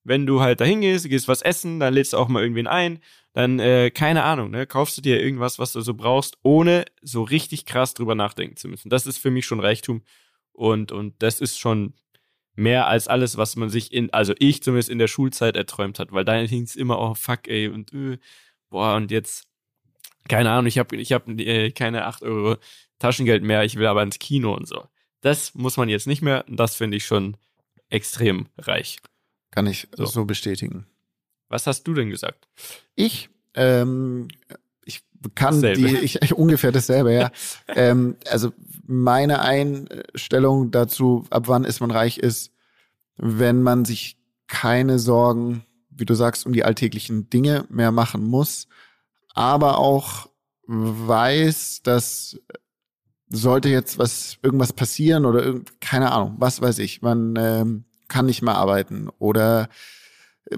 wenn 0.07 0.25
du 0.25 0.39
halt 0.39 0.61
dahin 0.61 0.79
gehst, 0.79 1.09
gehst 1.09 1.27
was 1.27 1.41
essen, 1.41 1.81
dann 1.81 1.93
lädst 1.93 2.13
du 2.13 2.17
auch 2.17 2.29
mal 2.29 2.41
irgendwen 2.41 2.67
ein, 2.67 2.99
dann, 3.33 3.59
äh, 3.59 3.91
keine 3.91 4.23
Ahnung, 4.23 4.51
ne, 4.51 4.65
kaufst 4.65 4.97
du 4.97 5.01
dir 5.01 5.21
irgendwas, 5.21 5.59
was 5.59 5.73
du 5.73 5.81
so 5.81 5.93
brauchst, 5.93 6.37
ohne 6.43 6.85
so 7.01 7.23
richtig 7.23 7.65
krass 7.65 7.93
drüber 7.93 8.15
nachdenken 8.15 8.55
zu 8.55 8.69
müssen. 8.69 8.89
Das 8.89 9.05
ist 9.05 9.17
für 9.17 9.31
mich 9.31 9.45
schon 9.45 9.59
Reichtum 9.59 10.03
und, 10.53 10.93
und 10.93 11.15
das 11.19 11.41
ist 11.41 11.59
schon 11.59 11.93
mehr 12.57 12.87
als 12.87 13.07
alles, 13.07 13.37
was 13.37 13.55
man 13.55 13.69
sich 13.69 13.93
in, 13.93 14.11
also 14.11 14.33
ich 14.39 14.63
zumindest 14.63 14.89
in 14.89 14.97
der 14.97 15.07
Schulzeit 15.07 15.55
erträumt 15.55 15.99
hat, 15.99 16.11
weil 16.11 16.25
da 16.25 16.33
hing 16.33 16.63
es 16.63 16.75
immer, 16.75 16.99
oh 16.99 17.13
fuck, 17.13 17.47
ey, 17.47 17.67
und 17.67 17.93
äh, 17.93 18.17
boah, 18.69 18.95
und 18.95 19.11
jetzt, 19.11 19.47
keine 20.27 20.49
Ahnung, 20.49 20.65
ich 20.65 20.79
habe 20.79 20.95
ich 20.95 21.13
hab, 21.13 21.29
äh, 21.29 21.71
keine 21.71 22.05
acht 22.05 22.23
Euro 22.23 22.57
Taschengeld 22.97 23.43
mehr, 23.43 23.63
ich 23.63 23.75
will 23.75 23.85
aber 23.85 24.01
ins 24.01 24.17
Kino 24.17 24.55
und 24.55 24.67
so. 24.67 24.83
Das 25.21 25.53
muss 25.53 25.77
man 25.77 25.87
jetzt 25.87 26.07
nicht 26.07 26.23
mehr, 26.23 26.45
und 26.47 26.59
das 26.59 26.75
finde 26.75 26.97
ich 26.97 27.05
schon 27.05 27.37
extrem 27.89 28.47
reich. 28.57 28.97
Kann 29.51 29.67
ich 29.67 29.87
so, 29.95 30.05
so 30.05 30.25
bestätigen. 30.25 30.87
Was 31.49 31.67
hast 31.67 31.83
du 31.83 31.93
denn 31.93 32.09
gesagt? 32.09 32.47
Ich, 32.95 33.29
ähm, 33.53 34.29
ich 34.83 35.03
kann 35.35 35.61
dasselbe. 35.61 35.87
die, 35.87 35.97
ich, 35.97 36.21
ich, 36.23 36.33
ungefähr 36.33 36.71
dasselbe, 36.71 37.13
ja. 37.13 37.31
ähm, 37.67 38.17
also 38.27 38.51
meine 38.87 39.41
Einstellung 39.41 40.71
dazu, 40.71 41.25
ab 41.29 41.47
wann 41.47 41.63
ist 41.63 41.79
man 41.79 41.91
reich, 41.91 42.17
ist, 42.17 42.51
wenn 43.17 43.61
man 43.61 43.85
sich 43.85 44.17
keine 44.47 44.99
Sorgen, 44.99 45.65
wie 45.89 46.05
du 46.05 46.13
sagst, 46.13 46.45
um 46.45 46.53
die 46.53 46.63
alltäglichen 46.63 47.29
Dinge 47.29 47.65
mehr 47.69 47.91
machen 47.91 48.23
muss, 48.23 48.67
aber 49.33 49.77
auch 49.77 50.29
weiß, 50.67 51.81
dass 51.83 52.39
sollte 53.29 53.69
jetzt 53.69 53.97
was 53.97 54.37
irgendwas 54.41 54.73
passieren 54.73 55.25
oder 55.25 55.43
irgend, 55.43 55.81
keine 55.81 56.11
Ahnung, 56.11 56.35
was 56.37 56.61
weiß 56.61 56.79
ich, 56.79 57.01
man 57.01 57.35
ähm, 57.37 57.85
kann 58.07 58.25
nicht 58.25 58.41
mehr 58.41 58.55
arbeiten 58.55 59.09
oder 59.19 59.69
äh, 60.45 60.57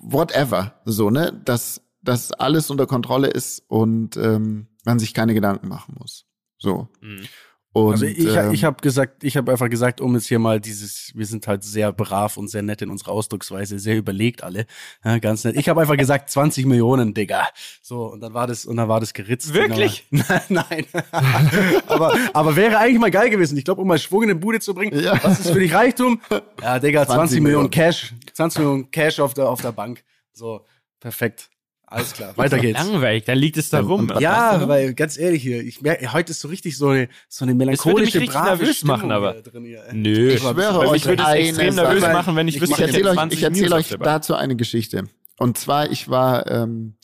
whatever, 0.00 0.80
so, 0.84 1.10
ne? 1.10 1.40
Dass, 1.44 1.80
dass 2.02 2.32
alles 2.32 2.70
unter 2.70 2.86
Kontrolle 2.86 3.28
ist 3.28 3.62
und 3.68 4.16
ähm, 4.16 4.66
man 4.84 4.98
sich 4.98 5.14
keine 5.14 5.34
Gedanken 5.34 5.68
machen 5.68 5.96
muss. 5.98 6.26
So. 6.62 6.88
Mhm. 7.00 7.28
Und, 7.74 7.92
also 7.92 8.04
ich, 8.04 8.36
ähm, 8.36 8.52
ich 8.52 8.64
habe 8.64 8.82
gesagt, 8.82 9.24
ich 9.24 9.34
habe 9.38 9.50
einfach 9.50 9.70
gesagt, 9.70 10.02
um 10.02 10.14
jetzt 10.14 10.26
hier 10.26 10.38
mal 10.38 10.60
dieses, 10.60 11.10
wir 11.14 11.24
sind 11.24 11.46
halt 11.46 11.64
sehr 11.64 11.90
brav 11.90 12.36
und 12.36 12.48
sehr 12.48 12.60
nett 12.60 12.82
in 12.82 12.90
unserer 12.90 13.12
Ausdrucksweise, 13.12 13.78
sehr 13.78 13.96
überlegt 13.96 14.42
alle, 14.42 14.66
ja, 15.02 15.18
ganz 15.18 15.44
nett. 15.44 15.56
Ich 15.56 15.70
habe 15.70 15.80
einfach 15.80 15.96
gesagt 15.96 16.28
20 16.28 16.66
Millionen, 16.66 17.14
Digga. 17.14 17.48
So 17.80 18.12
und 18.12 18.20
dann 18.20 18.34
war 18.34 18.46
das 18.46 18.66
und 18.66 18.76
dann 18.76 18.88
war 18.88 19.00
das 19.00 19.14
geritzt. 19.14 19.54
Wirklich? 19.54 20.06
Nein, 20.10 20.42
nein. 20.50 20.86
aber 21.86 22.14
aber 22.34 22.56
wäre 22.56 22.76
eigentlich 22.76 23.00
mal 23.00 23.10
geil 23.10 23.30
gewesen. 23.30 23.56
Ich 23.56 23.64
glaube, 23.64 23.80
um 23.80 23.88
mal 23.88 23.98
Schwung 23.98 24.24
in 24.24 24.30
eine 24.30 24.38
Bude 24.38 24.60
zu 24.60 24.74
bringen. 24.74 25.00
Ja. 25.00 25.18
Was 25.24 25.40
ist 25.40 25.50
für 25.50 25.60
dich 25.60 25.72
Reichtum? 25.72 26.20
Ja, 26.60 26.78
Digga, 26.78 27.06
20, 27.06 27.14
20 27.16 27.40
Millionen 27.40 27.70
Cash, 27.70 28.14
20 28.34 28.58
Millionen 28.60 28.90
Cash 28.90 29.18
auf 29.18 29.34
der 29.34 29.48
auf 29.48 29.60
der 29.62 29.72
Bank. 29.72 30.04
So 30.32 30.64
perfekt. 31.00 31.50
Alles 31.92 32.12
klar, 32.14 32.36
weiter 32.36 32.58
geht's. 32.58 32.78
Langweilig, 32.78 33.24
dann 33.24 33.38
liegt 33.38 33.56
es 33.58 33.68
da 33.68 33.80
rum. 33.80 34.10
Ja, 34.18 34.66
weil 34.66 34.94
ganz 34.94 35.18
ehrlich 35.18 35.42
hier, 35.42 35.62
ich 35.62 35.82
merke, 35.82 36.12
heute 36.12 36.30
ist 36.30 36.40
so 36.40 36.48
richtig 36.48 36.76
so 36.78 36.88
eine, 36.88 37.08
so 37.28 37.44
eine 37.44 37.54
melancholische, 37.54 38.20
das 38.20 38.28
brave 38.28 38.46
nervös 38.46 38.76
Stimmung 38.78 38.96
machen, 38.96 39.12
aber 39.12 39.34
drin 39.42 39.64
hier. 39.64 39.84
Nö, 39.92 40.30
ich 40.30 40.40
schwöre 40.40 40.78
euch, 40.80 40.96
ich 40.96 41.06
würde 41.06 41.22
es 41.22 41.28
extrem 41.34 41.74
nervös 41.74 42.02
machen, 42.02 42.34
wenn 42.36 42.48
ich, 42.48 42.56
ich 42.56 42.62
wüsste, 42.62 42.76
ich 42.76 42.80
erzähle 42.88 43.10
euch, 43.10 43.32
ich 43.32 43.42
erzähle 43.42 43.74
euch 43.74 43.88
dazu 44.00 44.34
eine 44.34 44.56
Geschichte. 44.56 45.04
Und 45.38 45.58
zwar, 45.58 45.90
ich 45.90 46.08
war 46.08 46.50
ähm, 46.50 46.94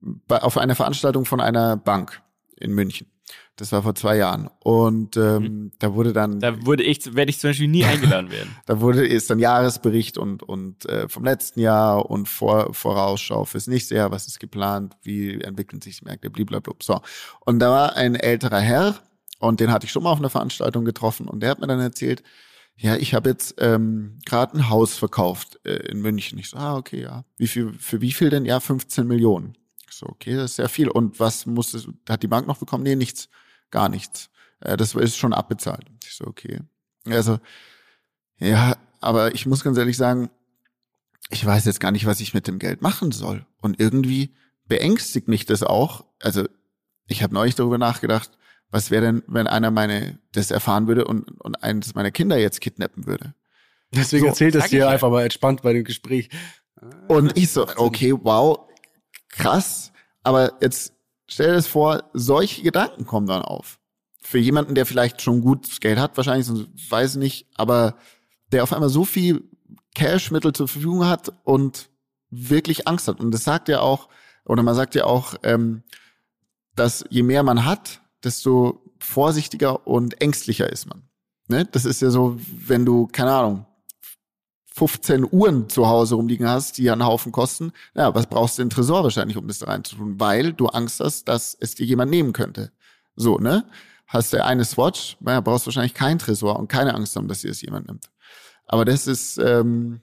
bei, 0.00 0.42
auf 0.42 0.58
einer 0.58 0.74
Veranstaltung 0.74 1.24
von 1.24 1.40
einer 1.40 1.76
Bank 1.76 2.20
in 2.58 2.72
München. 2.72 3.06
Das 3.56 3.72
war 3.72 3.82
vor 3.82 3.94
zwei 3.94 4.18
Jahren. 4.18 4.50
Und 4.60 5.16
ähm, 5.16 5.42
mhm. 5.42 5.72
da 5.78 5.94
wurde 5.94 6.12
dann. 6.12 6.40
Da 6.40 6.66
wurde 6.66 6.82
ich, 6.82 7.14
werde 7.14 7.30
ich 7.30 7.38
zum 7.38 7.50
Beispiel 7.50 7.68
nie 7.68 7.84
eingeladen 7.84 8.30
werden. 8.30 8.54
da 8.66 8.80
wurde 8.80 9.06
ist 9.06 9.30
dann 9.30 9.38
Jahresbericht 9.38 10.18
und 10.18 10.42
und 10.42 10.84
äh, 10.86 11.08
vom 11.08 11.24
letzten 11.24 11.60
Jahr 11.60 12.10
und 12.10 12.28
vor, 12.28 12.74
Vorausschau 12.74 13.46
fürs 13.46 13.66
nächste 13.66 13.94
Jahr, 13.94 14.10
was 14.10 14.26
ist 14.26 14.40
geplant, 14.40 14.96
wie 15.02 15.40
entwickeln 15.40 15.80
sich 15.80 16.00
die 16.00 16.04
Märkte, 16.04 16.28
blablabla. 16.28 16.74
So. 16.82 17.00
Und 17.40 17.58
da 17.60 17.70
war 17.70 17.96
ein 17.96 18.14
älterer 18.14 18.60
Herr 18.60 18.96
und 19.38 19.60
den 19.60 19.72
hatte 19.72 19.86
ich 19.86 19.92
schon 19.92 20.02
mal 20.02 20.10
auf 20.10 20.18
einer 20.18 20.30
Veranstaltung 20.30 20.84
getroffen 20.84 21.26
und 21.26 21.40
der 21.40 21.50
hat 21.50 21.60
mir 21.60 21.66
dann 21.66 21.80
erzählt, 21.80 22.22
ja, 22.78 22.96
ich 22.96 23.14
habe 23.14 23.30
jetzt 23.30 23.54
ähm, 23.58 24.18
gerade 24.26 24.58
ein 24.58 24.68
Haus 24.68 24.96
verkauft 24.98 25.58
äh, 25.64 25.76
in 25.90 26.00
München. 26.00 26.38
Ich 26.38 26.50
so, 26.50 26.58
ah, 26.58 26.76
okay, 26.76 27.02
ja. 27.02 27.24
Wie 27.38 27.46
viel, 27.46 27.72
für 27.78 28.02
wie 28.02 28.12
viel 28.12 28.28
denn? 28.28 28.44
Ja, 28.44 28.60
15 28.60 29.06
Millionen. 29.06 29.56
Ich 29.88 29.96
so, 29.96 30.06
okay, 30.06 30.34
das 30.34 30.50
ist 30.50 30.56
sehr 30.56 30.68
viel. 30.68 30.88
Und 30.88 31.18
was 31.18 31.46
musste, 31.46 31.80
hat 32.06 32.22
die 32.22 32.28
Bank 32.28 32.46
noch 32.46 32.58
bekommen? 32.58 32.82
Nee, 32.82 32.96
nichts, 32.96 33.30
gar 33.70 33.88
nichts. 33.88 34.30
Äh, 34.60 34.76
das 34.76 34.94
ist 34.94 35.16
schon 35.16 35.32
abbezahlt. 35.32 35.86
Ich 36.04 36.14
so, 36.14 36.26
okay. 36.26 36.60
Also, 37.06 37.38
ja, 38.38 38.76
aber 39.00 39.34
ich 39.34 39.46
muss 39.46 39.64
ganz 39.64 39.78
ehrlich 39.78 39.96
sagen, 39.96 40.30
ich 41.30 41.44
weiß 41.44 41.64
jetzt 41.64 41.80
gar 41.80 41.90
nicht, 41.90 42.06
was 42.06 42.20
ich 42.20 42.34
mit 42.34 42.46
dem 42.46 42.58
Geld 42.58 42.82
machen 42.82 43.12
soll. 43.12 43.46
Und 43.60 43.80
irgendwie 43.80 44.34
beängstigt 44.66 45.28
mich 45.28 45.46
das 45.46 45.62
auch. 45.62 46.04
Also, 46.20 46.46
ich 47.06 47.22
habe 47.22 47.34
neulich 47.34 47.54
darüber 47.54 47.78
nachgedacht, 47.78 48.30
was 48.70 48.90
wäre 48.90 49.06
denn, 49.06 49.22
wenn 49.26 49.46
einer 49.46 49.70
meine 49.70 50.18
das 50.32 50.50
erfahren 50.50 50.88
würde 50.88 51.04
und, 51.04 51.28
und 51.40 51.62
eines 51.62 51.94
meiner 51.94 52.10
Kinder 52.10 52.36
jetzt 52.36 52.60
kidnappen 52.60 53.06
würde? 53.06 53.34
Deswegen 53.92 54.24
so, 54.24 54.28
erzählt 54.28 54.54
es 54.56 54.68
dir 54.68 54.80
ja. 54.80 54.88
einfach 54.88 55.10
mal 55.10 55.22
entspannt 55.22 55.62
bei 55.62 55.72
dem 55.72 55.84
Gespräch. 55.84 56.28
Und 57.08 57.36
ich 57.38 57.50
so, 57.50 57.66
okay, 57.76 58.12
wow, 58.12 58.68
krass. 59.28 59.92
Aber 60.22 60.54
jetzt 60.60 60.92
stell 61.26 61.48
dir 61.48 61.54
das 61.54 61.66
vor, 61.66 62.04
solche 62.12 62.62
Gedanken 62.62 63.06
kommen 63.06 63.26
dann 63.26 63.42
auf. 63.42 63.78
Für 64.20 64.38
jemanden, 64.38 64.74
der 64.74 64.86
vielleicht 64.86 65.22
schon 65.22 65.40
gut 65.40 65.80
Geld 65.80 65.98
hat, 65.98 66.16
wahrscheinlich, 66.16 66.48
weiß 66.90 67.12
ich 67.12 67.18
nicht, 67.18 67.46
aber 67.54 67.96
der 68.52 68.62
auf 68.62 68.72
einmal 68.72 68.88
so 68.88 69.04
viel 69.04 69.44
Cashmittel 69.94 70.52
zur 70.52 70.68
Verfügung 70.68 71.06
hat 71.06 71.32
und 71.44 71.88
wirklich 72.30 72.86
Angst 72.88 73.08
hat. 73.08 73.20
Und 73.20 73.32
das 73.32 73.44
sagt 73.44 73.68
ja 73.68 73.80
auch, 73.80 74.08
oder 74.44 74.62
man 74.62 74.74
sagt 74.74 74.94
ja 74.94 75.04
auch, 75.04 75.34
ähm, 75.42 75.82
dass 76.74 77.04
je 77.08 77.22
mehr 77.22 77.42
man 77.42 77.64
hat, 77.64 78.02
desto 78.22 78.82
vorsichtiger 78.98 79.86
und 79.86 80.20
ängstlicher 80.20 80.70
ist 80.70 80.86
man. 80.86 81.08
Ne? 81.48 81.64
Das 81.64 81.84
ist 81.84 82.02
ja 82.02 82.10
so, 82.10 82.38
wenn 82.66 82.84
du, 82.84 83.06
keine 83.06 83.32
Ahnung, 83.32 83.66
15 84.76 85.26
Uhren 85.30 85.70
zu 85.70 85.88
Hause 85.88 86.16
rumliegen 86.16 86.46
hast, 86.46 86.76
die 86.76 86.90
einen 86.90 87.04
Haufen 87.04 87.32
kosten, 87.32 87.72
ja, 87.94 88.14
was 88.14 88.26
brauchst 88.26 88.58
du 88.58 88.62
den 88.62 88.68
Tresor 88.68 89.02
wahrscheinlich, 89.04 89.38
um 89.38 89.48
das 89.48 89.60
da 89.60 89.66
reinzutun? 89.66 90.20
Weil 90.20 90.52
du 90.52 90.66
Angst 90.66 91.00
hast, 91.00 91.28
dass 91.28 91.56
es 91.58 91.74
dir 91.74 91.86
jemand 91.86 92.10
nehmen 92.10 92.34
könnte. 92.34 92.72
So, 93.14 93.38
ne? 93.38 93.64
Hast 94.06 94.34
du 94.34 94.44
eine 94.44 94.66
Swatch, 94.66 95.16
ja, 95.26 95.40
brauchst 95.40 95.64
du 95.64 95.68
wahrscheinlich 95.68 95.94
keinen 95.94 96.18
Tresor 96.18 96.58
und 96.58 96.68
keine 96.68 96.94
Angst 96.94 97.16
haben, 97.16 97.26
dass 97.26 97.40
dir 97.40 97.50
es 97.50 97.62
jemand 97.62 97.86
nimmt. 97.86 98.10
Aber 98.66 98.84
das 98.84 99.06
ist, 99.06 99.38
ähm, 99.38 100.02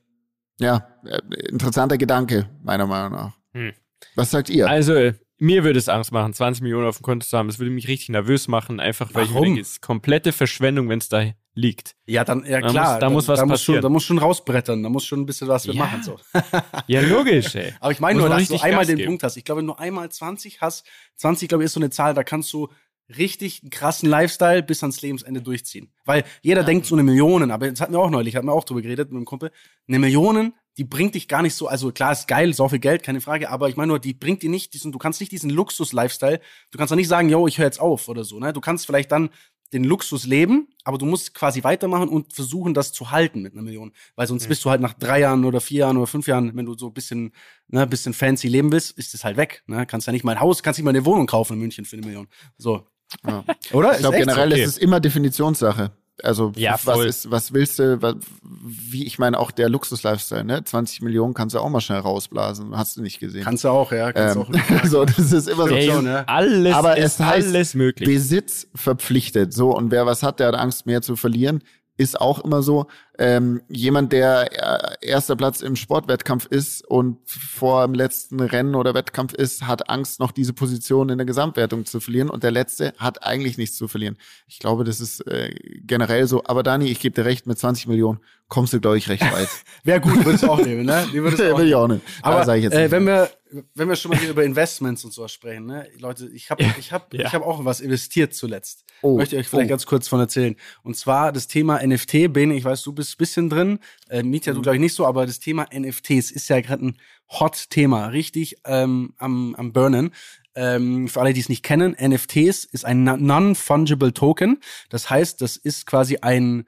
ja, 0.59 0.87
äh, 1.05 1.21
interessanter 1.49 1.99
Gedanke, 1.99 2.49
meiner 2.63 2.87
Meinung 2.87 3.11
nach. 3.11 3.33
Hm. 3.53 3.73
Was 4.15 4.31
sagt 4.31 4.49
ihr? 4.49 4.67
Also, 4.67 5.11
mir 5.37 5.63
würde 5.63 5.77
es 5.77 5.87
Angst 5.87 6.11
machen, 6.11 6.33
20 6.33 6.63
Millionen 6.63 6.87
auf 6.87 6.97
dem 6.97 7.03
Konto 7.03 7.27
zu 7.27 7.37
haben. 7.37 7.47
Das 7.47 7.59
würde 7.59 7.69
mich 7.69 7.87
richtig 7.87 8.09
nervös 8.09 8.47
machen, 8.47 8.79
einfach 8.79 9.13
weil 9.13 9.27
Warum? 9.29 9.43
ich 9.43 9.47
denke, 9.49 9.61
es 9.61 9.71
ist 9.73 9.81
komplette 9.81 10.31
Verschwendung, 10.31 10.89
wenn 10.89 10.97
es 10.97 11.09
da 11.09 11.25
liegt. 11.55 11.95
Ja, 12.05 12.23
dann, 12.23 12.45
ja 12.45 12.61
klar. 12.61 12.99
Da, 12.99 13.09
muss, 13.09 13.25
da 13.25 13.27
muss 13.27 13.27
was 13.27 13.39
da 13.39 13.45
passieren. 13.45 13.49
Muss 13.49 13.63
schon, 13.63 13.81
da 13.81 13.89
muss 13.89 14.03
schon 14.03 14.17
rausbrettern, 14.17 14.83
da 14.83 14.89
muss 14.89 15.05
schon 15.05 15.21
ein 15.21 15.25
bisschen 15.25 15.47
was 15.47 15.67
wir 15.67 15.73
ja. 15.73 15.83
machen. 15.83 16.03
So. 16.03 16.19
ja, 16.87 17.01
logisch, 17.01 17.55
ey. 17.55 17.73
Aber 17.79 17.91
ich 17.91 17.99
meine 17.99 18.19
nur, 18.19 18.29
dass 18.29 18.47
du 18.47 18.59
einmal 18.59 18.85
den 18.85 19.05
Punkt 19.05 19.23
hast. 19.23 19.37
Ich 19.37 19.45
glaube, 19.45 19.63
du 19.63 19.73
einmal 19.73 20.09
20 20.09 20.61
hast, 20.61 20.85
20, 21.17 21.49
glaube 21.49 21.63
ich, 21.63 21.65
ist 21.65 21.73
so 21.73 21.79
eine 21.79 21.89
Zahl, 21.89 22.13
da 22.13 22.23
kannst 22.23 22.51
du 22.53 22.69
richtig 23.17 23.61
einen 23.61 23.69
krassen 23.69 24.09
Lifestyle 24.09 24.63
bis 24.63 24.81
ans 24.81 25.01
Lebensende 25.01 25.41
durchziehen. 25.41 25.91
Weil 26.05 26.23
jeder 26.41 26.61
ja. 26.61 26.65
denkt 26.65 26.85
so 26.85 26.95
eine 26.95 27.03
Million, 27.03 27.51
aber 27.51 27.69
das 27.69 27.81
hatten 27.81 27.93
wir 27.93 27.99
auch 27.99 28.09
neulich, 28.09 28.35
hatten 28.35 28.47
wir 28.47 28.53
auch 28.53 28.63
drüber 28.63 28.81
geredet 28.81 29.09
mit 29.09 29.17
einem 29.17 29.25
Kumpel. 29.25 29.51
Eine 29.87 29.99
Million, 29.99 30.53
die 30.77 30.83
bringt 30.85 31.13
dich 31.13 31.27
gar 31.27 31.41
nicht 31.41 31.53
so, 31.53 31.67
also 31.67 31.91
klar, 31.91 32.13
ist 32.13 32.27
geil, 32.27 32.53
so 32.53 32.67
viel 32.67 32.79
Geld, 32.79 33.03
keine 33.03 33.21
Frage, 33.21 33.49
aber 33.49 33.69
ich 33.69 33.75
meine 33.75 33.89
nur, 33.89 33.99
die 33.99 34.13
bringt 34.13 34.41
dir 34.41 34.49
nicht 34.49 34.73
diesen, 34.73 34.91
du 34.91 34.97
kannst 34.97 35.19
nicht 35.19 35.31
diesen 35.31 35.49
Luxus-Lifestyle, 35.49 36.39
du 36.71 36.77
kannst 36.77 36.91
doch 36.91 36.95
nicht 36.95 37.07
sagen, 37.07 37.29
yo, 37.29 37.45
ich 37.47 37.57
höre 37.57 37.65
jetzt 37.65 37.79
auf 37.79 38.07
oder 38.07 38.23
so, 38.23 38.39
ne? 38.39 38.53
Du 38.53 38.61
kannst 38.61 38.85
vielleicht 38.85 39.11
dann 39.11 39.29
den 39.73 39.83
Luxus 39.83 40.25
leben, 40.25 40.67
aber 40.83 40.97
du 40.97 41.05
musst 41.05 41.33
quasi 41.33 41.63
weitermachen 41.63 42.09
und 42.09 42.33
versuchen, 42.33 42.73
das 42.73 42.93
zu 42.93 43.11
halten 43.11 43.41
mit 43.41 43.53
einer 43.53 43.61
Million. 43.61 43.91
Weil 44.15 44.27
sonst 44.27 44.45
mhm. 44.45 44.49
bist 44.49 44.63
du 44.65 44.69
halt 44.69 44.81
nach 44.81 44.93
drei 44.93 45.19
Jahren 45.19 45.45
oder 45.45 45.61
vier 45.61 45.79
Jahren 45.79 45.97
oder 45.97 46.07
fünf 46.07 46.27
Jahren, 46.27 46.55
wenn 46.55 46.65
du 46.65 46.77
so 46.77 46.87
ein 46.87 46.93
bisschen, 46.93 47.33
ne, 47.67 47.85
bisschen 47.87 48.13
fancy 48.13 48.47
leben 48.47 48.71
willst, 48.71 48.97
ist 48.97 49.13
es 49.13 49.23
halt 49.23 49.37
weg. 49.37 49.63
Ne? 49.67 49.85
Kannst 49.85 50.07
ja 50.07 50.13
nicht 50.13 50.23
mal 50.23 50.33
ein 50.33 50.39
Haus, 50.39 50.63
kannst 50.63 50.79
nicht 50.79 50.85
mal 50.85 50.91
eine 50.91 51.05
Wohnung 51.05 51.27
kaufen 51.27 51.53
in 51.53 51.59
München 51.59 51.85
für 51.85 51.97
eine 51.97 52.05
Million. 52.05 52.27
So. 52.57 52.87
Ja. 53.25 53.43
Oder? 53.71 53.93
Ich 53.93 53.99
glaube 53.99 54.17
generell 54.17 54.51
okay. 54.51 54.63
ist 54.63 54.69
es 54.69 54.77
immer 54.77 54.99
Definitionssache. 54.99 55.91
Also 56.23 56.53
ja, 56.55 56.77
was 56.83 57.05
ist, 57.05 57.31
was 57.31 57.53
willst 57.53 57.79
du, 57.79 58.01
was, 58.01 58.15
wie 58.41 59.05
ich 59.05 59.19
meine 59.19 59.39
auch 59.39 59.51
der 59.51 59.69
Luxus-Lifestyle, 59.69 60.43
ne? 60.43 60.63
20 60.63 61.01
Millionen 61.01 61.33
kannst 61.33 61.55
du 61.55 61.59
auch 61.59 61.69
mal 61.69 61.81
schnell 61.81 61.99
rausblasen, 61.99 62.75
hast 62.77 62.97
du 62.97 63.01
nicht 63.01 63.19
gesehen. 63.19 63.43
Kannst 63.43 63.63
du 63.63 63.69
auch, 63.69 63.91
ja. 63.91 64.11
Kannst 64.11 64.35
ähm, 64.37 64.41
auch 64.43 64.85
so, 64.85 65.05
das 65.05 65.31
ist 65.31 65.49
immer 65.49 65.67
so. 65.67 65.75
Ey, 65.75 66.01
ne? 66.01 66.27
Alles 66.27 66.73
Aber 66.75 66.97
ist 66.97 67.05
es 67.05 67.19
heißt, 67.19 67.47
alles 67.49 67.73
möglich. 67.73 68.07
Besitz 68.07 68.67
verpflichtet, 68.73 69.53
so 69.53 69.75
und 69.75 69.91
wer 69.91 70.05
was 70.05 70.23
hat, 70.23 70.39
der 70.39 70.47
hat 70.47 70.55
Angst 70.55 70.85
mehr 70.85 71.01
zu 71.01 71.15
verlieren 71.15 71.61
ist 71.97 72.19
auch 72.19 72.43
immer 72.43 72.63
so. 72.63 72.87
Ähm, 73.19 73.61
jemand, 73.67 74.11
der 74.11 75.01
äh, 75.01 75.07
erster 75.07 75.35
Platz 75.35 75.61
im 75.61 75.75
Sportwettkampf 75.75 76.47
ist 76.47 76.85
und 76.87 77.19
vor 77.25 77.85
dem 77.85 77.93
letzten 77.93 78.39
Rennen 78.39 78.73
oder 78.73 78.95
Wettkampf 78.95 79.33
ist, 79.33 79.67
hat 79.67 79.89
Angst, 79.89 80.19
noch 80.19 80.31
diese 80.31 80.53
Position 80.53 81.09
in 81.09 81.19
der 81.19 81.25
Gesamtwertung 81.25 81.85
zu 81.85 81.99
verlieren. 81.99 82.29
Und 82.29 82.43
der 82.43 82.51
Letzte 82.51 82.93
hat 82.97 83.23
eigentlich 83.23 83.57
nichts 83.57 83.77
zu 83.77 83.87
verlieren. 83.87 84.17
Ich 84.47 84.57
glaube, 84.57 84.83
das 84.83 84.99
ist 84.99 85.27
äh, 85.27 85.53
generell 85.85 86.27
so. 86.27 86.43
Aber 86.45 86.63
Dani, 86.63 86.85
ich 86.85 86.99
gebe 86.99 87.13
dir 87.13 87.25
recht, 87.25 87.45
mit 87.45 87.59
20 87.59 87.87
Millionen 87.87 88.19
kommst 88.47 88.73
du, 88.73 88.79
glaube 88.79 88.97
ich, 88.97 89.09
recht 89.09 89.23
weit. 89.23 89.49
Wäre 89.83 90.01
gut, 90.01 90.25
würde 90.25 90.35
ich 90.35 90.49
auch 90.49 90.63
nehmen, 90.63 90.85
ne? 90.85 91.07
Die 91.11 91.21
würde 91.23 91.35
ich 91.35 91.51
auch, 91.51 91.59
ich 91.59 91.75
auch 91.75 91.87
nehmen. 91.87 92.01
Aber 92.21 92.45
sag 92.45 92.57
ich 92.57 92.63
jetzt 92.63 92.73
äh, 92.73 92.89
wenn 92.89 93.05
wir 93.05 93.29
wenn 93.75 93.87
wir 93.87 93.95
schon 93.95 94.09
mal 94.09 94.19
hier 94.19 94.29
über 94.29 94.43
Investments 94.43 95.03
und 95.05 95.13
sowas 95.13 95.31
sprechen, 95.31 95.65
ne? 95.65 95.87
Leute, 95.99 96.27
ich 96.33 96.49
habe 96.49 96.63
ich 96.77 96.91
hab, 96.91 97.13
ja. 97.13 97.25
ich 97.25 97.33
hab 97.33 97.43
auch 97.43 97.63
was 97.65 97.81
investiert 97.81 98.33
zuletzt. 98.33 98.83
Oh. 99.01 99.17
Möchte 99.17 99.35
ich 99.35 99.41
euch 99.41 99.47
vielleicht 99.47 99.67
oh. 99.67 99.69
ganz 99.69 99.85
kurz 99.85 100.07
von 100.07 100.19
erzählen. 100.19 100.55
Und 100.81 100.97
zwar 100.97 101.31
das 101.31 101.47
Thema 101.47 101.85
NFT, 101.85 102.31
Bene, 102.33 102.55
ich 102.55 102.63
weiß, 102.63 102.81
du 102.83 102.93
bist 102.93 103.02
ein 103.11 103.17
bisschen 103.17 103.49
drin. 103.49 103.79
Äh, 104.09 104.23
Mietja, 104.23 104.53
mhm. 104.53 104.57
du 104.57 104.61
glaube 104.61 104.77
ich 104.77 104.81
nicht 104.81 104.95
so, 104.95 105.05
aber 105.05 105.25
das 105.25 105.39
Thema 105.39 105.67
NFTs 105.73 106.31
ist 106.31 106.49
ja 106.49 106.61
gerade 106.61 106.87
ein 106.87 106.97
Hot-Thema, 107.29 108.07
richtig 108.07 108.57
ähm, 108.65 109.13
am, 109.17 109.55
am 109.55 109.73
Burnen. 109.73 110.11
Ähm, 110.55 111.07
für 111.07 111.21
alle, 111.21 111.33
die 111.33 111.39
es 111.39 111.49
nicht 111.49 111.63
kennen, 111.63 111.95
NFTs 111.99 112.65
ist 112.65 112.85
ein 112.85 113.03
Non-Fungible 113.03 114.13
Token. 114.13 114.59
Das 114.89 115.09
heißt, 115.09 115.41
das 115.41 115.57
ist 115.57 115.85
quasi 115.85 116.17
ein 116.21 116.65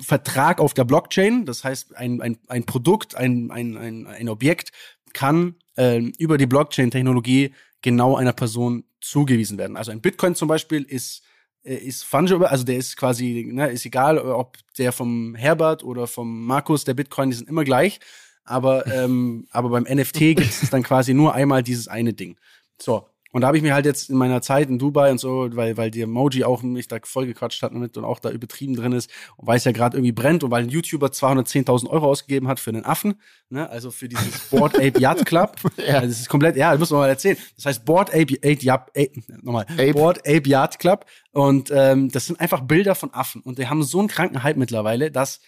Vertrag 0.00 0.60
auf 0.60 0.74
der 0.74 0.84
Blockchain. 0.84 1.44
Das 1.44 1.64
heißt, 1.64 1.96
ein, 1.96 2.20
ein, 2.22 2.38
ein 2.48 2.64
Produkt, 2.64 3.14
ein, 3.14 3.50
ein, 3.50 3.76
ein, 3.76 4.06
ein 4.06 4.28
Objekt 4.28 4.70
kann 5.12 5.56
äh, 5.76 5.98
über 6.18 6.38
die 6.38 6.46
Blockchain-Technologie 6.46 7.52
genau 7.82 8.16
einer 8.16 8.32
Person 8.32 8.84
zugewiesen 9.00 9.58
werden. 9.58 9.76
Also 9.76 9.90
ein 9.90 10.00
Bitcoin 10.00 10.34
zum 10.34 10.48
Beispiel 10.48 10.82
ist 10.82 11.22
ist 11.64 12.04
fungible, 12.04 12.50
also 12.50 12.64
der 12.64 12.76
ist 12.76 12.96
quasi, 12.96 13.48
ne, 13.50 13.70
ist 13.70 13.86
egal, 13.86 14.18
ob 14.18 14.58
der 14.78 14.92
vom 14.92 15.34
Herbert 15.34 15.84
oder 15.84 16.06
vom 16.06 16.44
Markus, 16.44 16.84
der 16.84 16.94
Bitcoin, 16.94 17.30
die 17.30 17.36
sind 17.36 17.48
immer 17.48 17.64
gleich. 17.64 18.00
Aber, 18.44 18.86
ähm, 18.92 19.46
aber 19.50 19.68
beim 19.70 19.84
NFT 19.84 20.18
gibt 20.18 20.40
es 20.40 20.70
dann 20.70 20.82
quasi 20.82 21.14
nur 21.14 21.34
einmal 21.34 21.62
dieses 21.62 21.88
eine 21.88 22.12
Ding. 22.12 22.36
So, 22.80 23.06
und 23.32 23.40
da 23.40 23.46
habe 23.48 23.56
ich 23.56 23.62
mir 23.62 23.74
halt 23.74 23.86
jetzt 23.86 24.10
in 24.10 24.16
meiner 24.16 24.42
Zeit 24.42 24.68
in 24.68 24.78
Dubai 24.78 25.10
und 25.10 25.18
so, 25.18 25.48
weil, 25.52 25.76
weil 25.78 25.90
die 25.90 26.02
Emoji 26.02 26.44
auch 26.44 26.62
mich 26.62 26.86
da 26.86 26.98
voll 27.02 27.26
gequatscht 27.26 27.62
hat 27.62 27.72
damit 27.72 27.96
und 27.96 28.04
auch 28.04 28.18
da 28.18 28.30
übertrieben 28.30 28.76
drin 28.76 28.92
ist 28.92 29.10
und 29.36 29.48
weil 29.48 29.56
es 29.56 29.64
ja 29.64 29.72
gerade 29.72 29.96
irgendwie 29.96 30.12
brennt 30.12 30.44
und 30.44 30.50
weil 30.50 30.62
ein 30.62 30.68
YouTuber 30.68 31.08
210.000 31.08 31.88
Euro 31.88 32.06
ausgegeben 32.06 32.46
hat 32.46 32.60
für 32.60 32.70
einen 32.70 32.84
Affen, 32.84 33.14
ne, 33.48 33.68
also 33.70 33.90
für 33.90 34.08
dieses 34.08 34.38
Board 34.50 34.76
Ape 34.76 35.00
Yacht 35.00 35.24
Club. 35.24 35.56
ja. 35.78 35.94
Also 35.94 36.08
das 36.08 36.20
ist 36.20 36.28
komplett, 36.28 36.56
ja, 36.56 36.70
das 36.72 36.78
muss 36.78 36.90
man 36.90 37.00
mal 37.00 37.08
erzählen. 37.08 37.38
Das 37.56 37.66
heißt 37.66 37.84
Board 37.84 38.10
Ape, 38.10 38.36
Ape, 38.44 38.70
Ape, 38.70 38.92
Ape 38.94 39.22
nochmal, 39.42 39.66
Ape. 39.70 39.92
Board 39.94 40.18
Ape 40.20 40.48
Yacht 40.48 40.78
Club 40.78 41.06
und 41.32 41.70
ähm, 41.74 42.10
das 42.10 42.26
sind 42.26 42.38
einfach 42.38 42.60
Bilder 42.60 42.94
von 42.94 43.14
Affen 43.14 43.40
und 43.40 43.58
die 43.58 43.66
haben 43.66 43.82
so 43.82 43.98
einen 43.98 44.08
kranken 44.08 44.42
Hype 44.42 44.58
mittlerweile, 44.58 45.10
dass 45.10 45.40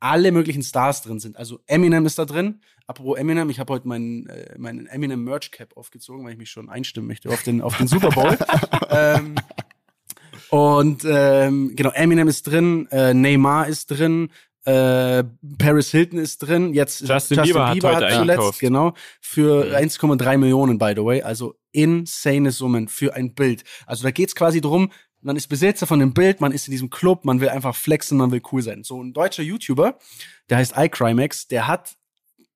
alle 0.00 0.32
möglichen 0.32 0.62
Stars 0.62 1.02
drin 1.02 1.20
sind. 1.20 1.36
Also 1.36 1.60
Eminem 1.66 2.06
ist 2.06 2.18
da 2.18 2.24
drin. 2.24 2.60
Apropos 2.86 3.18
Eminem, 3.18 3.50
ich 3.50 3.60
habe 3.60 3.72
heute 3.72 3.86
meinen 3.86 4.26
äh, 4.26 4.58
meinen 4.58 4.86
Eminem 4.86 5.22
Merch 5.22 5.50
Cap 5.50 5.76
aufgezogen, 5.76 6.24
weil 6.24 6.32
ich 6.32 6.38
mich 6.38 6.50
schon 6.50 6.68
einstimmen 6.68 7.06
möchte 7.06 7.28
auf 7.28 7.42
den 7.42 7.60
auf 7.60 7.76
den 7.76 7.86
Super 7.86 8.08
Bowl. 8.08 8.36
ähm, 8.90 9.34
und 10.50 11.04
ähm, 11.04 11.76
genau, 11.76 11.90
Eminem 11.90 12.26
ist 12.26 12.44
drin, 12.44 12.88
äh, 12.90 13.14
Neymar 13.14 13.68
ist 13.68 13.86
drin, 13.86 14.30
äh, 14.64 15.22
Paris 15.58 15.90
Hilton 15.90 16.18
ist 16.18 16.38
drin, 16.38 16.74
jetzt 16.74 17.00
Justin, 17.00 17.38
Justin 17.38 17.44
Bieber, 17.44 17.72
Bieber 17.72 17.96
hat, 17.96 18.04
hat 18.04 18.12
zuletzt, 18.12 18.58
genau, 18.58 18.94
für 19.20 19.66
mhm. 19.66 19.74
1,3 19.74 20.38
Millionen, 20.38 20.78
by 20.78 20.92
the 20.96 21.04
way, 21.04 21.22
also 21.22 21.54
insane 21.72 22.50
Summen 22.50 22.88
für 22.88 23.14
ein 23.14 23.34
Bild. 23.34 23.64
Also 23.86 24.02
da 24.02 24.10
geht's 24.10 24.34
quasi 24.34 24.60
drum, 24.60 24.90
man 25.22 25.36
ist 25.36 25.48
Besitzer 25.48 25.86
von 25.86 26.00
dem 26.00 26.14
Bild, 26.14 26.40
man 26.40 26.52
ist 26.52 26.66
in 26.66 26.72
diesem 26.72 26.90
Club, 26.90 27.24
man 27.24 27.40
will 27.40 27.48
einfach 27.48 27.74
flexen, 27.74 28.18
man 28.18 28.30
will 28.30 28.42
cool 28.52 28.62
sein. 28.62 28.84
So 28.84 29.02
ein 29.02 29.12
deutscher 29.12 29.42
YouTuber, 29.42 29.98
der 30.48 30.58
heißt 30.58 30.74
iCrimex, 30.76 31.48
der 31.48 31.66
hat, 31.66 31.96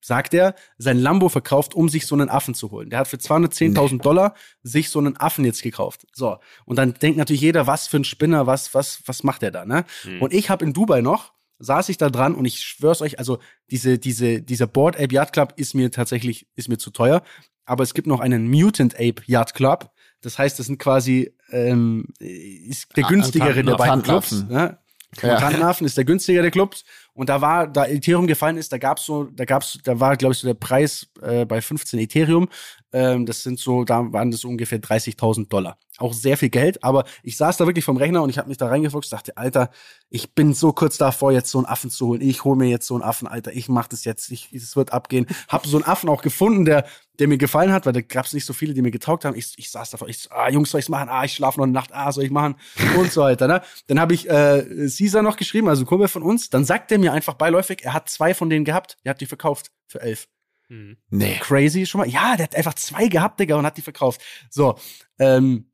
sagt 0.00 0.34
er, 0.34 0.54
sein 0.78 0.98
Lambo 0.98 1.28
verkauft, 1.28 1.74
um 1.74 1.88
sich 1.88 2.06
so 2.06 2.14
einen 2.14 2.28
Affen 2.28 2.54
zu 2.54 2.70
holen. 2.70 2.90
Der 2.90 3.00
hat 3.00 3.08
für 3.08 3.16
210.000 3.16 3.92
nee. 3.92 3.98
Dollar 3.98 4.34
sich 4.62 4.90
so 4.90 4.98
einen 4.98 5.16
Affen 5.16 5.44
jetzt 5.44 5.62
gekauft. 5.62 6.06
So. 6.12 6.38
Und 6.64 6.76
dann 6.76 6.94
denkt 6.94 7.18
natürlich 7.18 7.42
jeder, 7.42 7.66
was 7.66 7.86
für 7.86 7.98
ein 7.98 8.04
Spinner, 8.04 8.46
was, 8.46 8.74
was, 8.74 9.02
was 9.06 9.22
macht 9.22 9.42
der 9.42 9.50
da, 9.50 9.64
ne? 9.64 9.84
Mhm. 10.04 10.22
Und 10.22 10.32
ich 10.32 10.50
habe 10.50 10.64
in 10.64 10.72
Dubai 10.72 11.00
noch, 11.00 11.32
saß 11.58 11.88
ich 11.88 11.98
da 11.98 12.10
dran 12.10 12.34
und 12.34 12.44
ich 12.44 12.60
schwör's 12.60 13.00
euch, 13.00 13.18
also 13.18 13.38
diese, 13.70 13.98
diese, 13.98 14.42
dieser 14.42 14.66
Board 14.66 14.96
Ape 14.96 15.14
Yacht 15.14 15.32
Club 15.32 15.54
ist 15.56 15.74
mir 15.74 15.90
tatsächlich, 15.90 16.48
ist 16.54 16.68
mir 16.68 16.78
zu 16.78 16.90
teuer. 16.90 17.22
Aber 17.64 17.82
es 17.82 17.94
gibt 17.94 18.06
noch 18.06 18.20
einen 18.20 18.50
Mutant 18.50 18.94
Ape 18.96 19.22
Yacht 19.26 19.54
Club. 19.54 19.90
Das 20.24 20.38
heißt, 20.38 20.58
das 20.58 20.66
sind 20.66 20.78
quasi 20.78 21.32
ähm, 21.50 22.06
der 22.20 23.04
günstigere 23.04 23.62
der 23.62 23.76
beiden 23.76 24.02
Clubs. 24.02 24.44
Ne? 24.48 24.78
Kontantenaffen 25.20 25.86
ist 25.86 25.96
der 25.96 26.04
günstiger 26.04 26.42
der 26.42 26.50
Clubs. 26.50 26.84
Und 27.12 27.28
da 27.28 27.40
war, 27.40 27.68
da 27.68 27.86
Ethereum 27.86 28.26
gefallen 28.26 28.56
ist, 28.56 28.72
da 28.72 28.78
gab's 28.78 29.04
so, 29.04 29.24
da 29.24 29.44
gab's, 29.44 29.78
da 29.84 30.00
war, 30.00 30.16
glaube 30.16 30.32
ich, 30.32 30.40
so 30.40 30.48
der 30.48 30.54
Preis 30.54 31.06
äh, 31.22 31.44
bei 31.44 31.60
15 31.60 32.00
Ethereum. 32.00 32.48
Ähm, 32.92 33.24
das 33.24 33.42
sind 33.42 33.60
so, 33.60 33.84
da 33.84 34.12
waren 34.12 34.30
das 34.30 34.44
ungefähr 34.44 34.80
30.000 34.80 35.48
Dollar. 35.48 35.78
Auch 35.98 36.12
sehr 36.12 36.36
viel 36.36 36.50
Geld, 36.50 36.82
aber 36.82 37.04
ich 37.22 37.36
saß 37.36 37.56
da 37.56 37.66
wirklich 37.66 37.84
vom 37.84 37.96
Rechner 37.96 38.22
und 38.22 38.30
ich 38.30 38.38
habe 38.38 38.48
mich 38.48 38.58
da 38.58 38.66
reingefuchst, 38.66 39.12
dachte, 39.12 39.36
Alter, 39.36 39.70
ich 40.10 40.34
bin 40.34 40.54
so 40.54 40.72
kurz 40.72 40.98
davor, 40.98 41.30
jetzt 41.30 41.50
so 41.50 41.58
einen 41.58 41.66
Affen 41.66 41.90
zu 41.90 42.08
holen. 42.08 42.20
Ich 42.20 42.42
hole 42.42 42.56
mir 42.56 42.68
jetzt 42.68 42.86
so 42.88 42.94
einen 42.94 43.04
Affen, 43.04 43.28
Alter, 43.28 43.52
ich 43.52 43.68
mach 43.68 43.86
das 43.86 44.04
jetzt, 44.04 44.30
ich, 44.32 44.52
es 44.52 44.74
wird 44.74 44.92
abgehen. 44.92 45.26
Hab 45.46 45.66
so 45.66 45.76
einen 45.76 45.86
Affen 45.86 46.08
auch 46.08 46.22
gefunden, 46.22 46.64
der, 46.64 46.84
der 47.18 47.28
mir 47.28 47.38
gefallen 47.38 47.72
hat, 47.72 47.86
weil 47.86 47.92
da 47.92 48.00
gab's 48.00 48.32
nicht 48.32 48.44
so 48.44 48.52
viele, 48.52 48.74
die 48.74 48.82
mir 48.82 48.90
getaugt 48.90 49.24
haben. 49.24 49.36
Ich, 49.36 49.54
ich 49.56 49.70
saß 49.70 49.90
davor, 49.90 50.08
ich 50.08 50.30
ah, 50.30 50.48
Jungs, 50.50 50.70
soll 50.70 50.80
ich's 50.80 50.88
machen? 50.88 51.08
Ah, 51.08 51.24
ich 51.24 51.34
schlafe 51.34 51.58
noch 51.58 51.64
eine 51.64 51.72
Nacht, 51.72 51.90
ah, 51.92 52.10
soll 52.10 52.24
ich 52.24 52.30
machen? 52.30 52.56
Und 52.98 53.12
so 53.12 53.22
weiter. 53.22 53.46
Ne? 53.46 53.62
Dann 53.86 54.00
habe 54.00 54.14
ich 54.14 54.28
äh, 54.28 54.64
Caesar 54.88 55.22
noch 55.22 55.36
geschrieben, 55.36 55.68
also 55.68 55.84
Kumpel 55.84 56.08
von 56.08 56.22
uns. 56.22 56.50
Dann 56.50 56.64
sagt 56.64 56.90
er 56.90 56.98
mir 56.98 57.12
einfach 57.12 57.34
beiläufig, 57.34 57.84
er 57.84 57.92
hat 57.92 58.08
zwei 58.08 58.34
von 58.34 58.50
denen 58.50 58.64
gehabt, 58.64 58.96
er 59.04 59.10
hat 59.10 59.20
die 59.20 59.26
verkauft 59.26 59.70
für 59.86 60.00
elf. 60.00 60.26
Hm. 60.68 60.96
Nee. 61.10 61.38
Crazy 61.40 61.86
schon 61.86 62.00
mal. 62.00 62.08
Ja, 62.08 62.36
der 62.36 62.44
hat 62.44 62.56
einfach 62.56 62.74
zwei 62.74 63.08
gehabt, 63.08 63.38
Digga, 63.38 63.56
und 63.56 63.66
hat 63.66 63.76
die 63.76 63.82
verkauft. 63.82 64.20
So. 64.50 64.78
Ähm, 65.18 65.70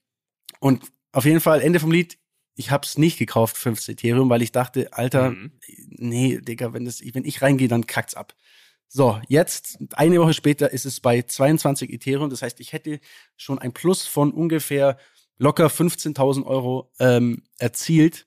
und 0.59 0.93
auf 1.13 1.25
jeden 1.25 1.41
Fall, 1.41 1.63
Ende 1.63 1.81
vom 1.81 1.91
Lied, 1.91 2.19
ich 2.55 2.71
hab's 2.71 2.99
nicht 2.99 3.19
gekauft, 3.19 3.57
15 3.57 3.95
Ethereum, 3.95 4.29
weil 4.29 4.43
ich 4.43 4.53
dachte, 4.53 4.93
Alter, 4.93 5.31
mhm. 5.31 5.53
nee, 5.89 6.39
Digga, 6.41 6.73
wenn, 6.75 6.85
das, 6.85 7.01
wenn 7.01 7.25
ich 7.25 7.41
reingehe, 7.41 7.69
dann 7.69 7.87
kackt's 7.87 8.15
ab. 8.15 8.35
So, 8.93 9.21
jetzt, 9.29 9.79
eine 9.93 10.21
Woche 10.21 10.35
später, 10.35 10.73
ist 10.73 10.85
es 10.85 10.99
bei 10.99 11.23
22 11.23 11.93
Ethereum. 11.93 12.29
Das 12.29 12.43
heißt, 12.43 12.59
ich 12.59 12.73
hätte 12.73 12.99
schon 13.37 13.61
ein 13.61 13.73
Plus 13.73 14.05
von 14.05 14.33
ungefähr 14.33 14.99
locker 15.39 15.69
15.000 15.69 16.45
Euro 16.45 16.91
ähm, 16.99 17.45
erzielt 17.59 18.27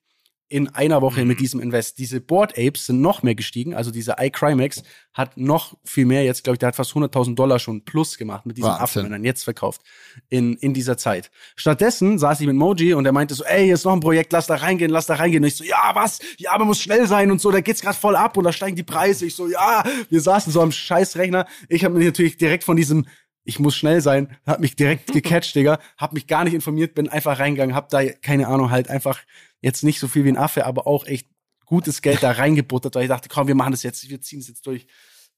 in 0.50 0.70
einer 0.70 1.02
Woche 1.02 1.22
mhm. 1.22 1.28
mit 1.30 1.39
diesem 1.39 1.60
Invest. 1.60 1.98
Diese 1.98 2.22
Board 2.22 2.58
Apes 2.58 2.86
sind 2.86 3.02
noch 3.02 3.24
mehr 3.24 3.34
gestiegen. 3.34 3.74
Also 3.74 3.91
dieser 3.91 4.24
iCrimex 4.24 4.84
hat 5.14 5.38
noch 5.38 5.76
viel 5.84 6.06
mehr 6.06 6.24
jetzt, 6.24 6.44
glaube 6.44 6.56
ich, 6.56 6.60
der 6.60 6.68
hat 6.68 6.76
fast 6.76 6.91
100.000 6.91 7.36
Dollar 7.36 7.60
schon 7.60 7.86
plus 7.86 8.18
gemacht 8.18 8.46
mit 8.46 8.58
diesem 8.58 8.70
Wahnsinn. 8.70 8.84
Affen, 8.84 9.04
wenn 9.06 9.24
er 9.24 9.26
jetzt 9.26 9.44
verkauft 9.44 9.82
in, 10.30 10.54
in 10.56 10.74
dieser 10.74 10.98
Zeit. 10.98 11.32
Stattdessen 11.56 12.20
saß 12.20 12.39
ich 12.41 12.48
mit 12.48 12.56
Moji 12.56 12.94
und 12.94 13.06
er 13.06 13.12
meinte 13.12 13.34
so, 13.34 13.44
ey, 13.44 13.66
hier 13.66 13.76
ist 13.76 13.86
noch 13.86 13.94
ein 13.94 14.00
Projekt, 14.00 14.32
lass 14.32 14.48
da 14.48 14.56
reingehen, 14.56 14.91
lass 14.91 15.06
da 15.06 15.16
reingehen. 15.16 15.44
Und 15.44 15.48
ich 15.48 15.56
so, 15.56 15.64
ja, 15.64 15.91
was? 15.94 16.20
Ja, 16.38 16.52
aber 16.52 16.66
muss 16.66 16.82
schnell 16.82 17.08
sein 17.08 17.32
und 17.32 17.41
so, 17.41 17.52
da 17.52 17.62
geht's 17.62 17.82
gerade 17.82 17.98
voll 17.98 18.16
ab 18.16 18.38
und 18.38 18.44
da 18.44 18.52
steigen 18.52 18.76
die 18.76 18.84
Preise. 18.84 19.26
Ich 19.26 19.36
so, 19.36 19.48
ja, 19.48 19.84
wir 20.10 20.22
saßen 20.22 20.52
so 20.52 20.62
am 20.62 20.72
Scheißrechner. 20.72 21.48
Ich 21.70 21.84
habe 21.86 21.98
mir 21.98 22.06
natürlich 22.06 22.38
direkt 22.38 22.64
von 22.64 22.76
diesem 22.76 23.06
ich 23.44 23.60
muss 23.60 23.76
schnell 23.76 24.02
sein, 24.02 24.36
hat 24.46 24.60
mich 24.60 24.76
direkt 24.76 25.08
gecatcht, 25.14 25.56
Digga, 25.56 25.80
hab 25.98 26.14
mich 26.14 26.28
gar 26.28 26.44
nicht 26.44 26.54
informiert, 26.54 26.96
bin 26.96 27.10
einfach 27.10 27.39
reingegangen, 27.39 27.76
hab 27.76 27.89
da, 27.89 28.04
keine 28.06 28.48
Ahnung, 28.48 28.72
halt 28.72 28.89
einfach 28.89 29.20
jetzt 29.62 29.84
nicht 29.84 30.00
so 30.00 30.08
viel 30.08 30.26
wie 30.26 30.30
ein 30.30 30.38
Affe, 30.38 30.66
aber 30.66 30.88
auch 30.88 31.06
echt 31.06 31.28
gutes 31.66 32.02
Geld 32.02 32.22
da 32.22 32.32
reingebuttert, 32.32 32.96
weil 32.96 33.04
ich 33.04 33.10
dachte, 33.10 33.30
komm, 33.30 33.48
wir 33.48 33.56
machen 33.56 33.72
das 33.72 33.84
jetzt, 33.84 34.10
wir 34.10 34.22
ziehen 34.22 34.39
es 34.39 34.48
jetzt 34.48 34.66
durch. 34.68 34.86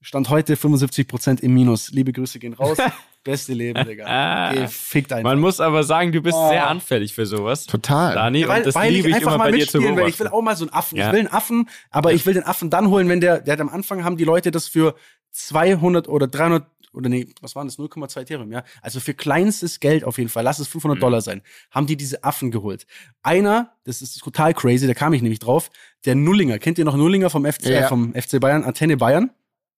Stand 0.02 0.30
heute 0.30 0.56
75 0.56 1.08
Prozent 1.08 1.42
im 1.42 1.54
Minus. 1.54 1.90
Liebe 1.90 2.12
Grüße 2.12 2.38
gehen 2.38 2.54
raus. 2.54 2.78
Beste 3.24 3.54
Leben, 3.54 3.84
Digga. 3.88 4.52
Okay, 4.52 4.68
fickt 4.68 5.12
einfach. 5.12 5.32
Man 5.32 5.40
muss 5.40 5.60
aber 5.60 5.84
sagen, 5.84 6.12
du 6.12 6.22
bist 6.22 6.38
oh. 6.38 6.50
sehr 6.50 6.68
anfällig 6.68 7.16
für 7.16 7.26
sowas. 7.26 7.66
Total. 7.66 8.14
Dani, 8.14 8.42
ja, 8.42 8.48
weil, 8.48 8.60
und 8.60 8.68
das 8.68 8.76
weil 8.76 8.92
liebe 8.92 9.10
ich, 9.10 9.16
ich 9.16 9.22
immer 9.24 9.40
bei 9.40 9.52
dir 9.52 9.68
zu 9.68 9.80
beobachten. 9.80 10.10
Ich 10.10 10.20
will 10.20 10.28
auch 10.28 10.44
mal 10.44 10.56
so 10.56 10.66
einen 10.66 10.74
Affen. 10.74 10.98
Ja. 10.98 11.08
Ich 11.08 11.14
will 11.14 11.22
einen 11.22 11.30
Affen, 11.30 11.70
aber 11.90 12.12
ja. 12.12 12.18
ich 12.18 12.26
will 12.28 12.36
den 12.36 12.44
Affen 12.44 12.70
dann 12.70 12.90
holen, 12.90 13.10
wenn 13.10 13.20
der, 13.20 13.42
der 13.42 13.54
hat 13.54 13.62
am 13.62 13.70
Anfang 13.70 14.04
haben 14.04 14.18
die 14.18 14.26
Leute 14.26 14.52
das 14.52 14.68
für 14.68 14.94
200 15.32 16.08
oder 16.08 16.28
300 16.28 16.68
oder 16.96 17.10
nee, 17.10 17.28
was 17.42 17.56
waren 17.56 17.68
das? 17.68 17.78
0,2 17.78 18.22
Ethereum, 18.22 18.52
ja. 18.52 18.64
Also 18.82 19.00
für 19.00 19.14
kleinstes 19.14 19.80
Geld 19.80 20.04
auf 20.04 20.18
jeden 20.18 20.30
Fall, 20.30 20.44
lass 20.44 20.60
es 20.60 20.68
500 20.68 20.98
mhm. 20.98 21.02
Dollar 21.02 21.22
sein, 21.22 21.42
haben 21.72 21.88
die 21.88 21.98
diese 21.98 22.24
Affen 22.24 22.52
geholt. 22.52 22.86
Einer, 23.24 23.76
das 23.84 24.02
ist 24.02 24.18
total 24.20 24.54
crazy, 24.54 24.88
da 24.88 24.94
kam 24.94 25.14
ich 25.14 25.22
nämlich 25.22 25.40
drauf, 25.40 25.70
der 26.06 26.16
Nullinger, 26.16 26.60
kennt 26.60 26.78
ihr 26.78 26.86
noch 26.86 26.98
Nullinger 26.98 27.30
vom 27.30 27.46
FC, 27.46 27.66
ja. 27.66 27.88
vom 27.88 28.14
FC 28.14 28.40
Bayern, 28.40 28.64
Antenne 28.64 28.98
Bayern? 28.98 29.32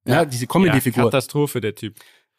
Ja, 0.05 0.15
ja 0.15 0.25
diese 0.25 0.47
Comedy-Figur. 0.47 1.03
Ja, 1.03 1.09
Katastrophe, 1.09 1.61
der 1.61 1.75
Typ. 1.75 1.95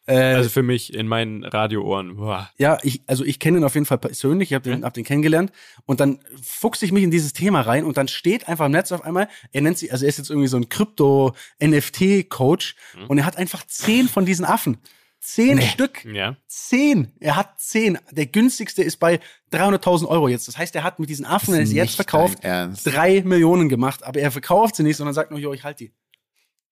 Äh, 0.09 0.35
also 0.35 0.49
für 0.49 0.63
mich 0.63 0.93
in 0.93 1.07
meinen 1.07 1.43
Radioohren. 1.43 2.15
Boah. 2.17 2.49
Ja, 2.57 2.79
ich, 2.81 3.01
also 3.05 3.23
ich 3.23 3.37
kenne 3.39 3.59
ihn 3.59 3.63
auf 3.63 3.75
jeden 3.75 3.85
Fall 3.85 3.99
persönlich, 3.99 4.49
ich 4.49 4.55
habe 4.55 4.67
den, 4.69 4.83
hab 4.83 4.93
den 4.93 5.03
kennengelernt 5.03 5.51
und 5.85 5.99
dann 5.99 6.19
fuchse 6.41 6.85
ich 6.85 6.91
mich 6.91 7.03
in 7.03 7.11
dieses 7.11 7.33
Thema 7.33 7.61
rein 7.61 7.85
und 7.85 7.97
dann 7.97 8.07
steht 8.07 8.47
einfach 8.47 8.65
im 8.65 8.71
Netz 8.71 8.91
auf 8.91 9.03
einmal, 9.03 9.27
er 9.51 9.61
nennt 9.61 9.77
sich, 9.77 9.91
also 9.91 10.05
er 10.05 10.09
ist 10.09 10.17
jetzt 10.17 10.31
irgendwie 10.31 10.47
so 10.47 10.57
ein 10.57 10.67
Krypto-NFT-Coach 10.67 12.75
mhm. 12.97 13.05
und 13.05 13.19
er 13.19 13.25
hat 13.25 13.37
einfach 13.37 13.63
zehn 13.67 14.07
von 14.07 14.25
diesen 14.25 14.45
Affen. 14.45 14.79
Zehn 15.21 15.57
nee. 15.57 15.67
Stück. 15.67 16.05
Ja. 16.05 16.37
Zehn. 16.47 17.11
Er 17.19 17.35
hat 17.35 17.59
zehn. 17.59 17.99
Der 18.09 18.25
günstigste 18.25 18.81
ist 18.83 18.97
bei 18.97 19.19
300.000 19.51 20.07
Euro 20.07 20.29
jetzt. 20.29 20.47
Das 20.47 20.57
heißt, 20.57 20.73
er 20.75 20.83
hat 20.83 20.99
mit 20.99 21.09
diesen 21.09 21.25
Affen, 21.25 21.53
wenn 21.53 21.59
er 21.59 21.67
sie 21.67 21.75
jetzt 21.75 21.95
verkauft, 21.95 22.39
drei 22.41 23.21
Millionen 23.25 23.67
gemacht. 23.67 24.05
Aber 24.05 24.17
er 24.19 24.31
verkauft 24.31 24.77
sie 24.77 24.83
nicht, 24.83 24.95
sondern 24.95 25.13
sagt 25.13 25.31
nur, 25.31 25.39
jo, 25.39 25.51
ich 25.51 25.65
halte 25.65 25.83
die. 25.85 25.91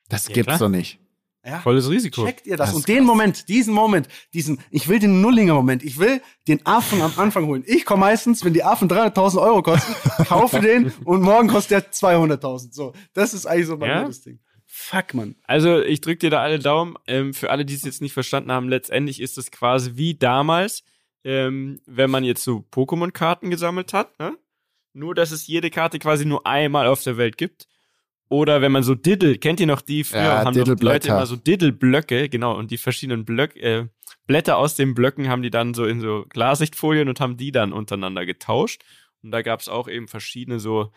Das 0.07 0.29
ja, 0.29 0.35
gibt's 0.35 0.47
klar. 0.47 0.59
doch 0.59 0.69
nicht. 0.69 0.97
Ja. 1.47 1.59
Volles 1.61 1.89
Risiko. 1.89 2.25
Checkt 2.25 2.45
ihr 2.45 2.57
das? 2.57 2.69
das 2.69 2.75
und 2.75 2.87
den 2.89 2.97
krass. 2.97 3.05
Moment, 3.05 3.47
diesen 3.47 3.73
Moment, 3.73 4.09
diesen, 4.33 4.59
ich 4.69 4.89
will 4.89 4.99
den 4.99 5.21
Nullinger 5.21 5.53
Moment, 5.53 5.81
ich 5.81 5.97
will 5.97 6.21
den 6.47 6.65
Affen 6.65 7.01
am 7.01 7.13
Anfang 7.15 7.45
holen. 7.45 7.63
Ich 7.65 7.85
komme 7.85 8.01
meistens, 8.01 8.43
wenn 8.43 8.53
die 8.53 8.65
Affen 8.65 8.89
300.000 8.89 9.41
Euro 9.41 9.61
kosten, 9.61 9.93
kaufe 10.25 10.59
den 10.59 10.91
und 11.05 11.21
morgen 11.21 11.47
kostet 11.47 11.71
der 11.71 11.91
200.000. 11.93 12.73
So, 12.73 12.93
das 13.13 13.33
ist 13.33 13.45
eigentlich 13.45 13.67
so 13.67 13.77
mein 13.77 13.89
ja? 13.89 14.09
Ding. 14.25 14.39
Fuck, 14.65 15.13
man. 15.13 15.35
Also, 15.43 15.81
ich 15.81 16.01
drück 16.01 16.19
dir 16.19 16.29
da 16.29 16.41
alle 16.41 16.59
Daumen. 16.59 16.95
Ähm, 17.07 17.33
für 17.33 17.49
alle, 17.49 17.63
die 17.63 17.75
es 17.75 17.83
jetzt 17.83 18.01
nicht 18.01 18.13
verstanden 18.13 18.51
haben, 18.51 18.67
letztendlich 18.67 19.21
ist 19.21 19.37
es 19.37 19.49
quasi 19.49 19.91
wie 19.95 20.15
damals, 20.15 20.83
ähm, 21.23 21.79
wenn 21.85 22.11
man 22.11 22.25
jetzt 22.25 22.43
so 22.43 22.65
Pokémon-Karten 22.71 23.49
gesammelt 23.49 23.93
hat, 23.93 24.19
ne? 24.19 24.37
Nur, 24.91 25.15
dass 25.15 25.31
es 25.31 25.47
jede 25.47 25.69
Karte 25.69 25.99
quasi 25.99 26.25
nur 26.25 26.45
einmal 26.45 26.87
auf 26.87 27.03
der 27.03 27.17
Welt 27.17 27.37
gibt. 27.37 27.67
Oder 28.29 28.61
wenn 28.61 28.71
man 28.71 28.83
so 28.83 28.93
Diddle, 28.93 29.37
kennt 29.37 29.59
ihr 29.59 29.67
noch 29.67 29.81
die? 29.81 30.03
Früher 30.03 30.21
ja, 30.21 30.45
haben 30.45 30.55
doch 30.55 30.79
Leute 30.79 31.09
immer 31.09 31.25
so 31.25 31.35
Diddle-Blöcke, 31.35 32.27
genau, 32.27 32.57
und 32.57 32.71
die 32.71 32.77
verschiedenen 32.77 33.23
Blöck, 33.23 33.55
äh, 33.55 33.87
Blätter 34.25 34.57
aus 34.57 34.75
den 34.75 34.93
Blöcken 34.93 35.29
haben 35.29 35.41
die 35.41 35.49
dann 35.49 35.73
so 35.73 35.85
in 35.85 36.01
so 36.01 36.25
Klarsichtfolien 36.27 37.07
und 37.07 37.19
haben 37.21 37.37
die 37.37 37.51
dann 37.51 37.71
untereinander 37.71 38.25
getauscht. 38.25 38.83
Und 39.23 39.31
da 39.31 39.41
gab's 39.41 39.69
auch 39.69 39.87
eben 39.87 40.07
verschiedene 40.07 40.59
so, 40.59 40.91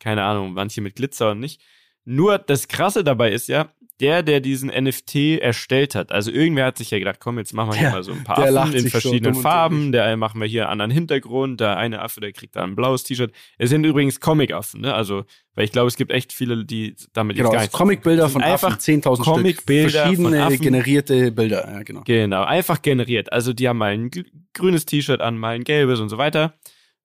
keine 0.00 0.24
Ahnung, 0.24 0.54
manche 0.54 0.80
mit 0.80 0.96
Glitzer 0.96 1.30
und 1.30 1.40
nicht. 1.40 1.62
Nur 2.04 2.38
das 2.38 2.68
Krasse 2.68 3.04
dabei 3.04 3.30
ist 3.30 3.48
ja, 3.48 3.70
der, 4.00 4.24
der 4.24 4.40
diesen 4.40 4.68
NFT 4.68 5.38
erstellt 5.40 5.94
hat, 5.94 6.10
also 6.10 6.32
irgendwer 6.32 6.66
hat 6.66 6.76
sich 6.76 6.90
ja 6.90 6.98
gedacht, 6.98 7.20
komm, 7.20 7.38
jetzt 7.38 7.52
machen 7.52 7.70
wir 7.70 7.78
hier 7.78 7.88
ja, 7.88 7.92
mal 7.92 8.02
so 8.02 8.12
ein 8.12 8.24
paar 8.24 8.38
Affen 8.38 8.74
in 8.74 8.88
verschiedenen 8.88 9.36
Farben, 9.36 9.92
der 9.92 10.16
machen 10.16 10.40
wir 10.40 10.48
hier 10.48 10.64
einen 10.64 10.72
anderen 10.72 10.90
Hintergrund, 10.90 11.60
der 11.60 11.76
eine 11.76 12.02
Affe, 12.02 12.20
der 12.20 12.32
kriegt 12.32 12.56
da 12.56 12.64
ein 12.64 12.74
blaues 12.74 13.04
T-Shirt. 13.04 13.32
Es 13.58 13.70
sind 13.70 13.84
übrigens 13.84 14.18
Comic-Affen, 14.18 14.80
ne? 14.80 14.92
Also, 14.92 15.24
weil 15.54 15.66
ich 15.66 15.72
glaube, 15.72 15.86
es 15.86 15.96
gibt 15.96 16.10
echt 16.10 16.32
viele, 16.32 16.64
die 16.64 16.96
damit 17.12 17.36
genau, 17.36 17.50
jetzt 17.50 17.54
gar 17.54 17.62
nicht. 17.62 17.72
Comic-Bilder 17.72 18.28
von 18.28 18.42
einfach 18.42 18.76
10.000 18.76 19.22
Comic-Bilder 19.22 20.02
verschiedene 20.02 20.42
Affen. 20.44 20.60
generierte 20.60 21.30
Bilder, 21.30 21.70
ja, 21.70 21.82
genau. 21.84 22.02
Genau, 22.04 22.42
einfach 22.42 22.82
generiert. 22.82 23.32
Also, 23.32 23.52
die 23.52 23.68
haben 23.68 23.78
mal 23.78 23.92
ein 23.92 24.10
grünes 24.52 24.84
T-Shirt 24.84 25.20
an, 25.20 25.38
mal 25.38 25.54
ein 25.54 25.64
gelbes 25.64 26.00
und 26.00 26.08
so 26.08 26.18
weiter. 26.18 26.54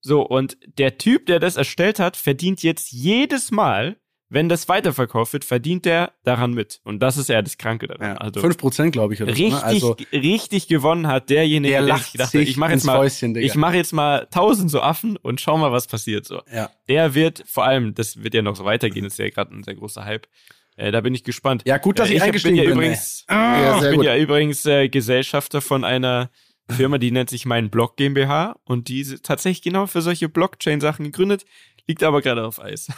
So, 0.01 0.21
und 0.25 0.57
der 0.79 0.97
Typ, 0.97 1.27
der 1.27 1.39
das 1.39 1.57
erstellt 1.57 1.99
hat, 1.99 2.17
verdient 2.17 2.63
jetzt 2.63 2.91
jedes 2.91 3.51
Mal 3.51 3.97
wenn 4.30 4.49
das 4.49 4.67
weiterverkauft 4.67 5.34
wird, 5.34 5.45
verdient 5.45 5.86
der 5.86 6.11
daran 6.23 6.53
mit. 6.53 6.82
Und 6.84 6.99
das 6.99 7.17
ist 7.17 7.30
ja 7.30 7.41
das 7.41 7.57
Kranke 7.57 7.88
daran. 7.88 8.15
Ja, 8.15 8.17
also 8.17 8.41
5% 8.41 8.91
glaube 8.91 9.13
ich. 9.13 9.21
Oder 9.21 9.32
richtig, 9.32 9.51
ne? 9.51 9.63
also, 9.63 9.95
richtig 10.11 10.67
gewonnen 10.67 11.07
hat 11.07 11.30
derjenige, 11.30 11.73
der, 11.73 11.86
der 11.86 11.97
sich 11.97 12.13
dachte, 12.13 12.39
ich 12.39 12.57
mache 12.57 12.73
jetzt 12.73 12.84
mal, 12.84 13.07
ich 13.07 13.55
mache 13.55 13.78
jetzt 13.78 13.93
mal 13.93 14.28
tausend 14.30 14.69
so 14.69 14.82
Affen 14.82 15.17
und 15.17 15.39
schau 15.39 15.57
mal, 15.57 15.71
was 15.71 15.88
passiert 15.88 16.25
so. 16.25 16.41
Ja. 16.53 16.69
Der 16.89 17.13
wird, 17.13 17.43
vor 17.47 17.65
allem, 17.65 17.95
das 17.95 18.21
wird 18.21 18.34
ja 18.34 18.41
noch 18.41 18.55
so 18.55 18.65
weitergehen, 18.65 19.05
das 19.05 19.13
ist 19.13 19.19
ja 19.19 19.30
gerade 19.30 19.55
ein 19.55 19.63
sehr 19.63 19.75
großer 19.75 20.03
Hype. 20.03 20.28
Äh, 20.75 20.91
da 20.91 21.01
bin 21.01 21.15
ich 21.15 21.23
gespannt. 21.23 21.63
Ja, 21.65 21.78
gut, 21.78 21.97
dass 21.97 22.09
äh, 22.09 22.13
ich, 22.13 22.17
ich 22.17 22.23
eingestiegen 22.23 22.57
bin. 22.57 22.65
Ja 22.65 22.71
übrigens, 22.71 23.23
ah, 23.28 23.61
ja, 23.61 23.75
ich 23.78 23.82
bin 23.82 23.95
gut. 23.95 24.05
ja 24.05 24.17
übrigens 24.17 24.65
äh, 24.65 24.89
Gesellschafter 24.89 25.61
von 25.61 25.84
einer 25.84 26.30
Firma, 26.69 26.97
die 26.97 27.11
nennt 27.11 27.30
sich 27.30 27.45
Mein 27.45 27.69
Blog 27.69 27.95
GmbH 27.95 28.57
und 28.65 28.89
die 28.89 28.99
ist 28.99 29.23
tatsächlich 29.23 29.61
genau 29.61 29.88
für 29.88 30.01
solche 30.01 30.28
Blockchain-Sachen 30.28 31.05
gegründet, 31.05 31.45
liegt 31.88 32.03
aber 32.03 32.21
gerade 32.21 32.45
auf 32.45 32.61
Eis. 32.61 32.89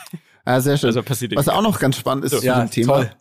Ah, 0.49 0.61
sehr 0.61 0.77
schön. 0.77 0.87
Also 0.87 1.03
passiert 1.03 1.35
Was 1.35 1.47
auch 1.47 1.61
noch 1.61 1.79
ganz 1.79 1.95
spannend 1.95 2.25
ist 2.25 2.31
so, 2.31 2.39
zu 2.39 2.45
ja, 2.47 2.59
dem 2.59 2.71
Thema. 2.71 3.11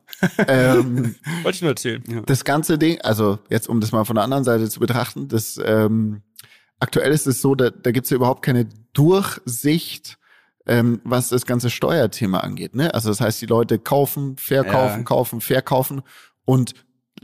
Ähm, 0.47 1.15
Wollte 1.43 1.57
ich 1.57 1.61
nur 1.61 1.73
erzählen. 1.73 2.03
Das 2.25 2.43
ganze 2.43 2.79
Ding, 2.79 3.03
also 3.03 3.39
jetzt 3.51 3.69
um 3.69 3.83
das 3.83 3.93
mal 3.93 4.05
von 4.05 4.15
der 4.15 4.25
anderen 4.25 4.45
Seite 4.45 4.71
zu 4.71 4.81
betrachten, 4.81 5.29
das 5.29 5.61
ähm, 5.63 6.23
aktuell 6.81 7.13
ist 7.13 7.27
es 7.27 7.43
so, 7.43 7.55
da, 7.55 7.69
da 7.69 7.91
gibt 7.91 8.07
es 8.07 8.11
ja 8.11 8.17
überhaupt 8.17 8.43
keine 8.43 8.67
Durchsicht, 8.95 10.19
ähm, 10.67 11.03
was 11.05 11.29
das 11.29 11.45
ganze 11.45 11.69
Steuerthema 11.69 12.41
angeht. 12.41 12.75
Ne? 12.75 12.95
Also 12.95 13.11
das 13.11 13.21
heißt, 13.21 13.43
die 13.43 13.47
Leute 13.47 13.79
kaufen, 13.79 14.39
verkaufen, 14.39 15.01
ja. 15.01 15.05
kaufen, 15.05 15.43
verkaufen 15.43 16.01
und 16.47 16.73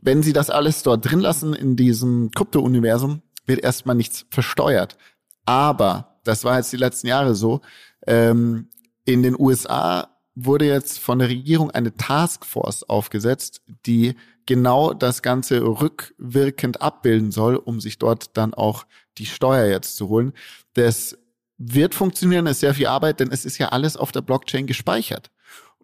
wenn 0.02 0.22
sie 0.22 0.34
das 0.34 0.50
alles 0.50 0.82
dort 0.82 1.10
drin 1.10 1.20
lassen 1.20 1.54
in 1.54 1.76
diesem 1.76 2.30
Krypto-Universum, 2.32 3.22
wird 3.46 3.60
erstmal 3.60 3.96
nichts 3.96 4.26
versteuert. 4.28 4.98
Aber, 5.46 6.18
das 6.24 6.44
war 6.44 6.58
jetzt 6.58 6.72
die 6.74 6.78
letzten 6.78 7.06
Jahre 7.06 7.34
so, 7.34 7.62
ähm, 8.06 8.68
in 9.04 9.22
den 9.22 9.38
USA 9.38 10.08
wurde 10.34 10.66
jetzt 10.66 10.98
von 10.98 11.18
der 11.18 11.28
Regierung 11.28 11.70
eine 11.70 11.94
Taskforce 11.96 12.82
aufgesetzt, 12.84 13.62
die 13.86 14.14
genau 14.46 14.92
das 14.92 15.22
Ganze 15.22 15.62
rückwirkend 15.62 16.82
abbilden 16.82 17.30
soll, 17.30 17.56
um 17.56 17.80
sich 17.80 17.98
dort 17.98 18.36
dann 18.36 18.52
auch 18.52 18.84
die 19.18 19.26
Steuer 19.26 19.66
jetzt 19.66 19.96
zu 19.96 20.08
holen. 20.08 20.32
Das 20.74 21.16
wird 21.56 21.94
funktionieren, 21.94 22.46
ist 22.46 22.60
sehr 22.60 22.74
viel 22.74 22.88
Arbeit, 22.88 23.20
denn 23.20 23.30
es 23.30 23.44
ist 23.44 23.58
ja 23.58 23.68
alles 23.68 23.96
auf 23.96 24.12
der 24.12 24.22
Blockchain 24.22 24.66
gespeichert. 24.66 25.30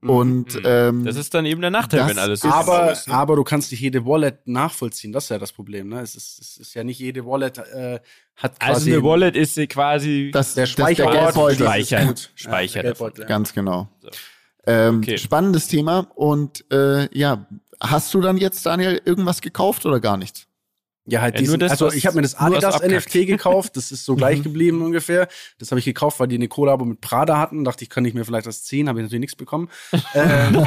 Mhm. 0.03 0.11
Und 0.11 0.55
Mhm. 0.55 0.62
ähm, 0.64 1.05
Das 1.05 1.16
ist 1.16 1.34
dann 1.34 1.44
eben 1.44 1.61
der 1.61 1.70
Nachteil, 1.70 2.09
wenn 2.09 2.18
alles 2.18 2.38
ist- 2.42 2.51
so 2.51 2.55
aber, 2.55 2.92
ist, 2.92 3.09
ne? 3.09 3.14
aber 3.14 3.36
du 3.36 3.44
kannst 3.44 3.70
nicht 3.70 3.80
jede 3.80 4.07
Wallet 4.07 4.46
nachvollziehen. 4.46 5.12
Das 5.12 5.24
ist 5.24 5.30
ja 5.30 5.38
das 5.38 5.53
Problem. 5.53 5.88
Ne? 5.90 6.01
Es, 6.01 6.14
ist, 6.14 6.40
es 6.40 6.57
ist 6.57 6.74
ja 6.74 6.84
nicht 6.84 6.98
jede 6.98 7.26
Wallet 7.26 7.59
äh, 7.59 8.01
hat 8.36 8.55
Also 8.61 8.72
quasi 8.74 8.92
eine 8.94 9.03
Wallet 9.05 9.36
ist 9.36 9.55
sie 9.57 9.66
quasi 9.66 10.30
das, 10.32 10.55
der 10.55 10.62
das 10.64 10.70
ist 10.70 10.78
der 10.78 10.84
Speicherort 10.84 11.14
Geldbeutel. 11.34 11.57
für 11.66 11.72
dieses 11.74 11.88
Speicher. 11.88 12.07
Gut. 12.07 12.30
Speicher 12.34 12.76
Ja, 12.76 12.82
der 12.82 12.90
Geldbeutel, 12.92 13.20
ja. 13.22 13.26
Ganz 13.28 13.53
genau. 13.53 13.88
So. 14.01 14.09
Ähm, 14.66 14.98
Okay. 14.98 15.18
Spannendes 15.18 15.68
Thema. 15.68 16.07
Und 16.14 16.64
äh, 16.72 17.09
ja, 17.16 17.46
hast 17.80 18.12
du 18.14 18.20
dann 18.22 18.36
jetzt, 18.38 18.64
Daniel, 18.64 19.01
irgendwas 19.05 19.40
gekauft 19.42 19.84
oder 19.86 20.01
gar 20.01 20.16
nichts? 20.16 20.46
Ja, 21.11 21.20
halt 21.20 21.34
Ja, 21.34 21.40
diesen, 21.40 21.58
das, 21.58 21.72
also 21.72 21.92
ich 21.92 22.06
habe 22.06 22.16
mir 22.16 22.22
das 22.22 22.36
Adidas. 22.36 22.82
NFT 22.82 23.12
gekauft, 23.26 23.76
das 23.76 23.90
ist 23.90 24.04
so 24.04 24.14
gleich 24.14 24.42
geblieben 24.42 24.82
ungefähr. 24.82 25.28
Das 25.58 25.70
habe 25.72 25.78
ich 25.80 25.84
gekauft, 25.84 26.20
weil 26.20 26.28
die 26.28 26.36
eine 26.36 26.48
Kollabo 26.48 26.84
mit 26.84 27.00
Prada 27.00 27.38
hatten. 27.38 27.64
Dachte 27.64 27.84
ich, 27.84 27.90
kann 27.90 28.04
ich 28.04 28.14
mir 28.14 28.24
vielleicht 28.24 28.46
das 28.46 28.62
ziehen, 28.62 28.88
habe 28.88 29.00
ich 29.00 29.04
natürlich 29.04 29.20
nichts 29.20 29.36
bekommen. 29.36 29.68
ähm, 30.14 30.66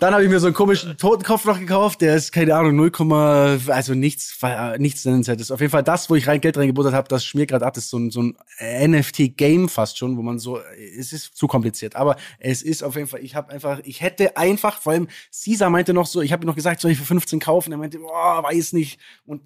dann 0.00 0.14
habe 0.14 0.24
ich 0.24 0.30
mir 0.30 0.40
so 0.40 0.46
einen 0.46 0.54
komischen 0.54 0.96
Totenkopf 0.96 1.44
noch 1.44 1.58
gekauft, 1.58 2.00
der 2.00 2.16
ist, 2.16 2.32
keine 2.32 2.56
Ahnung, 2.56 2.76
0, 2.76 3.60
also 3.68 3.94
nichts, 3.94 4.36
nichts 4.78 5.04
nennenswertes. 5.04 5.50
Auf 5.50 5.60
jeden 5.60 5.70
Fall 5.70 5.82
das, 5.82 6.08
wo 6.08 6.14
ich 6.14 6.26
rein 6.26 6.40
Geld 6.40 6.56
reingebuttert 6.56 6.94
habe, 6.94 7.08
das 7.08 7.24
schmiert 7.24 7.50
gerade 7.50 7.66
ab, 7.66 7.74
das 7.74 7.84
ist 7.84 7.90
so 7.90 7.98
ein, 7.98 8.10
so 8.10 8.22
ein 8.22 8.36
NFT-Game 8.60 9.68
fast 9.68 9.98
schon, 9.98 10.16
wo 10.16 10.22
man 10.22 10.38
so, 10.38 10.58
es 10.98 11.12
ist 11.12 11.36
zu 11.36 11.46
kompliziert, 11.46 11.96
aber 11.96 12.16
es 12.38 12.62
ist 12.62 12.82
auf 12.82 12.96
jeden 12.96 13.08
Fall, 13.08 13.20
ich 13.20 13.34
habe 13.34 13.52
einfach, 13.52 13.80
ich 13.84 14.00
hätte 14.00 14.36
einfach, 14.36 14.80
vor 14.80 14.92
allem 14.92 15.08
Caesar 15.32 15.70
meinte 15.70 15.92
noch 15.92 16.06
so, 16.06 16.22
ich 16.22 16.32
habe 16.32 16.44
ihm 16.44 16.48
noch 16.48 16.56
gesagt, 16.56 16.80
soll 16.80 16.90
ich 16.90 16.98
für 16.98 17.04
15 17.04 17.38
kaufen? 17.38 17.72
Er 17.72 17.78
meinte, 17.78 17.98
boah, 17.98 18.42
weiß 18.42 18.72
nicht. 18.72 18.98
Und 19.26 19.42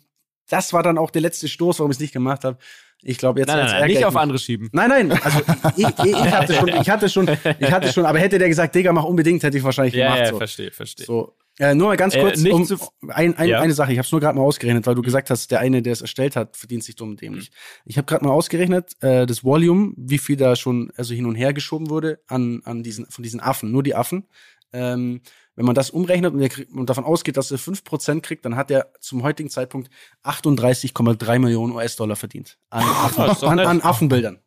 das 0.48 0.72
war 0.72 0.82
dann 0.82 0.98
auch 0.98 1.11
der 1.11 1.22
letzte 1.22 1.48
Stoß, 1.48 1.78
warum 1.78 1.90
ich 1.90 1.96
es 1.96 2.00
nicht 2.00 2.12
gemacht 2.12 2.44
habe. 2.44 2.59
Ich 3.07 3.18
glaube, 3.18 3.40
jetzt 3.40 3.48
Nein, 3.48 3.59
nein, 3.59 3.70
nein, 3.80 3.86
nicht 3.88 3.98
ich 3.98 4.05
auf 4.07 4.16
andere 4.16 4.38
schieben. 4.38 4.70
Nein, 4.72 4.88
nein, 4.88 5.12
also 5.12 5.40
ich, 5.76 5.86
ich, 5.86 6.05
ich 6.07 6.14
hatte 6.32 6.55
schon, 6.55 6.68
ich 6.68 6.90
hatte 6.90 7.09
schon, 7.11 7.28
ich 7.59 7.70
hatte 7.70 7.92
schon, 7.92 8.07
aber 8.07 8.18
hätte 8.18 8.38
der 8.38 8.48
gesagt, 8.48 8.74
Digga, 8.74 8.92
mach 8.92 9.05
unbedingt, 9.05 9.42
hätte 9.42 9.59
ich 9.59 9.62
wahrscheinlich 9.64 9.94
Ja, 9.94 10.07
gemacht. 10.07 10.20
ja, 10.20 10.30
so. 10.30 10.38
verstehe, 10.38 10.70
verstehe. 10.70 11.05
So. 11.07 11.36
Äh, 11.61 11.74
nur 11.74 11.88
mal 11.88 11.96
ganz 11.96 12.14
Äh, 12.16 12.20
kurz, 12.20 12.40
nicht 12.40 12.52
um, 12.52 12.64
zu- 12.64 12.78
ein, 13.09 13.36
ein, 13.36 13.48
Ja. 13.48 13.61
eine 13.61 13.74
Sache, 13.74 13.92
ich 13.92 13.98
habe 13.98 14.07
es 14.07 14.11
nur 14.11 14.20
gerade 14.20 14.36
mal 14.36 14.42
ausgerechnet, 14.42 14.86
weil 14.86 14.94
du 14.96 15.02
gesagt 15.02 15.30
hast, 15.30 15.50
der 15.52 15.61
eine, 15.61 15.82
der 15.82 15.92
es 15.92 16.00
erstellt 16.00 16.34
hat, 16.34 16.57
verdient 16.57 16.82
sich 16.82 16.96
dumm 16.96 17.11
und 17.11 17.20
dämlich. 17.20 17.50
Ich 17.84 17.96
habe 17.98 18.07
gerade 18.07 18.24
mal 18.24 18.32
ausgerechnet, 18.32 18.92
äh, 19.02 19.24
das 19.26 19.44
Volume, 19.44 19.92
wie 19.96 20.18
viel 20.18 20.36
da 20.36 20.57
schon 20.57 20.90
also 20.96 21.14
hin 21.14 21.26
und 21.26 21.36
her 21.36 21.52
geschoben 21.52 21.90
wurde 21.90 22.20
an, 22.26 22.62
an 22.64 22.82
diesen, 22.82 23.07
von 23.07 23.22
diesen 23.22 23.38
Affen, 23.38 23.70
nur 23.70 23.82
die 23.84 23.94
Affen. 23.94 24.24
Ähm, 24.72 25.20
wenn 25.57 25.64
man 25.64 25.74
das 25.74 25.90
umrechnet 25.90 26.32
und, 26.34 26.48
kriegt- 26.48 26.72
und 26.72 26.88
davon 26.90 27.05
ausgeht, 27.05 27.36
dass 27.36 27.50
er 27.50 27.59
5% 27.59 28.20
kriegt, 28.20 28.44
dann 28.44 28.57
hat 28.57 28.70
er 28.70 28.92
zum 29.00 29.22
heutigen 29.22 29.50
Zeitpunkt 29.50 29.90
38,3 30.24 31.38
Millionen 31.38 31.72
US-Dollar 31.74 32.16
verdient. 32.16 32.59
An, 32.70 32.82
Affen, 32.82 33.24
ist 33.30 33.44
an, 33.44 33.59
an 33.61 33.80
Affenbildern. 33.80 34.40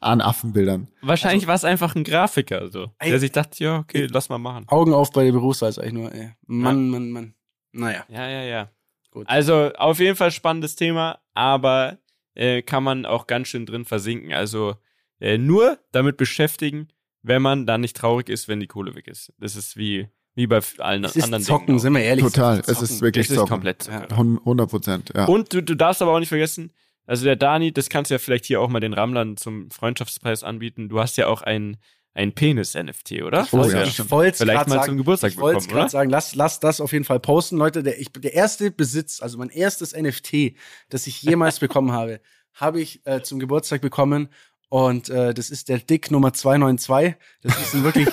An 0.00 0.20
Affenbildern. 0.20 0.88
Wahrscheinlich 1.02 1.46
war 1.46 1.54
es 1.54 1.64
einfach 1.64 1.94
ein 1.96 2.04
Grafiker, 2.04 2.70
so, 2.70 2.92
Ey. 2.98 3.10
der 3.10 3.18
sich 3.18 3.32
dachte, 3.32 3.62
ja, 3.64 3.78
okay, 3.78 4.06
lass 4.10 4.28
mal 4.28 4.38
machen. 4.38 4.64
Augen 4.68 4.92
auf 4.92 5.10
bei 5.10 5.24
der 5.24 5.32
Berufswahl, 5.32 5.72
sag 5.72 5.86
ich 5.86 5.92
nur. 5.92 6.12
Ey. 6.12 6.32
Mann, 6.46 6.88
Mann, 6.90 7.10
Mann. 7.10 7.34
Naja, 7.72 8.04
Ja, 8.08 8.28
ja, 8.28 8.42
ja. 8.42 8.70
gut. 9.10 9.28
Also 9.28 9.72
auf 9.74 9.98
jeden 9.98 10.16
Fall 10.16 10.30
spannendes 10.30 10.76
Thema, 10.76 11.18
aber 11.34 11.98
äh, 12.34 12.62
kann 12.62 12.84
man 12.84 13.04
auch 13.06 13.26
ganz 13.26 13.48
schön 13.48 13.66
drin 13.66 13.84
versinken. 13.84 14.32
Also 14.32 14.76
äh, 15.20 15.38
nur 15.38 15.78
damit 15.92 16.16
beschäftigen, 16.16 16.88
wenn 17.22 17.42
man 17.42 17.66
dann 17.66 17.80
nicht 17.80 17.96
traurig 17.96 18.28
ist, 18.28 18.46
wenn 18.46 18.60
die 18.60 18.66
Kohle 18.68 18.94
weg 18.94 19.08
ist. 19.08 19.32
Das 19.38 19.56
ist 19.56 19.76
wie, 19.76 20.08
wie 20.36 20.46
bei 20.46 20.60
allen 20.78 21.02
es 21.04 21.16
ist 21.16 21.24
anderen 21.24 21.42
Zocken, 21.42 21.66
Dingen. 21.66 21.78
sind 21.80 21.94
wir 21.94 22.02
ehrlich. 22.02 22.24
Total. 22.24 22.60
Es 22.64 22.80
ist 22.80 23.00
wirklich 23.00 23.24
Es 23.26 23.30
ist 23.30 23.36
zocken. 23.36 23.50
komplett. 23.50 23.88
Ja. 23.88 24.06
Hun- 24.16 24.38
100 24.38 24.70
Prozent, 24.70 25.12
ja. 25.16 25.24
Und 25.24 25.52
du, 25.52 25.62
du 25.62 25.74
darfst 25.74 26.00
aber 26.02 26.12
auch 26.12 26.20
nicht 26.20 26.28
vergessen, 26.28 26.70
also 27.06 27.24
der 27.24 27.36
Dani, 27.36 27.72
das 27.72 27.88
kannst 27.88 28.10
du 28.10 28.14
ja 28.14 28.18
vielleicht 28.18 28.44
hier 28.46 28.60
auch 28.60 28.68
mal 28.68 28.80
den 28.80 28.92
Rammlern 28.92 29.36
zum 29.36 29.70
Freundschaftspreis 29.70 30.42
anbieten. 30.44 30.88
Du 30.88 31.00
hast 31.00 31.16
ja 31.16 31.26
auch 31.28 31.42
ein, 31.42 31.76
ein 32.14 32.32
Penis-NFT, 32.32 33.22
oder? 33.22 33.46
Oh 33.52 33.62
ja. 33.64 33.82
Ich 33.84 34.10
wollte 34.10 34.38
Vielleicht 34.38 34.68
mal 34.68 34.74
sagen, 34.76 34.86
zum 34.88 34.96
Geburtstag 34.98 35.30
ich 35.32 35.38
wollte 35.38 35.58
bekommen, 35.60 35.68
gerade 35.72 35.82
oder? 35.84 35.90
sagen, 35.90 36.10
lass, 36.10 36.34
lass 36.34 36.60
das 36.60 36.80
auf 36.80 36.92
jeden 36.92 37.04
Fall 37.04 37.20
posten, 37.20 37.56
Leute. 37.58 37.82
Der, 37.82 38.00
ich, 38.00 38.12
der 38.12 38.34
erste 38.34 38.70
Besitz, 38.70 39.22
also 39.22 39.38
mein 39.38 39.50
erstes 39.50 39.94
NFT, 39.96 40.56
das 40.90 41.06
ich 41.06 41.22
jemals 41.22 41.60
bekommen 41.60 41.92
habe, 41.92 42.20
habe 42.54 42.80
ich 42.80 43.06
äh, 43.06 43.22
zum 43.22 43.38
Geburtstag 43.38 43.80
bekommen. 43.82 44.28
Und 44.68 45.08
äh, 45.08 45.32
das 45.32 45.50
ist 45.50 45.68
der 45.68 45.78
Dick 45.78 46.10
Nummer 46.10 46.32
292. 46.32 47.14
Das 47.42 47.56
ist 47.60 47.74
ein 47.74 47.84
wirklich 47.84 48.08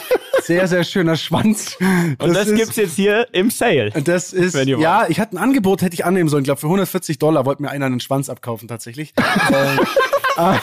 sehr, 0.46 0.68
sehr 0.68 0.84
schöner 0.84 1.16
Schwanz. 1.16 1.78
Und 1.80 2.34
das, 2.36 2.48
ist, 2.48 2.56
gibt's 2.56 2.76
jetzt 2.76 2.96
hier 2.96 3.28
im 3.32 3.50
Sale. 3.50 3.92
Das 4.04 4.34
ist, 4.34 4.56
ja, 4.56 5.08
ich 5.08 5.20
hatte 5.20 5.36
ein 5.36 5.40
Angebot, 5.40 5.82
hätte 5.82 5.94
ich 5.94 6.06
annehmen 6.06 6.30
sollen. 6.30 6.44
Ich 6.44 6.48
glaube, 6.48 6.62
für 6.62 6.68
140 6.68 7.20
Dollar 7.20 7.46
wollte 7.46 7.62
mir 7.62 7.70
einer 7.70 7.86
einen 7.86 8.00
Schwanz 8.00 8.30
abkaufen, 8.30 8.68
tatsächlich. 8.68 9.14
ähm, 9.54 9.80
ah, 10.36 10.60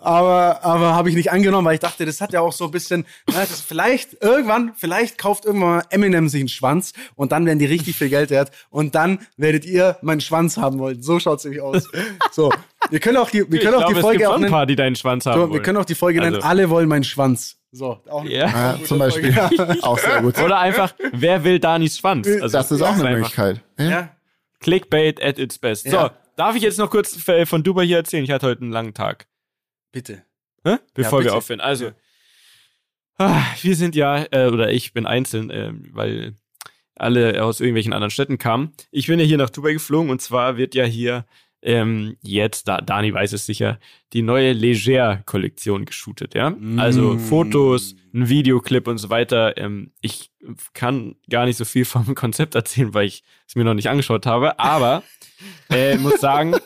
aber 0.00 0.64
aber 0.64 0.94
habe 0.94 1.08
ich 1.08 1.14
nicht 1.14 1.30
angenommen, 1.32 1.66
weil 1.66 1.74
ich 1.74 1.80
dachte, 1.80 2.06
das 2.06 2.20
hat 2.20 2.32
ja 2.32 2.40
auch 2.40 2.52
so 2.52 2.66
ein 2.66 2.70
bisschen, 2.70 3.06
na, 3.26 3.40
das 3.40 3.60
vielleicht 3.60 4.22
irgendwann, 4.22 4.72
vielleicht 4.76 5.18
kauft 5.18 5.44
irgendwann 5.44 5.70
mal 5.70 5.84
Eminem 5.90 6.28
sich 6.28 6.40
einen 6.40 6.48
Schwanz 6.48 6.92
und 7.16 7.32
dann 7.32 7.46
werden 7.46 7.58
die 7.58 7.66
richtig 7.66 7.96
viel 7.96 8.08
Geld 8.08 8.30
wert 8.30 8.50
und 8.70 8.94
dann 8.94 9.20
werdet 9.36 9.64
ihr 9.64 9.96
meinen 10.02 10.20
Schwanz 10.20 10.56
haben 10.56 10.78
wollen. 10.78 11.02
So 11.02 11.20
schaut's 11.20 11.44
nämlich 11.44 11.62
aus. 11.62 11.88
So, 12.32 12.50
wir 12.90 13.00
können 13.00 13.16
auch 13.18 13.30
die, 13.30 13.50
wir 13.50 13.58
Ich 13.58 13.60
können 13.64 13.74
auch 13.74 13.80
glaube, 13.80 13.94
die 13.94 13.98
es 13.98 14.04
Folge 14.04 14.18
gibt 14.18 14.28
auch 14.28 14.32
schon 14.32 14.40
ein 14.40 14.40
nennen. 14.42 14.52
paar, 14.52 14.66
die 14.66 14.76
deinen 14.76 14.96
Schwanz 14.96 15.26
haben 15.26 15.40
So, 15.40 15.52
wir 15.52 15.62
können 15.62 15.78
auch 15.78 15.84
die 15.84 15.94
Folge 15.94 16.20
nennen. 16.20 16.36
Also- 16.36 16.48
Alle 16.48 16.70
wollen 16.70 16.88
meinen 16.88 17.04
Schwanz. 17.04 17.59
So, 17.72 18.00
auch 18.08 18.22
eine 18.22 18.32
Ja. 18.32 18.48
ja, 18.48 18.72
gute 18.74 18.84
zum 18.84 18.98
Beispiel. 18.98 19.32
Folge. 19.32 19.78
auch 19.82 19.98
sehr 19.98 20.22
gut. 20.22 20.38
Oder 20.38 20.58
einfach, 20.58 20.92
wer 21.12 21.44
will 21.44 21.58
Danis 21.60 21.98
Schwanz? 21.98 22.26
Also, 22.26 22.48
Das 22.48 22.70
ist 22.72 22.82
auch 22.82 22.94
eine 22.98 23.10
Möglichkeit. 23.10 23.60
Ja. 23.78 23.88
Ja. 23.90 24.16
Clickbait 24.60 25.22
at 25.22 25.38
its 25.38 25.58
best. 25.58 25.86
Ja. 25.86 25.90
So, 25.90 26.10
darf 26.36 26.56
ich 26.56 26.62
jetzt 26.62 26.78
noch 26.78 26.90
kurz 26.90 27.16
f- 27.28 27.48
von 27.48 27.62
Dubai 27.62 27.86
hier 27.86 27.98
erzählen? 27.98 28.24
Ich 28.24 28.30
hatte 28.30 28.46
heute 28.46 28.62
einen 28.62 28.72
langen 28.72 28.92
Tag. 28.94 29.26
Bitte. 29.92 30.22
Hä? 30.64 30.76
Bevor 30.94 31.20
wir 31.20 31.24
bitte. 31.24 31.36
aufhören. 31.36 31.60
Also, 31.60 31.92
ah, 33.18 33.42
wir 33.62 33.76
sind 33.76 33.94
ja, 33.94 34.24
äh, 34.30 34.48
oder 34.48 34.70
ich 34.72 34.92
bin 34.92 35.06
einzeln, 35.06 35.50
ähm, 35.50 35.88
weil 35.92 36.34
alle 36.96 37.42
aus 37.44 37.60
irgendwelchen 37.60 37.92
anderen 37.92 38.10
Städten 38.10 38.36
kamen. 38.36 38.72
Ich 38.90 39.06
bin 39.06 39.18
ja 39.18 39.24
hier 39.24 39.38
nach 39.38 39.50
Dubai 39.50 39.72
geflogen 39.72 40.10
und 40.10 40.20
zwar 40.20 40.56
wird 40.56 40.74
ja 40.74 40.84
hier 40.84 41.24
ähm, 41.62 42.16
jetzt, 42.22 42.68
da, 42.68 42.80
Dani 42.80 43.12
weiß 43.12 43.32
es 43.32 43.46
sicher, 43.46 43.78
die 44.12 44.22
neue 44.22 44.52
Leger-Kollektion 44.52 45.84
geshootet, 45.84 46.34
ja? 46.34 46.54
Also 46.76 47.14
Mm. 47.14 47.18
Fotos, 47.18 47.94
ein 48.14 48.28
Videoclip 48.28 48.86
und 48.88 48.98
so 48.98 49.10
weiter. 49.10 49.56
Ähm, 49.58 49.92
ich 50.00 50.30
kann 50.72 51.16
gar 51.28 51.44
nicht 51.44 51.56
so 51.56 51.64
viel 51.64 51.84
vom 51.84 52.14
Konzept 52.14 52.54
erzählen, 52.54 52.94
weil 52.94 53.06
ich 53.06 53.22
es 53.46 53.56
mir 53.56 53.64
noch 53.64 53.74
nicht 53.74 53.90
angeschaut 53.90 54.26
habe, 54.26 54.58
aber 54.58 55.02
äh, 55.70 55.96
muss 55.98 56.20
sagen, 56.20 56.56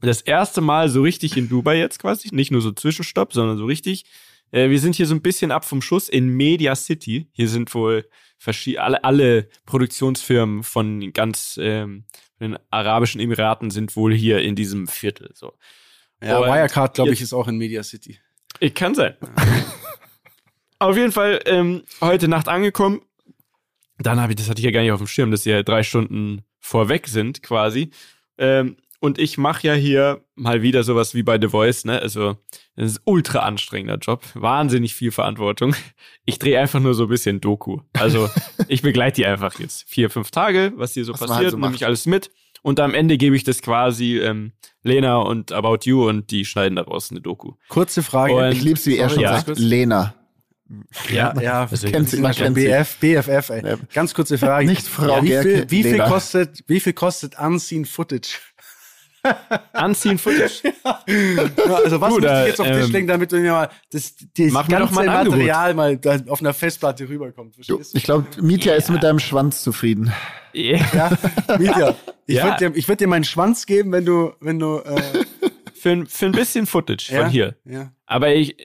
das 0.00 0.22
erste 0.22 0.60
Mal 0.60 0.88
so 0.88 1.02
richtig 1.02 1.36
in 1.36 1.48
Dubai 1.48 1.78
jetzt 1.78 1.98
quasi, 1.98 2.28
nicht 2.32 2.50
nur 2.50 2.60
so 2.60 2.72
Zwischenstopp, 2.72 3.32
sondern 3.32 3.58
so 3.58 3.66
richtig. 3.66 4.04
Äh, 4.50 4.70
wir 4.70 4.78
sind 4.80 4.94
hier 4.94 5.06
so 5.06 5.14
ein 5.14 5.22
bisschen 5.22 5.50
ab 5.50 5.64
vom 5.64 5.82
Schuss 5.82 6.08
in 6.08 6.28
Media 6.28 6.74
City. 6.74 7.28
Hier 7.32 7.48
sind 7.48 7.74
wohl 7.74 8.08
alle, 8.76 9.02
alle 9.02 9.48
Produktionsfirmen 9.64 10.62
von 10.62 11.12
ganz 11.12 11.58
ähm, 11.60 12.04
den 12.40 12.58
Arabischen 12.70 13.20
Emiraten 13.20 13.70
sind 13.70 13.96
wohl 13.96 14.14
hier 14.14 14.40
in 14.40 14.56
diesem 14.56 14.86
Viertel. 14.86 15.30
So. 15.34 15.54
Ja, 16.22 16.38
Und 16.38 16.46
Wirecard, 16.48 16.94
glaube 16.94 17.12
ich, 17.12 17.20
ist 17.20 17.32
auch 17.32 17.48
in 17.48 17.56
Media 17.56 17.82
City. 17.82 18.18
Ich 18.60 18.74
kann 18.74 18.94
sein. 18.94 19.16
auf 20.78 20.96
jeden 20.96 21.12
Fall 21.12 21.40
ähm, 21.46 21.84
heute 22.00 22.28
Nacht 22.28 22.48
angekommen. 22.48 23.02
Dann 23.98 24.20
habe 24.20 24.32
ich, 24.32 24.36
das 24.36 24.50
hatte 24.50 24.60
ich 24.60 24.64
ja 24.64 24.70
gar 24.70 24.82
nicht 24.82 24.92
auf 24.92 25.00
dem 25.00 25.06
Schirm, 25.06 25.30
dass 25.30 25.44
sie 25.44 25.50
ja 25.50 25.62
drei 25.62 25.82
Stunden 25.82 26.44
vorweg 26.60 27.08
sind 27.08 27.42
quasi. 27.42 27.90
Ähm, 28.38 28.76
und 29.06 29.18
ich 29.18 29.38
mache 29.38 29.66
ja 29.66 29.72
hier 29.74 30.20
mal 30.34 30.60
wieder 30.62 30.82
sowas 30.84 31.14
wie 31.14 31.22
bei 31.22 31.38
The 31.40 31.48
Voice, 31.48 31.84
ne? 31.84 32.00
Also, 32.02 32.36
das 32.76 32.90
ist 32.92 32.98
ein 32.98 33.02
ultra 33.06 33.38
anstrengender 33.38 33.96
Job. 33.96 34.22
Wahnsinnig 34.34 34.94
viel 34.94 35.10
Verantwortung. 35.12 35.74
Ich 36.26 36.38
drehe 36.38 36.60
einfach 36.60 36.80
nur 36.80 36.92
so 36.94 37.04
ein 37.04 37.08
bisschen 37.08 37.40
Doku. 37.40 37.78
Also, 37.94 38.28
ich 38.68 38.82
begleite 38.82 39.16
die 39.22 39.26
einfach 39.26 39.58
jetzt 39.58 39.88
vier, 39.88 40.10
fünf 40.10 40.30
Tage, 40.30 40.72
was 40.76 40.92
hier 40.92 41.04
so 41.04 41.12
Was 41.14 41.20
man 41.20 41.28
passiert, 41.30 41.44
halt 41.44 41.50
so 41.52 41.58
nehme 41.58 41.74
ich 41.76 41.86
alles 41.86 42.04
mit. 42.06 42.30
Und 42.62 42.80
am 42.80 42.94
Ende 42.94 43.16
gebe 43.16 43.36
ich 43.36 43.44
das 43.44 43.62
quasi 43.62 44.18
ähm, 44.18 44.52
Lena 44.82 45.18
und 45.18 45.52
About 45.52 45.78
You 45.84 46.08
und 46.08 46.30
die 46.32 46.44
schneiden 46.44 46.76
daraus 46.76 47.10
eine 47.10 47.20
Doku. 47.20 47.52
Kurze 47.68 48.02
Frage. 48.02 48.34
Und- 48.34 48.52
Ich 48.52 48.62
liebe 48.62 48.78
sie, 48.78 48.92
wie 48.92 48.98
er 48.98 49.08
schon 49.08 49.22
Sorry, 49.22 49.36
sagt. 49.46 49.58
Lena. 49.58 50.14
Ja, 51.12 51.32
ja, 51.40 51.68
Also, 51.70 51.88
kennt 51.88 52.10
sie, 52.10 52.20
kennt 52.20 52.56
sie. 52.56 52.66
BF, 52.66 52.96
BFF, 52.98 53.50
ey. 53.50 53.64
Ja. 53.64 53.76
Ganz 53.94 54.14
kurze 54.14 54.36
Frage. 54.36 54.66
Nicht 54.66 54.88
Frau 54.88 55.22
wie 55.22 55.28
viel, 55.28 55.66
wie 55.70 55.82
viel 55.84 55.98
kostet, 55.98 56.64
wie 56.66 56.80
viel 56.80 56.92
kostet 56.92 57.38
Unseen 57.38 57.84
Footage? 57.84 58.38
Anziehen 59.72 60.18
Footage. 60.18 60.62
Ja, 60.84 61.74
also 61.76 62.00
was 62.00 62.14
Du, 62.14 62.20
muss 62.20 62.30
ich 62.30 62.46
jetzt 62.46 62.60
auf 62.60 62.66
den 62.66 62.76
Tisch 62.76 62.86
ähm, 62.86 62.92
legen, 62.92 63.06
damit 63.06 63.32
du 63.32 63.36
mir 63.38 63.52
mal 63.52 63.68
das, 63.90 64.14
das 64.36 64.52
ganze 64.52 64.76
doch 64.78 64.90
mal. 64.92 65.06
Material 65.06 65.74
mal 65.74 65.96
da 65.96 66.18
auf 66.28 66.40
einer 66.40 66.54
Festplatte 66.54 67.08
rüberkommt. 67.08 67.54
Verstehst 67.54 67.94
du? 67.94 67.98
ich 67.98 68.04
glaube, 68.04 68.26
Mietja 68.40 68.74
ist 68.74 68.90
mit 68.90 69.02
deinem 69.02 69.18
Schwanz 69.18 69.62
zufrieden. 69.62 70.12
Yeah. 70.54 70.80
Ja, 70.94 71.56
Mietja, 71.58 71.94
ich 72.26 72.36
Ja. 72.36 72.44
würde 72.44 72.70
dir, 72.70 72.76
ich 72.78 72.88
würd 72.88 73.00
dir 73.00 73.08
meinen 73.08 73.24
Schwanz 73.24 73.66
geben, 73.66 73.92
wenn 73.92 74.04
du, 74.04 74.32
wenn 74.40 74.58
du, 74.58 74.78
äh, 74.78 75.24
Für, 75.74 75.90
ein- 75.90 76.06
für 76.06 76.26
ein 76.26 76.32
bisschen 76.32 76.66
Footage 76.66 77.12
ja, 77.12 77.22
von 77.22 77.30
hier. 77.30 77.54
Ja. 77.64 77.92
Aber 78.06 78.34
ich, 78.34 78.56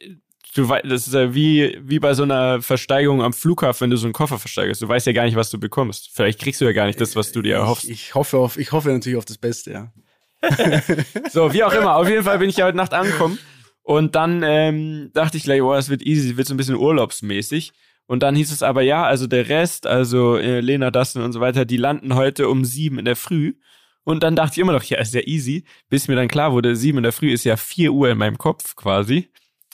du 0.56 0.68
weißt, 0.68 0.86
das 0.90 1.08
ist 1.08 1.14
ja 1.14 1.34
wie, 1.36 1.78
wie 1.84 2.00
bei 2.00 2.14
so 2.14 2.24
einer 2.24 2.62
Versteigerung 2.62 3.22
am 3.22 3.34
Flughafen, 3.34 3.82
wenn 3.82 3.90
du 3.92 3.98
so 3.98 4.06
einen 4.08 4.14
Koffer 4.14 4.40
versteigerst. 4.40 4.82
Du 4.82 4.88
weißt 4.88 5.06
ja 5.08 5.14
gar 5.14 5.26
nicht, 5.26 5.36
was 5.36 5.50
du 5.52 5.60
bekommst. 5.60 6.10
Vielleicht 6.14 6.40
kriegst 6.40 6.62
du 6.62 6.66
ja 6.66 6.72
gar 6.72 6.88
nicht 6.88 7.00
das, 7.02 7.16
was 7.16 7.32
du 7.32 7.42
dir 7.42 7.56
erhoffst. 7.58 7.84
Ich, 7.84 7.92
ich 7.92 8.16
hoffe 8.16 8.38
auf, 8.38 8.58
ich 8.58 8.72
hoffe 8.72 8.90
natürlich 8.90 9.18
auf 9.18 9.26
das 9.26 9.38
Beste, 9.38 9.72
ja. 9.72 9.92
So, 11.32 11.54
wie 11.54 11.64
auch 11.64 11.74
immer. 11.74 11.96
Auf 11.96 12.10
jeden 12.10 12.24
Fall 12.24 12.40
bin 12.40 12.50
ich 12.50 12.58
ja 12.58 12.66
heute 12.66 12.78
Nacht 12.78 12.94
angekommen. 12.94 13.40
Und 13.84 14.16
dann 14.16 14.44
ähm, 14.44 15.12
dachte 15.14 15.38
ich 15.38 15.44
gleich, 15.44 15.62
oh, 15.62 15.74
das 15.74 15.90
wird 15.90 16.02
easy, 16.04 16.38
wird 16.38 16.48
so 16.48 16.54
ein 16.54 16.58
bisschen 16.58 16.76
urlaubsmäßig. 16.76 17.74
Und 18.06 18.24
dann 18.24 18.36
hieß 18.36 18.52
es 18.52 18.64
aber, 18.64 18.82
ja, 18.82 19.06
also 19.06 19.28
der 19.28 19.50
Rest, 19.50 19.88
also 19.88 20.38
äh, 20.38 20.60
Lena, 20.60 20.92
Dustin 20.92 21.22
und 21.22 21.32
so 21.32 21.40
weiter, 21.40 21.66
die 21.66 21.78
landen 21.78 22.16
heute 22.16 22.50
um 22.50 22.66
sieben 22.66 23.00
in 23.00 23.06
der 23.06 23.16
Früh. 23.16 23.54
Und 24.04 24.24
dann 24.24 24.36
dachte 24.36 24.54
ich 24.54 24.58
immer 24.60 24.74
noch, 24.74 24.84
ja, 24.84 25.00
ist 25.00 25.14
ja 25.14 25.22
easy, 25.22 25.64
bis 25.90 26.08
mir 26.08 26.16
dann 26.16 26.28
klar 26.28 26.52
wurde, 26.52 26.76
sieben 26.76 26.98
in 26.98 27.04
der 27.04 27.12
Früh 27.12 27.32
ist 27.32 27.44
ja 27.44 27.56
vier 27.56 27.94
Uhr 27.94 28.10
in 28.10 28.18
meinem 28.18 28.38
Kopf 28.38 28.76
quasi. 28.76 29.30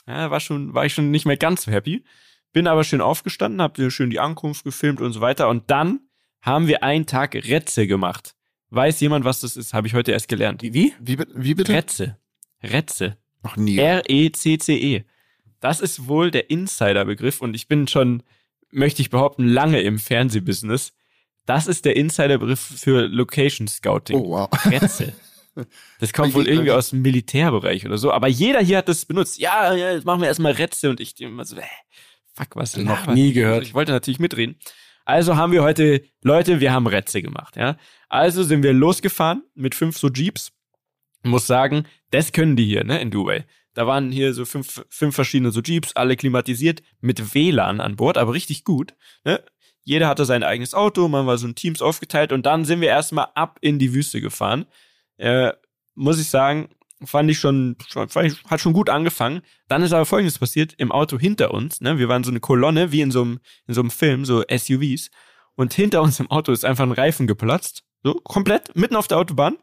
Ja, 0.06 0.30
war 0.30 0.40
schon, 0.40 0.74
war 0.74 0.86
ich 0.86 0.94
schon 0.94 1.10
nicht 1.10 1.26
mehr 1.26 1.36
ganz 1.36 1.62
so 1.64 1.72
happy. 1.72 2.04
Bin 2.52 2.66
aber 2.66 2.84
schön 2.84 3.00
aufgestanden, 3.00 3.60
hab 3.60 3.78
schön 3.90 4.10
die 4.10 4.20
Ankunft 4.20 4.64
gefilmt 4.64 5.00
und 5.00 5.12
so 5.12 5.20
weiter. 5.20 5.48
Und 5.48 5.70
dann 5.70 6.00
haben 6.40 6.66
wir 6.66 6.82
einen 6.82 7.06
Tag 7.06 7.34
Retze 7.34 7.86
gemacht. 7.86 8.34
Weiß 8.70 9.00
jemand, 9.00 9.24
was 9.24 9.40
das 9.40 9.56
ist? 9.56 9.72
Habe 9.72 9.86
ich 9.86 9.94
heute 9.94 10.12
erst 10.12 10.28
gelernt. 10.28 10.62
Wie? 10.62 10.92
Wie, 11.00 11.18
wie 11.34 11.54
bitte? 11.54 11.72
Retze. 11.72 12.18
Retze. 12.62 13.16
Noch 13.42 13.56
nie. 13.56 13.78
R-E-C-C-E. 13.78 14.98
-E. 14.98 15.04
Das 15.60 15.80
ist 15.80 16.06
wohl 16.06 16.30
der 16.30 16.50
Insiderbegriff 16.50 17.40
und 17.40 17.54
ich 17.54 17.66
bin 17.66 17.88
schon, 17.88 18.22
möchte 18.70 19.02
ich 19.02 19.10
behaupten, 19.10 19.46
lange 19.46 19.80
im 19.80 19.98
Fernsehbusiness. 19.98 20.92
Das 21.46 21.66
ist 21.66 21.84
der 21.84 21.96
Insiderbegriff 21.96 22.60
für 22.60 23.06
Location 23.06 23.66
Scouting. 23.66 24.16
Oh, 24.16 24.28
wow. 24.30 24.48
Retze. 24.66 25.14
Das 25.98 26.12
kommt 26.12 26.34
wohl 26.34 26.46
irgendwie 26.46 26.70
aus 26.70 26.90
dem 26.90 27.02
Militärbereich 27.02 27.84
oder 27.86 27.98
so. 27.98 28.12
Aber 28.12 28.28
jeder 28.28 28.60
hier 28.60 28.78
hat 28.78 28.88
das 28.88 29.06
benutzt. 29.06 29.38
Ja, 29.38 29.74
ja 29.74 29.92
jetzt 29.92 30.04
machen 30.04 30.20
wir 30.20 30.28
erstmal 30.28 30.52
Retze 30.52 30.90
und 30.90 31.00
ich 31.00 31.20
immer 31.20 31.44
so, 31.44 31.56
äh, 31.56 31.62
fuck, 32.34 32.54
was 32.54 32.72
denn? 32.72 32.84
Noch 32.84 33.06
nie 33.06 33.32
gehört. 33.32 33.64
Ich 33.64 33.74
wollte 33.74 33.90
natürlich 33.90 34.20
mitreden. 34.20 34.56
Also 35.08 35.36
haben 35.36 35.52
wir 35.52 35.62
heute, 35.62 36.02
Leute, 36.22 36.60
wir 36.60 36.70
haben 36.70 36.86
Retze 36.86 37.22
gemacht, 37.22 37.56
ja. 37.56 37.78
Also 38.10 38.42
sind 38.42 38.62
wir 38.62 38.74
losgefahren 38.74 39.42
mit 39.54 39.74
fünf 39.74 39.96
so 39.96 40.10
Jeeps. 40.10 40.52
Muss 41.22 41.46
sagen, 41.46 41.86
das 42.10 42.32
können 42.32 42.56
die 42.56 42.66
hier, 42.66 42.84
ne, 42.84 43.00
in 43.00 43.10
Dubai. 43.10 43.46
Da 43.72 43.86
waren 43.86 44.12
hier 44.12 44.34
so 44.34 44.44
fünf, 44.44 44.84
fünf 44.90 45.14
verschiedene 45.14 45.50
so 45.50 45.62
Jeeps, 45.62 45.96
alle 45.96 46.14
klimatisiert, 46.14 46.82
mit 47.00 47.34
WLAN 47.34 47.80
an 47.80 47.96
Bord, 47.96 48.18
aber 48.18 48.34
richtig 48.34 48.64
gut, 48.64 48.94
ne. 49.24 49.42
Jeder 49.82 50.08
hatte 50.08 50.26
sein 50.26 50.42
eigenes 50.42 50.74
Auto, 50.74 51.08
man 51.08 51.26
war 51.26 51.38
so 51.38 51.46
in 51.46 51.54
Teams 51.54 51.80
aufgeteilt 51.80 52.30
und 52.30 52.44
dann 52.44 52.66
sind 52.66 52.82
wir 52.82 52.88
erstmal 52.88 53.28
ab 53.34 53.56
in 53.62 53.78
die 53.78 53.94
Wüste 53.94 54.20
gefahren. 54.20 54.66
Äh, 55.16 55.54
muss 55.94 56.20
ich 56.20 56.28
sagen, 56.28 56.68
fand 57.04 57.30
ich 57.30 57.38
schon, 57.38 57.76
fand 57.88 58.32
ich, 58.32 58.44
hat 58.44 58.60
schon 58.60 58.72
gut 58.72 58.90
angefangen. 58.90 59.42
Dann 59.68 59.82
ist 59.82 59.92
aber 59.92 60.06
Folgendes 60.06 60.38
passiert 60.38 60.74
im 60.78 60.92
Auto 60.92 61.18
hinter 61.18 61.52
uns. 61.52 61.80
Ne? 61.80 61.98
Wir 61.98 62.08
waren 62.08 62.24
so 62.24 62.30
eine 62.30 62.40
Kolonne, 62.40 62.92
wie 62.92 63.00
in 63.00 63.10
so 63.10 63.22
einem, 63.22 63.40
in 63.66 63.74
so 63.74 63.80
einem 63.80 63.90
Film, 63.90 64.24
so 64.24 64.42
SUVs. 64.42 65.10
Und 65.54 65.74
hinter 65.74 66.02
uns 66.02 66.20
im 66.20 66.30
Auto 66.30 66.52
ist 66.52 66.64
einfach 66.64 66.84
ein 66.84 66.92
Reifen 66.92 67.26
geplatzt. 67.26 67.84
So, 68.02 68.14
komplett, 68.14 68.76
mitten 68.76 68.96
auf 68.96 69.08
der 69.08 69.18
Autobahn. 69.18 69.56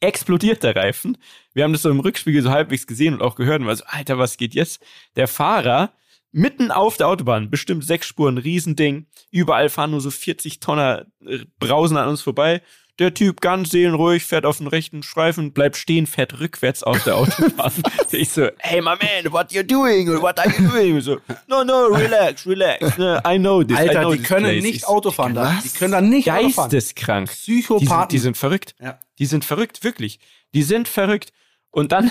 Explodiert 0.00 0.62
der 0.62 0.76
Reifen. 0.76 1.16
Wir 1.54 1.64
haben 1.64 1.72
das 1.72 1.82
so 1.82 1.90
im 1.90 2.00
Rückspiegel 2.00 2.42
so 2.42 2.50
halbwegs 2.50 2.86
gesehen 2.86 3.14
und 3.14 3.22
auch 3.22 3.34
gehört 3.34 3.60
und 3.60 3.66
war 3.66 3.76
so, 3.76 3.84
Alter, 3.86 4.18
was 4.18 4.36
geht 4.36 4.54
jetzt? 4.54 4.84
Der 5.16 5.28
Fahrer 5.28 5.92
mitten 6.32 6.70
auf 6.70 6.98
der 6.98 7.08
Autobahn, 7.08 7.50
bestimmt 7.50 7.84
sechs 7.84 8.06
Spuren, 8.06 8.36
Riesending. 8.36 9.06
Überall 9.30 9.70
fahren 9.70 9.92
nur 9.92 10.02
so 10.02 10.10
40 10.10 10.60
Tonner 10.60 11.06
äh, 11.24 11.38
Brausen 11.58 11.96
an 11.96 12.08
uns 12.08 12.20
vorbei. 12.20 12.62
Der 12.98 13.12
Typ 13.12 13.42
ganz 13.42 13.70
seelenruhig, 13.70 14.24
fährt 14.24 14.46
auf 14.46 14.56
den 14.56 14.68
rechten 14.68 15.02
Streifen, 15.02 15.52
bleibt 15.52 15.76
stehen, 15.76 16.06
fährt 16.06 16.40
rückwärts 16.40 16.82
auf 16.82 17.04
der 17.04 17.16
Autobahn. 17.16 17.70
ich 18.10 18.30
so, 18.30 18.48
hey 18.58 18.80
my 18.80 18.94
man, 18.96 19.30
what 19.32 19.52
you 19.52 19.62
doing? 19.62 20.08
What 20.22 20.38
are 20.38 20.48
you 20.48 20.66
doing? 20.68 21.00
So, 21.02 21.18
no, 21.46 21.62
no, 21.62 21.86
relax, 21.88 22.46
relax. 22.46 22.96
I 23.26 23.38
know 23.38 23.62
this. 23.62 23.76
Alter, 23.76 24.00
know 24.00 24.12
die 24.12 24.18
this 24.18 24.28
können 24.28 24.46
place. 24.46 24.62
nicht 24.62 24.76
Ich- 24.76 24.86
Auto 24.86 25.10
fahren 25.10 25.34
da. 25.34 25.60
Die 25.62 25.68
können 25.68 25.92
da 25.92 26.00
nicht 26.00 26.30
Auto 26.30 26.48
fahren. 26.48 26.70
Geisteskrank. 26.70 27.28
Die 27.30 27.34
Psychopathen. 27.36 27.88
sind, 27.88 28.12
die 28.12 28.18
sind 28.18 28.36
verrückt. 28.38 28.74
Ja. 28.80 28.98
Die 29.18 29.26
sind 29.26 29.44
verrückt, 29.44 29.84
wirklich. 29.84 30.18
Die 30.54 30.62
sind 30.62 30.88
verrückt. 30.88 31.32
Und 31.70 31.92
dann, 31.92 32.10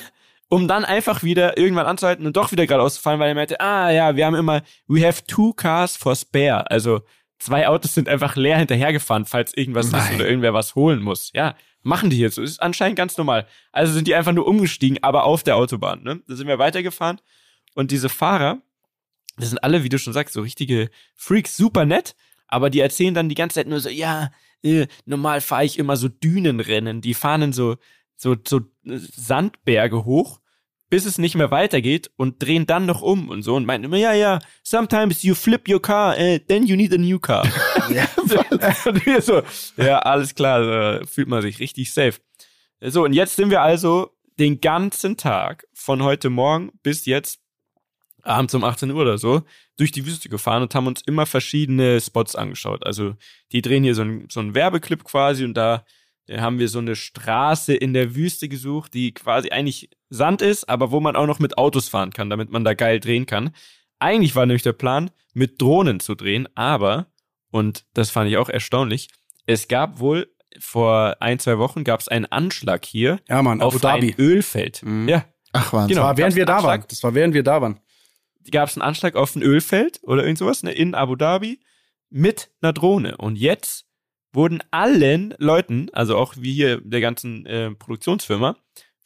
um 0.49 0.67
dann 0.67 0.85
einfach 0.85 1.23
wieder 1.23 1.57
irgendwann 1.57 1.87
anzuhalten 1.87 2.27
und 2.27 2.37
doch 2.37 2.51
wieder 2.51 2.67
geradeaus 2.67 2.95
zu 2.95 3.01
fahren, 3.01 3.19
weil 3.19 3.29
er 3.29 3.35
meinte, 3.35 3.59
ah 3.59 3.89
ja, 3.89 4.15
wir 4.15 4.23
haben 4.27 4.35
immer, 4.35 4.61
we 4.87 5.03
have 5.03 5.23
two 5.25 5.53
cars 5.53 5.97
for 5.97 6.15
spare. 6.15 6.69
Also 6.69 7.01
zwei 7.39 7.67
Autos 7.67 7.93
sind 7.93 8.09
einfach 8.09 8.35
leer 8.35 8.57
hinterhergefahren, 8.57 9.25
falls 9.25 9.55
irgendwas 9.55 9.87
ist 9.87 9.91
Nein. 9.91 10.15
oder 10.15 10.27
irgendwer 10.27 10.53
was 10.53 10.75
holen 10.75 11.01
muss. 11.01 11.31
Ja, 11.33 11.55
machen 11.81 12.09
die 12.09 12.19
jetzt 12.19 12.35
so. 12.35 12.41
Ist 12.41 12.61
anscheinend 12.61 12.97
ganz 12.97 13.17
normal. 13.17 13.47
Also 13.71 13.93
sind 13.93 14.07
die 14.07 14.15
einfach 14.15 14.33
nur 14.33 14.47
umgestiegen, 14.47 15.01
aber 15.03 15.23
auf 15.23 15.43
der 15.43 15.55
Autobahn. 15.55 16.03
Ne? 16.03 16.21
Da 16.27 16.35
sind 16.35 16.47
wir 16.47 16.59
weitergefahren 16.59 17.21
und 17.75 17.91
diese 17.91 18.09
Fahrer, 18.09 18.61
das 19.37 19.49
sind 19.49 19.63
alle, 19.63 19.83
wie 19.83 19.89
du 19.89 19.99
schon 19.99 20.13
sagst, 20.13 20.33
so 20.33 20.41
richtige 20.41 20.89
Freaks, 21.13 21.57
super 21.57 21.85
nett, 21.85 22.15
aber 22.47 22.69
die 22.69 22.79
erzählen 22.79 23.13
dann 23.13 23.29
die 23.29 23.35
ganze 23.35 23.55
Zeit 23.55 23.67
nur 23.67 23.79
so, 23.79 23.89
ja, 23.89 24.31
äh, 24.63 24.87
normal 25.05 25.41
fahre 25.41 25.65
ich 25.65 25.77
immer 25.77 25.97
so 25.97 26.07
Dünenrennen, 26.07 27.01
die 27.01 27.13
fahren 27.13 27.41
in 27.43 27.53
so, 27.53 27.75
so, 28.15 28.35
so 28.47 28.61
äh, 28.85 28.97
Sandberge 28.97 30.05
hoch, 30.05 30.39
bis 30.89 31.05
es 31.05 31.17
nicht 31.17 31.35
mehr 31.35 31.51
weitergeht 31.51 32.11
und 32.15 32.41
drehen 32.41 32.65
dann 32.65 32.85
noch 32.85 33.01
um 33.01 33.29
und 33.29 33.41
so 33.41 33.55
und 33.55 33.65
meinten 33.65 33.85
immer, 33.85 33.97
ja, 33.97 34.13
ja, 34.13 34.39
sometimes 34.63 35.23
you 35.23 35.35
flip 35.35 35.67
your 35.67 35.81
car, 35.81 36.15
uh, 36.17 36.37
then 36.47 36.65
you 36.65 36.75
need 36.75 36.93
a 36.93 36.97
new 36.97 37.19
car. 37.19 37.43
und 38.85 39.05
wir 39.05 39.21
so, 39.21 39.41
ja, 39.77 39.99
alles 39.99 40.35
klar, 40.35 40.61
da 40.61 41.05
fühlt 41.05 41.27
man 41.27 41.41
sich 41.41 41.59
richtig 41.59 41.93
safe. 41.93 42.19
So, 42.81 43.03
und 43.03 43.13
jetzt 43.13 43.35
sind 43.35 43.49
wir 43.49 43.61
also 43.61 44.11
den 44.37 44.61
ganzen 44.61 45.17
Tag 45.17 45.65
von 45.73 46.03
heute 46.03 46.29
Morgen 46.29 46.71
bis 46.83 47.05
jetzt 47.05 47.39
abends 48.21 48.53
um 48.53 48.63
18 48.63 48.91
Uhr 48.91 49.01
oder 49.01 49.17
so 49.17 49.43
durch 49.77 49.91
die 49.91 50.05
Wüste 50.05 50.29
gefahren 50.29 50.63
und 50.63 50.73
haben 50.75 50.87
uns 50.87 51.01
immer 51.05 51.25
verschiedene 51.25 52.01
Spots 52.01 52.35
angeschaut. 52.35 52.85
Also 52.85 53.15
die 53.51 53.61
drehen 53.61 53.83
hier 53.83 53.95
so 53.95 54.01
einen 54.01 54.29
so 54.29 54.39
einen 54.39 54.55
Werbeclip 54.55 55.03
quasi 55.03 55.45
und 55.45 55.53
da 55.53 55.85
äh, 56.27 56.39
haben 56.39 56.59
wir 56.59 56.67
so 56.69 56.79
eine 56.79 56.95
Straße 56.95 57.73
in 57.75 57.93
der 57.93 58.15
Wüste 58.15 58.47
gesucht, 58.49 58.93
die 58.93 59.13
quasi 59.13 59.49
eigentlich 59.49 59.89
Sand 60.09 60.41
ist, 60.41 60.69
aber 60.69 60.91
wo 60.91 60.99
man 60.99 61.15
auch 61.15 61.27
noch 61.27 61.39
mit 61.39 61.57
Autos 61.57 61.89
fahren 61.89 62.11
kann, 62.11 62.29
damit 62.29 62.49
man 62.51 62.63
da 62.63 62.73
geil 62.73 62.99
drehen 62.99 63.25
kann. 63.25 63.51
Eigentlich 63.99 64.35
war 64.35 64.45
nämlich 64.45 64.63
der 64.63 64.73
Plan, 64.73 65.11
mit 65.33 65.61
Drohnen 65.61 65.99
zu 65.99 66.15
drehen, 66.15 66.47
aber, 66.55 67.07
und 67.51 67.85
das 67.93 68.09
fand 68.09 68.29
ich 68.29 68.37
auch 68.37 68.49
erstaunlich, 68.49 69.09
es 69.45 69.67
gab 69.67 69.99
wohl 69.99 70.27
vor 70.59 71.17
ein, 71.19 71.39
zwei 71.39 71.57
Wochen 71.57 71.83
gab 71.83 71.99
es 71.99 72.07
einen 72.07 72.25
Anschlag 72.25 72.85
hier 72.85 73.19
Ja, 73.27 73.41
Mann, 73.41 73.61
Abu 73.61 73.75
auf 73.75 73.81
Dhabi. 73.81 74.13
ein 74.17 74.21
Ölfeld. 74.21 74.81
Mhm. 74.83 75.09
Ja, 75.09 75.25
Ach, 75.51 75.71
Wahnsinn. 75.73 75.95
Genau. 75.95 76.01
Das 76.01 76.07
war, 76.09 76.17
während 76.17 76.35
wir 76.35 76.45
da 76.45 76.63
waren. 76.63 76.83
Das 76.89 77.03
war, 77.03 77.13
während 77.13 77.33
wir 77.33 77.43
da 77.43 77.61
waren. 77.61 77.79
gab 78.51 78.69
es 78.69 78.75
einen 78.75 78.81
Anschlag 78.83 79.15
auf 79.15 79.35
ein 79.35 79.41
Ölfeld 79.41 79.99
oder 80.03 80.23
irgend 80.23 80.37
sowas 80.37 80.63
ne, 80.63 80.71
in 80.71 80.95
Abu 80.95 81.15
Dhabi 81.15 81.59
mit 82.09 82.49
einer 82.61 82.73
Drohne. 82.73 83.17
Und 83.17 83.37
jetzt 83.37 83.85
wurden 84.35 84.61
allen 84.71 85.33
Leuten, 85.37 85.87
also 85.93 86.17
auch 86.17 86.35
wie 86.37 86.53
hier 86.53 86.81
der 86.81 87.01
ganzen 87.01 87.45
äh, 87.45 87.71
Produktionsfirma, 87.71 88.57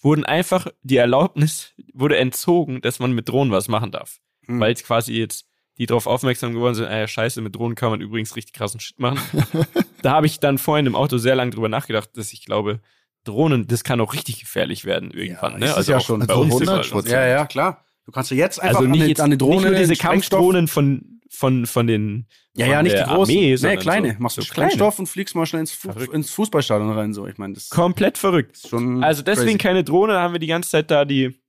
wurden 0.01 0.25
einfach 0.25 0.67
die 0.81 0.97
Erlaubnis 0.97 1.73
wurde 1.93 2.17
entzogen, 2.17 2.81
dass 2.81 2.99
man 2.99 3.11
mit 3.11 3.29
Drohnen 3.29 3.51
was 3.51 3.67
machen 3.67 3.91
darf. 3.91 4.19
Hm. 4.45 4.59
Weil 4.59 4.69
jetzt 4.69 4.85
quasi 4.85 5.13
jetzt 5.13 5.45
die 5.77 5.85
darauf 5.85 6.07
aufmerksam 6.07 6.53
geworden 6.53 6.75
sind, 6.75 6.87
äh, 6.87 7.07
scheiße, 7.07 7.41
mit 7.41 7.55
Drohnen 7.55 7.75
kann 7.75 7.89
man 7.89 8.01
übrigens 8.01 8.35
richtig 8.35 8.53
krassen 8.53 8.81
Shit 8.81 8.99
machen. 8.99 9.19
da 10.01 10.11
habe 10.11 10.25
ich 10.25 10.39
dann 10.41 10.57
vorhin 10.57 10.85
im 10.85 10.95
Auto 10.95 11.17
sehr 11.17 11.35
lange 11.35 11.51
drüber 11.51 11.69
nachgedacht, 11.69 12.09
dass 12.15 12.33
ich 12.33 12.45
glaube, 12.45 12.81
Drohnen, 13.23 13.65
das 13.67 13.85
kann 13.85 14.01
auch 14.01 14.13
richtig 14.13 14.41
gefährlich 14.41 14.83
werden 14.83 15.11
irgendwann. 15.11 15.53
Ja, 15.53 15.59
ne? 15.59 15.75
Also 15.75 15.91
ja 15.93 15.97
auch 15.99 16.05
schon. 16.05 16.19
bei 16.19 16.33
Also 16.33 16.41
uns 16.41 16.53
100 16.53 16.67
überall. 16.67 16.89
Prozent. 16.89 17.13
Ja, 17.13 17.27
ja, 17.27 17.45
klar. 17.45 17.85
Du 18.03 18.11
kannst 18.11 18.31
ja 18.31 18.37
jetzt 18.37 18.59
einfach 18.61 18.77
Also 18.77 18.85
an, 18.85 18.91
nicht, 18.91 19.03
die, 19.03 19.09
jetzt, 19.09 19.21
an 19.21 19.31
die 19.31 19.37
Drohne 19.37 19.55
nicht 19.57 19.65
nur 19.69 19.79
diese 19.79 19.95
Kampfdrohnen 19.95 20.67
von, 20.67 21.18
von, 21.29 21.65
von 21.67 21.87
den 21.87 22.27
Ja, 22.55 22.65
von 22.65 22.71
ja, 22.73 22.83
nicht 22.83 22.97
die 22.97 23.03
großen. 23.03 23.35
Armee, 23.35 23.55
nee, 23.61 23.77
kleine. 23.77 24.13
so, 24.13 24.19
Machst 24.19 24.37
du 24.37 24.41
so 24.41 24.53
kleine. 24.53 24.71
Sprengstoff 24.71 24.99
und 24.99 25.07
fliegst 25.07 25.35
mal 25.35 25.45
schnell 25.45 25.61
ins, 25.61 25.71
Fu 25.71 25.91
Verrückt. 25.91 26.13
ins 26.13 26.31
Fußballstadion 26.31 26.91
rein. 26.91 27.13
So, 27.13 27.27
ich 27.27 27.37
meine, 27.37 27.53
das 27.53 27.69
Komplett 27.69 28.17
verrückt. 28.17 28.57
schon. 28.67 29.03
Also 29.03 29.21
deswegen 29.21 29.57
crazy. 29.57 29.57
keine 29.59 29.83
Drohne, 29.83 30.13
da 30.13 30.21
haben 30.21 30.33
wir 30.33 30.39
die 30.39 30.47
ganze 30.47 30.69
Zeit 30.69 30.91
da 30.91 31.05
die 31.05 31.39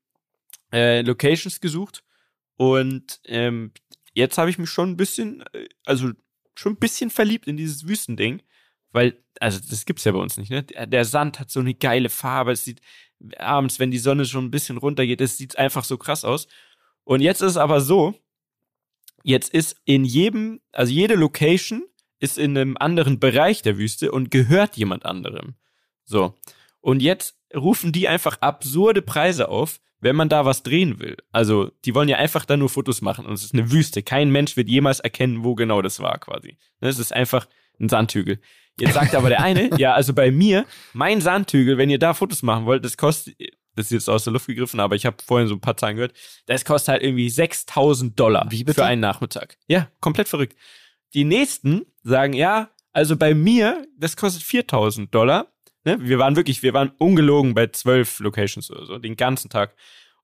äh, 0.73 1.01
Locations 1.03 1.61
gesucht. 1.61 2.05
Und 2.57 3.21
ähm, 3.25 3.73
jetzt 4.13 4.37
habe 4.39 4.51
ich 4.51 4.59
mich 4.59 4.69
schon 4.71 4.91
ein 4.91 4.97
bisschen, 4.97 5.43
äh, 5.53 5.67
also 5.87 6.11
schon 6.55 6.73
ein 6.75 6.79
bisschen 6.79 7.11
verliebt 7.11 7.47
in 7.47 7.57
dieses 7.57 7.89
Wüstending. 7.89 8.43
Weil, 8.93 9.23
also 9.41 9.61
das 9.69 9.87
gibt's 9.87 10.05
ja 10.05 10.13
bei 10.13 10.19
uns 10.19 10.37
nicht, 10.37 10.51
ne? 10.51 10.65
Der, 10.65 10.87
der 10.87 11.05
Sand 11.05 11.39
hat 11.41 11.51
so 11.51 11.61
eine 11.61 11.75
geile 11.75 12.09
Farbe. 12.11 12.53
Es 12.53 12.65
sieht 12.65 12.81
abends, 13.39 13.79
wenn 13.79 13.91
die 13.91 13.99
Sonne 13.99 14.25
schon 14.25 14.47
ein 14.47 14.51
bisschen 14.51 14.77
runtergeht, 14.79 15.21
es 15.21 15.37
sieht 15.37 15.57
einfach 15.59 15.85
so 15.85 15.97
krass 15.97 16.25
aus. 16.25 16.49
Und 17.05 17.21
jetzt 17.21 17.41
ist 17.41 17.53
es 17.53 17.57
aber 17.57 17.81
so, 17.81 18.15
jetzt 19.23 19.53
ist 19.53 19.77
in 19.85 20.05
jedem, 20.05 20.61
also 20.73 20.93
jede 20.93 21.15
Location 21.15 21.85
ist 22.19 22.39
in 22.39 22.57
einem 22.57 22.77
anderen 22.79 23.19
Bereich 23.19 23.63
der 23.63 23.79
Wüste 23.79 24.13
und 24.13 24.31
gehört 24.31 24.77
jemand 24.77 25.07
anderem. 25.07 25.55
So. 26.05 26.35
Und 26.81 27.03
jetzt 27.03 27.39
rufen 27.55 27.93
die 27.93 28.09
einfach 28.09 28.41
absurde 28.41 29.03
Preise 29.03 29.49
auf, 29.49 29.81
wenn 30.01 30.17
man 30.17 30.29
da 30.29 30.45
was 30.45 30.63
drehen 30.63 30.99
will. 30.99 31.17
Also, 31.31 31.71
die 31.85 31.95
wollen 31.95 32.09
ja 32.09 32.17
einfach 32.17 32.45
da 32.45 32.57
nur 32.57 32.69
Fotos 32.69 33.03
machen 33.03 33.27
und 33.27 33.35
es 33.35 33.45
ist 33.45 33.55
eine 33.55 33.71
Wüste. 33.71 34.03
Kein 34.03 34.31
Mensch 34.31 34.57
wird 34.57 34.69
jemals 34.69 35.01
erkennen, 35.01 35.45
wo 35.45 35.55
genau 35.55 35.83
das 35.83 36.01
war, 36.01 36.19
quasi. 36.19 36.57
Ne, 36.81 36.89
Es 36.89 36.99
ist 36.99 37.13
einfach 37.13 37.47
ein 37.79 37.89
Sandhügel. 37.89 38.41
Jetzt 38.79 38.95
sagt 38.95 39.15
aber 39.15 39.29
der 39.29 39.43
eine, 39.43 39.71
ja, 39.79 39.93
also 39.93 40.15
bei 40.15 40.31
mir, 40.31 40.65
mein 40.95 41.21
Sandhügel, 41.21 41.77
wenn 41.77 41.91
ihr 41.91 41.99
da 41.99 42.15
Fotos 42.15 42.43
machen 42.43 42.65
wollt, 42.65 42.85
das 42.85 42.97
kostet, 42.97 43.37
das 43.81 43.87
ist 43.87 43.93
jetzt 43.93 44.11
aus 44.11 44.25
der 44.25 44.33
Luft 44.33 44.47
gegriffen, 44.47 44.81
aber 44.81 44.95
ich 44.95 45.07
habe 45.07 45.17
vorhin 45.25 45.49
so 45.49 45.55
ein 45.55 45.61
paar 45.61 45.77
Zahlen 45.77 45.97
gehört, 45.97 46.15
das 46.47 46.65
kostet 46.65 46.89
halt 46.89 47.03
irgendwie 47.03 47.29
6000 47.29 48.19
Dollar 48.19 48.49
für 48.51 48.85
einen 48.85 49.01
Nachmittag. 49.01 49.57
Ja, 49.67 49.89
komplett 50.01 50.29
verrückt. 50.29 50.57
Die 51.15 51.25
nächsten 51.25 51.87
sagen, 52.03 52.33
ja, 52.33 52.71
also 52.93 53.17
bei 53.17 53.35
mir, 53.35 53.87
das 53.97 54.17
kostet 54.17 54.43
4000 54.43 55.15
Dollar. 55.15 55.53
Ne? 55.85 55.99
Wir 56.01 56.19
waren 56.19 56.37
wirklich, 56.37 56.63
wir 56.63 56.75
waren 56.75 56.93
ungelogen 56.99 57.55
bei 57.55 57.69
zwölf 57.69 58.21
Locations 58.21 58.71
oder 58.71 58.87
so, 58.87 58.99
den 58.99 59.17
ganzen 59.17 59.49
Tag. 59.49 59.75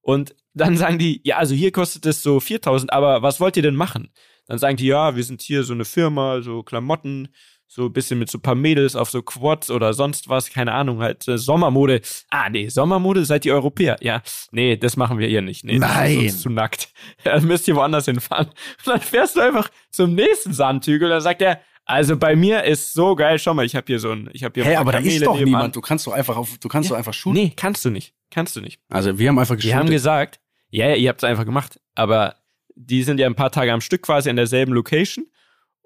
Und 0.00 0.34
dann 0.54 0.76
sagen 0.76 0.98
die, 0.98 1.20
ja, 1.24 1.38
also 1.38 1.54
hier 1.54 1.72
kostet 1.72 2.07
es 2.07 2.22
so 2.22 2.38
4000, 2.38 2.92
aber 2.92 3.22
was 3.22 3.40
wollt 3.40 3.57
ihr 3.57 3.62
denn 3.62 3.74
machen? 3.74 4.12
Dann 4.46 4.59
sagen 4.59 4.76
die, 4.76 4.86
ja, 4.86 5.16
wir 5.16 5.24
sind 5.24 5.42
hier 5.42 5.64
so 5.64 5.72
eine 5.72 5.84
Firma, 5.84 6.40
so 6.40 6.62
Klamotten, 6.62 7.28
so 7.69 7.87
ein 7.87 7.93
bisschen 7.93 8.19
mit 8.19 8.31
so 8.31 8.39
ein 8.39 8.43
paar 8.43 8.55
Mädels 8.55 8.95
auf 8.97 9.11
so 9.11 9.23
Quads 9.23 9.71
oder 9.71 9.93
sonst 9.93 10.29
was, 10.29 10.51
keine 10.51 10.73
Ahnung, 10.73 11.01
halt 11.01 11.27
äh, 11.29 11.37
Sommermode. 11.37 12.01
Ah, 12.31 12.49
nee, 12.49 12.69
Sommermode 12.69 13.25
seid 13.25 13.45
ihr 13.45 13.55
Europäer. 13.55 13.97
Ja, 14.01 14.23
nee, 14.53 14.77
das 14.77 14.97
machen 14.97 15.19
wir 15.19 15.27
hier 15.29 15.43
nicht. 15.43 15.64
Nee, 15.64 15.79
Nein. 15.79 16.17
Das 16.25 16.35
ist 16.35 16.41
zu 16.43 16.51
nackt. 16.51 16.89
Ja, 17.25 17.41
müsst 17.41 17.67
ihr 17.69 17.75
woanders 17.77 18.05
hinfahren. 18.07 18.47
Und 18.85 18.87
dann 18.87 19.01
fährst 19.01 19.37
du 19.37 19.41
einfach 19.41 19.69
zum 19.91 20.14
nächsten 20.14 20.53
Sandhügel, 20.53 21.09
dann 21.09 21.21
sagt 21.21 21.43
er, 21.43 21.61
also 21.85 22.17
bei 22.17 22.35
mir 22.35 22.64
ist 22.64 22.93
so 22.95 23.14
geil, 23.14 23.39
schau 23.39 23.55
mal, 23.55 23.64
ich 23.64 23.77
habe 23.77 23.85
hier 23.87 23.99
so 24.01 24.11
ein, 24.11 24.29
ich 24.33 24.43
habe 24.43 24.55
hier 24.55 24.64
Hey, 24.64 24.77
aber 24.77 24.93
da 24.93 24.99
ist 24.99 25.05
Kamele 25.05 25.25
doch 25.25 25.35
nebenan. 25.35 25.59
niemand. 25.61 25.77
Du 25.77 25.81
kannst 25.81 26.07
doch 26.07 26.12
einfach 26.12 26.37
auf, 26.37 26.59
du 26.59 26.69
kannst 26.69 26.89
Ja. 26.89 26.95
doch 26.95 26.99
einfach 26.99 27.14
shooten. 27.14 27.41
Nee, 27.41 27.53
kannst 27.57 27.85
du 27.85 27.91
nicht. 27.91 28.12
Kannst 28.31 28.57
du 28.57 28.61
nicht. 28.61 28.81
Also 28.89 29.19
wir 29.19 29.29
haben 29.29 29.39
einfach 29.39 29.55
geshootet. 29.57 29.79
haben 29.79 29.91
gesagt, 29.91 30.41
ja, 30.71 30.89
ja, 30.89 30.95
ihr 30.97 31.09
habt 31.09 31.21
es 31.23 31.29
einfach 31.29 31.45
gemacht, 31.45 31.81
aber 31.95 32.37
die 32.75 33.03
sind 33.05 33.21
ja 33.21 33.27
ein 33.27 33.37
paar 33.37 33.53
Tage 33.53 33.73
am 33.73 33.81
Stück 33.81 34.03
quasi 34.03 34.29
an 34.31 34.37
derselben 34.37 34.73
Location 34.73 35.27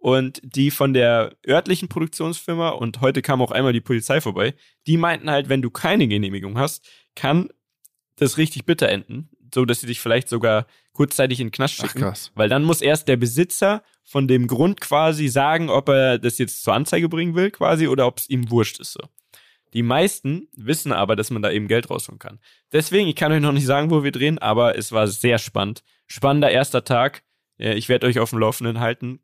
und 0.01 0.41
die 0.43 0.71
von 0.71 0.95
der 0.95 1.37
örtlichen 1.47 1.89
Produktionsfirma 1.89 2.71
und 2.71 3.01
heute 3.01 3.23
kam 3.23 3.43
auch 3.43 3.51
einmal 3.51 3.73
die 3.73 3.81
Polizei 3.83 4.21
vorbei, 4.21 4.55
die 4.87 4.97
meinten 4.97 5.31
halt, 5.31 5.49
wenn 5.49 5.63
du 5.63 5.71
keine 5.71 6.09
Genehmigung 6.09 6.59
hast, 6.59 6.89
kann 7.15 7.51
das 8.17 8.39
richtig 8.39 8.65
bitter 8.65 8.89
enden, 8.89 9.29
so 9.55 9.65
dass 9.65 9.81
sie 9.81 9.87
dich 9.87 10.01
vielleicht 10.01 10.29
sogar 10.29 10.67
kurzzeitig 10.93 11.41
in 11.41 11.49
den 11.49 11.53
Knast 11.53 11.77
Ach, 11.79 11.85
schicken, 11.87 12.01
krass. 12.01 12.33
weil 12.35 12.49
dann 12.49 12.65
muss 12.65 12.81
erst 12.81 13.09
der 13.09 13.17
Besitzer 13.17 13.83
von 14.03 14.27
dem 14.27 14.47
Grund 14.47 14.81
quasi 14.81 15.29
sagen, 15.29 15.69
ob 15.71 15.89
er 15.91 16.19
das 16.19 16.39
jetzt 16.39 16.63
zur 16.65 16.75
Anzeige 16.75 17.09
bringen 17.09 17.35
will 17.35 17.51
quasi 17.51 17.87
oder 17.87 18.07
ob 18.07 18.19
es 18.19 18.29
ihm 18.29 18.51
wurscht 18.51 18.81
ist 18.81 18.93
so. 18.93 19.01
Die 19.73 19.83
meisten 19.85 20.49
wissen 20.57 20.93
aber, 20.93 21.15
dass 21.15 21.31
man 21.31 21.43
da 21.43 21.51
eben 21.51 21.69
Geld 21.69 21.91
rausholen 21.91 22.19
kann. 22.19 22.41
Deswegen, 22.73 23.07
ich 23.07 23.15
kann 23.15 23.31
euch 23.31 23.41
noch 23.41 23.53
nicht 23.53 23.67
sagen, 23.67 23.91
wo 23.91 24.03
wir 24.03 24.11
drehen, 24.11 24.39
aber 24.39 24.77
es 24.77 24.91
war 24.91 25.07
sehr 25.07 25.39
spannend. 25.39 25.85
Spannender 26.09 26.51
erster 26.51 26.83
Tag. 26.85 27.23
Äh, 27.57 27.75
Ich 27.75 27.89
werde 27.89 28.09
euch 28.09 28.19
auf 28.19 28.31
dem 28.31 28.41
Laufenden 28.41 28.81
halten. 28.81 29.21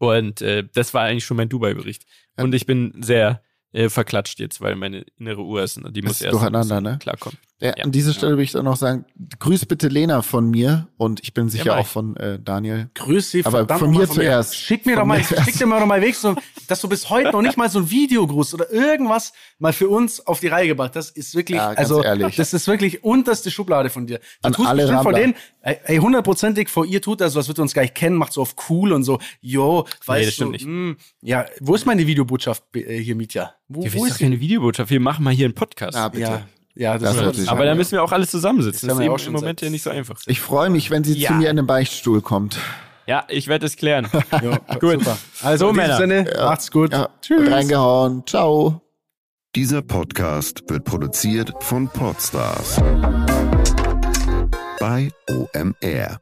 Und 0.00 0.40
äh, 0.40 0.64
das 0.72 0.94
war 0.94 1.02
eigentlich 1.04 1.26
schon 1.26 1.36
mein 1.36 1.50
Dubai-Bericht. 1.50 2.06
Und 2.36 2.54
ich 2.54 2.64
bin 2.64 2.94
sehr 3.02 3.42
äh, 3.72 3.88
verklatscht 3.88 4.40
jetzt, 4.40 4.60
weil 4.60 4.74
meine 4.76 5.04
innere 5.18 5.42
Uhr 5.42 5.62
ist, 5.62 5.80
die 5.90 6.02
muss 6.02 6.12
Ist 6.12 6.22
erst 6.22 6.34
durcheinander, 6.34 6.80
ne? 6.80 6.98
klarkommen. 7.00 7.38
Ja, 7.60 7.74
Ja. 7.76 7.84
An 7.84 7.92
dieser 7.92 8.14
Stelle 8.14 8.36
will 8.38 8.44
ich 8.44 8.52
dann 8.52 8.64
noch 8.64 8.76
sagen, 8.76 9.04
grüß 9.38 9.66
bitte 9.66 9.88
Lena 9.88 10.22
von 10.22 10.48
mir 10.50 10.88
und 10.96 11.20
ich 11.22 11.34
bin 11.34 11.50
sicher 11.50 11.72
mach 11.74 11.80
auch 11.82 11.86
von 11.86 12.16
äh, 12.16 12.38
Daniel. 12.42 12.88
Grüß 12.94 13.30
Sie, 13.30 13.44
Aber 13.44 13.58
verdammt 13.58 13.80
von 13.80 13.90
mir 13.90 14.08
zuerst. 14.08 14.56
Schick 14.56 14.86
mir 14.86 14.94
Von 14.96 15.00
doch 15.02 15.06
mal, 15.06 15.22
schick 15.44 15.58
dir 15.58 15.66
mal 15.66 15.78
doch 15.78 15.86
mal 15.86 16.00
weg, 16.00 16.14
so, 16.14 16.34
dass 16.68 16.80
du 16.80 16.88
bis 16.88 17.10
heute 17.10 17.32
noch 17.32 17.42
nicht 17.42 17.58
mal 17.58 17.68
so 17.68 17.80
ein 17.80 17.90
Videogruß 17.90 18.54
oder 18.54 18.72
irgendwas 18.72 19.34
mal 19.58 19.74
für 19.74 19.88
uns 19.90 20.26
auf 20.26 20.40
die 20.40 20.46
Reihe 20.48 20.68
gebracht 20.68 20.96
hast, 20.96 21.10
ist 21.16 21.34
wirklich, 21.34 21.58
Ja, 21.58 21.68
ganz 21.74 21.78
also, 21.80 22.02
ehrlich. 22.02 22.34
das 22.36 22.54
ist 22.54 22.66
wirklich 22.66 23.04
unterste 23.04 23.50
Schublade 23.50 23.90
von 23.90 24.06
dir. 24.06 24.18
Du 24.18 24.24
An 24.48 24.52
tust 24.54 24.68
alle 24.68 24.82
bestimmt 24.82 25.02
vor 25.02 25.12
Rambler. 25.12 25.26
denen, 25.26 25.34
ey, 25.60 25.76
ey, 25.84 25.96
hundertprozentig 25.98 26.70
vor 26.70 26.86
ihr 26.86 27.02
tut 27.02 27.20
er 27.20 27.28
so, 27.28 27.38
als 27.38 27.46
würde 27.48 27.60
uns 27.60 27.74
gar 27.74 27.82
nicht 27.82 27.94
kennen, 27.94 28.16
macht 28.16 28.32
so 28.32 28.40
auf 28.40 28.54
cool 28.70 28.92
und 28.94 29.04
so, 29.04 29.20
jo, 29.42 29.84
weißt 30.06 30.28
das 30.28 30.36
du, 30.36 30.42
stimmt 30.46 30.52
nicht. 30.52 30.66
mh, 30.66 30.94
ja, 31.20 31.44
wo 31.60 31.74
ist 31.74 31.84
meine 31.84 32.06
Videobotschaft 32.06 32.64
äh, 32.74 32.96
hier, 33.02 33.14
Mietja? 33.16 33.52
Wo, 33.72 33.84
Wir 33.84 33.94
wo 33.94 34.04
ist 34.04 34.14
doch 34.14 34.18
keine 34.18 34.40
Videobotschaft. 34.40 34.90
Wir 34.90 34.98
machen 34.98 35.22
mal 35.22 35.32
hier 35.32 35.44
einen 35.46 35.54
Podcast. 35.54 35.96
Ja, 35.96 36.08
bitte. 36.08 36.22
Ja, 36.24 36.42
ja, 36.74 36.98
das, 36.98 37.16
Das 37.16 37.38
ist 37.38 37.48
Aber 37.48 37.64
da 37.64 37.74
müssen 37.76 37.92
wir 37.92 38.02
auch 38.02 38.10
alle 38.10 38.26
zusammensitzen. 38.26 38.88
Das 38.88 38.96
Das 38.96 39.00
ist 39.00 39.04
eben 39.06 39.14
auch 39.14 39.18
schon 39.20 39.28
im 39.34 39.40
Moment 39.40 39.60
ja 39.60 39.70
nicht 39.70 39.82
so 39.84 39.90
einfach. 39.90 40.18
Ich 40.26 40.40
freue 40.40 40.70
mich, 40.70 40.90
wenn 40.90 41.04
sie 41.04 41.16
Ja. 41.16 41.28
zu 41.28 41.34
mir 41.34 41.50
in 41.50 41.56
den 41.56 41.66
Beichtstuhl 41.68 42.20
kommt. 42.20 42.58
Ja, 43.06 43.24
ich 43.28 43.46
werde 43.46 43.66
es 43.66 43.76
klären. 43.76 44.08
ja, 44.32 44.40
Gut. 44.80 44.98
super. 45.00 45.18
Also 45.42 45.66
So, 45.66 45.70
in 45.70 45.74
diesem 45.76 45.76
Männer. 45.76 45.96
Sinne, 46.24 46.30
macht's 46.44 46.70
gut. 46.72 46.92
Ja, 46.92 47.08
Tschüss. 47.22 47.48
reingehauen. 47.50 48.24
Ciao. 48.26 48.82
Dieser 49.54 49.82
Podcast 49.82 50.62
wird 50.68 50.84
produziert 50.84 51.52
von 51.60 51.88
Podstars 51.88 52.80
bei 54.80 55.10
OMR. 55.28 56.20